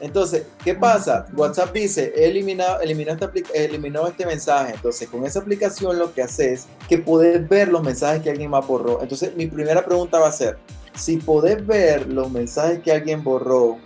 Entonces, 0.00 0.44
¿qué 0.62 0.74
pasa? 0.74 1.26
WhatsApp 1.34 1.72
dice, 1.72 2.12
he 2.14 2.26
eliminado, 2.26 2.80
eliminó 2.82 4.06
este 4.06 4.26
mensaje. 4.26 4.74
Entonces, 4.74 5.08
con 5.08 5.24
esa 5.24 5.38
aplicación 5.38 5.98
lo 5.98 6.12
que 6.12 6.22
haces 6.22 6.60
es 6.60 6.68
que 6.88 6.98
puedes 6.98 7.48
ver 7.48 7.68
los 7.68 7.82
mensajes 7.82 8.22
que 8.22 8.28
alguien 8.28 8.50
más 8.50 8.66
borró. 8.66 9.00
Entonces, 9.00 9.34
mi 9.34 9.46
primera 9.46 9.82
pregunta 9.82 10.18
va 10.18 10.28
a 10.28 10.32
ser, 10.32 10.58
si 10.94 11.16
podés 11.16 11.66
ver 11.66 12.06
los 12.06 12.30
mensajes 12.30 12.80
que 12.80 12.92
alguien 12.92 13.24
borró 13.24 13.78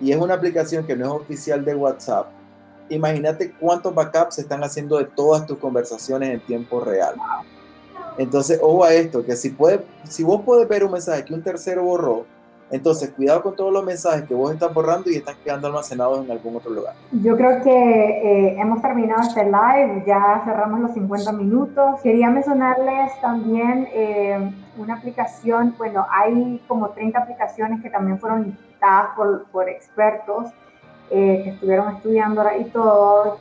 y 0.00 0.12
es 0.12 0.16
una 0.16 0.34
aplicación 0.34 0.86
que 0.86 0.94
no 0.94 1.06
es 1.06 1.22
oficial 1.22 1.64
de 1.64 1.74
WhatsApp, 1.74 2.28
imagínate 2.88 3.52
cuántos 3.52 3.94
backups 3.94 4.36
se 4.36 4.42
están 4.42 4.62
haciendo 4.62 4.98
de 4.98 5.06
todas 5.06 5.44
tus 5.46 5.58
conversaciones 5.58 6.30
en 6.30 6.40
tiempo 6.40 6.80
real. 6.80 7.16
Entonces, 8.18 8.58
ojo 8.62 8.84
a 8.84 8.92
esto, 8.94 9.24
que 9.24 9.36
si, 9.36 9.50
puede, 9.50 9.80
si 10.04 10.24
vos 10.24 10.42
podés 10.42 10.68
ver 10.68 10.84
un 10.84 10.92
mensaje 10.92 11.24
que 11.24 11.34
un 11.34 11.42
tercero 11.42 11.82
borró, 11.82 12.24
entonces 12.70 13.10
cuidado 13.10 13.42
con 13.42 13.54
todos 13.54 13.72
los 13.72 13.84
mensajes 13.84 14.24
que 14.24 14.34
vos 14.34 14.52
estás 14.52 14.74
borrando 14.74 15.08
y 15.08 15.16
están 15.16 15.36
quedando 15.44 15.68
almacenados 15.68 16.24
en 16.24 16.30
algún 16.30 16.56
otro 16.56 16.72
lugar. 16.72 16.94
Yo 17.12 17.36
creo 17.36 17.62
que 17.62 17.70
eh, 17.70 18.56
hemos 18.58 18.82
terminado 18.82 19.22
este 19.22 19.44
live, 19.44 20.02
ya 20.04 20.42
cerramos 20.44 20.80
los 20.80 20.92
50 20.92 21.32
minutos. 21.32 22.00
Quería 22.02 22.28
mencionarles 22.28 23.12
también 23.20 23.86
eh, 23.92 24.50
una 24.78 24.94
aplicación, 24.94 25.74
bueno, 25.78 26.06
hay 26.10 26.60
como 26.66 26.88
30 26.90 27.18
aplicaciones 27.18 27.82
que 27.82 27.90
también 27.90 28.18
fueron 28.18 28.44
listadas 28.44 29.10
por, 29.14 29.44
por 29.46 29.68
expertos 29.68 30.46
eh, 31.10 31.42
que 31.44 31.50
estuvieron 31.50 31.94
estudiando 31.94 32.42
y 32.58 32.64
todo, 32.64 33.38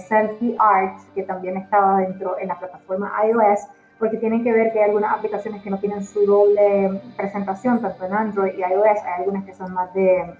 Selfie 0.00 0.56
Art, 0.58 0.98
que 1.14 1.22
también 1.22 1.56
estaba 1.56 1.98
dentro 1.98 2.38
en 2.38 2.48
la 2.48 2.58
plataforma 2.58 3.12
iOS, 3.26 3.66
porque 3.98 4.18
tienen 4.18 4.44
que 4.44 4.52
ver 4.52 4.72
que 4.72 4.80
hay 4.80 4.86
algunas 4.86 5.16
aplicaciones 5.16 5.62
que 5.62 5.70
no 5.70 5.78
tienen 5.78 6.04
su 6.04 6.26
doble 6.26 7.00
presentación, 7.16 7.80
tanto 7.80 8.04
en 8.04 8.12
Android 8.12 8.52
y 8.56 8.60
iOS, 8.60 9.02
hay 9.04 9.20
algunas 9.20 9.44
que 9.44 9.54
son 9.54 9.72
más 9.72 9.92
de 9.94 10.34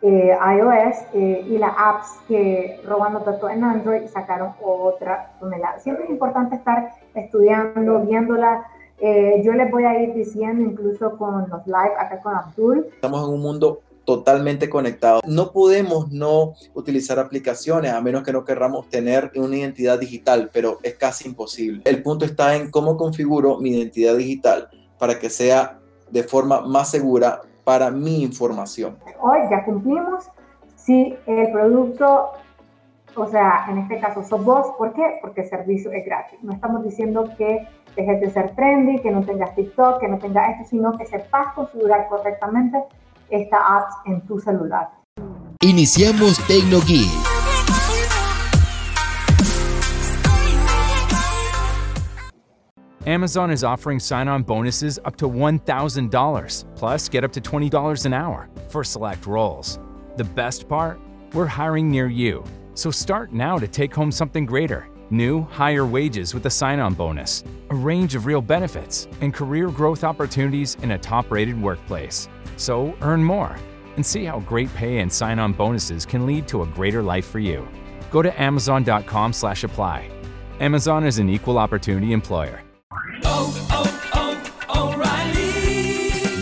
eh, 0.00 0.30
iOS 0.30 0.96
eh, 1.12 1.44
y 1.48 1.58
las 1.58 1.72
apps 1.76 2.20
que 2.28 2.80
robando 2.86 3.20
tanto 3.20 3.48
en 3.48 3.64
Android 3.64 4.06
sacaron 4.06 4.52
otra 4.62 5.32
tonelada. 5.40 5.80
Siempre 5.80 6.04
es 6.04 6.10
importante 6.10 6.54
estar 6.54 6.92
estudiando, 7.14 8.00
viéndola. 8.00 8.64
Eh, 9.00 9.42
yo 9.44 9.52
les 9.52 9.70
voy 9.70 9.84
a 9.84 10.00
ir 10.00 10.14
diciendo 10.14 10.62
incluso 10.62 11.16
con 11.16 11.48
los 11.48 11.66
live 11.66 11.94
acá 11.98 12.20
con 12.20 12.34
Abdul. 12.34 12.86
Estamos 12.94 13.26
en 13.26 13.34
un 13.34 13.40
mundo 13.40 13.80
totalmente 14.08 14.70
conectado. 14.70 15.20
No 15.26 15.52
podemos 15.52 16.10
no 16.10 16.54
utilizar 16.72 17.18
aplicaciones 17.18 17.92
a 17.92 18.00
menos 18.00 18.22
que 18.22 18.32
no 18.32 18.42
querramos 18.42 18.88
tener 18.88 19.30
una 19.36 19.54
identidad 19.54 19.98
digital, 20.00 20.48
pero 20.50 20.78
es 20.82 20.94
casi 20.94 21.28
imposible. 21.28 21.82
El 21.84 22.02
punto 22.02 22.24
está 22.24 22.56
en 22.56 22.70
cómo 22.70 22.96
configuro 22.96 23.58
mi 23.58 23.76
identidad 23.76 24.16
digital 24.16 24.70
para 24.98 25.18
que 25.18 25.28
sea 25.28 25.78
de 26.10 26.22
forma 26.22 26.62
más 26.62 26.90
segura 26.90 27.42
para 27.64 27.90
mi 27.90 28.22
información. 28.22 28.96
Hoy 29.20 29.40
ya 29.50 29.62
cumplimos 29.66 30.24
si 30.74 31.14
el 31.26 31.52
producto, 31.52 32.30
o 33.14 33.26
sea, 33.26 33.66
en 33.68 33.76
este 33.76 34.00
caso 34.00 34.24
sos 34.24 34.42
vos, 34.42 34.68
¿por 34.78 34.94
qué? 34.94 35.18
Porque 35.20 35.42
el 35.42 35.50
servicio 35.50 35.92
es 35.92 36.06
gratis. 36.06 36.38
No 36.42 36.54
estamos 36.54 36.82
diciendo 36.82 37.28
que 37.36 37.68
dejes 37.94 38.22
de 38.22 38.30
ser 38.30 38.54
trendy, 38.54 39.00
que 39.02 39.10
no 39.10 39.22
tengas 39.22 39.54
TikTok, 39.54 40.00
que 40.00 40.08
no 40.08 40.18
tengas 40.18 40.52
esto, 40.52 40.70
sino 40.70 40.96
que 40.96 41.04
sepas 41.04 41.52
configurar 41.52 42.08
correctamente 42.08 42.78
esta 43.30 43.56
app 43.56 44.06
en 44.06 44.20
tu 44.26 44.40
celular. 44.40 44.88
Iniciamos 45.62 46.38
TecnoGeek. 46.46 47.08
Amazon 53.06 53.50
is 53.50 53.64
offering 53.64 53.98
sign 53.98 54.28
on 54.28 54.42
bonuses 54.42 54.98
up 55.06 55.16
to 55.16 55.28
$1,000, 55.28 56.64
plus 56.76 57.08
get 57.08 57.24
up 57.24 57.32
to 57.32 57.40
$20 57.40 58.04
an 58.04 58.12
hour 58.12 58.50
for 58.68 58.84
select 58.84 59.26
roles. 59.26 59.78
The 60.16 60.24
best 60.24 60.68
part? 60.68 61.00
We're 61.32 61.46
hiring 61.46 61.90
near 61.90 62.08
you. 62.08 62.44
So 62.74 62.90
start 62.90 63.32
now 63.32 63.58
to 63.58 63.66
take 63.66 63.94
home 63.94 64.12
something 64.12 64.44
greater 64.44 64.88
new, 65.10 65.42
higher 65.42 65.86
wages 65.86 66.34
with 66.34 66.46
a 66.46 66.50
sign 66.50 66.80
on 66.80 66.94
bonus, 66.94 67.44
a 67.70 67.74
range 67.74 68.14
of 68.14 68.26
real 68.26 68.40
benefits, 68.40 69.08
and 69.20 69.32
career 69.34 69.68
growth 69.70 70.04
opportunities 70.04 70.76
in 70.82 70.92
a 70.92 70.98
top 70.98 71.30
rated 71.30 71.60
workplace. 71.60 72.28
So 72.56 72.96
earn 73.00 73.22
more 73.22 73.56
and 73.96 74.06
see 74.06 74.24
how 74.24 74.40
great 74.40 74.72
pay 74.74 74.98
and 74.98 75.12
sign-on 75.12 75.52
bonuses 75.52 76.06
can 76.06 76.24
lead 76.24 76.46
to 76.48 76.62
a 76.62 76.66
greater 76.66 77.02
life 77.02 77.26
for 77.26 77.40
you. 77.40 77.66
Go 78.10 78.22
to 78.22 78.40
amazon.com 78.40 79.32
slash 79.32 79.64
apply. 79.64 80.10
Amazon 80.60 81.04
is 81.04 81.18
an 81.18 81.28
equal 81.28 81.58
opportunity 81.58 82.12
employer. 82.12 82.62
Oh, 83.24 83.68
oh, 83.70 83.97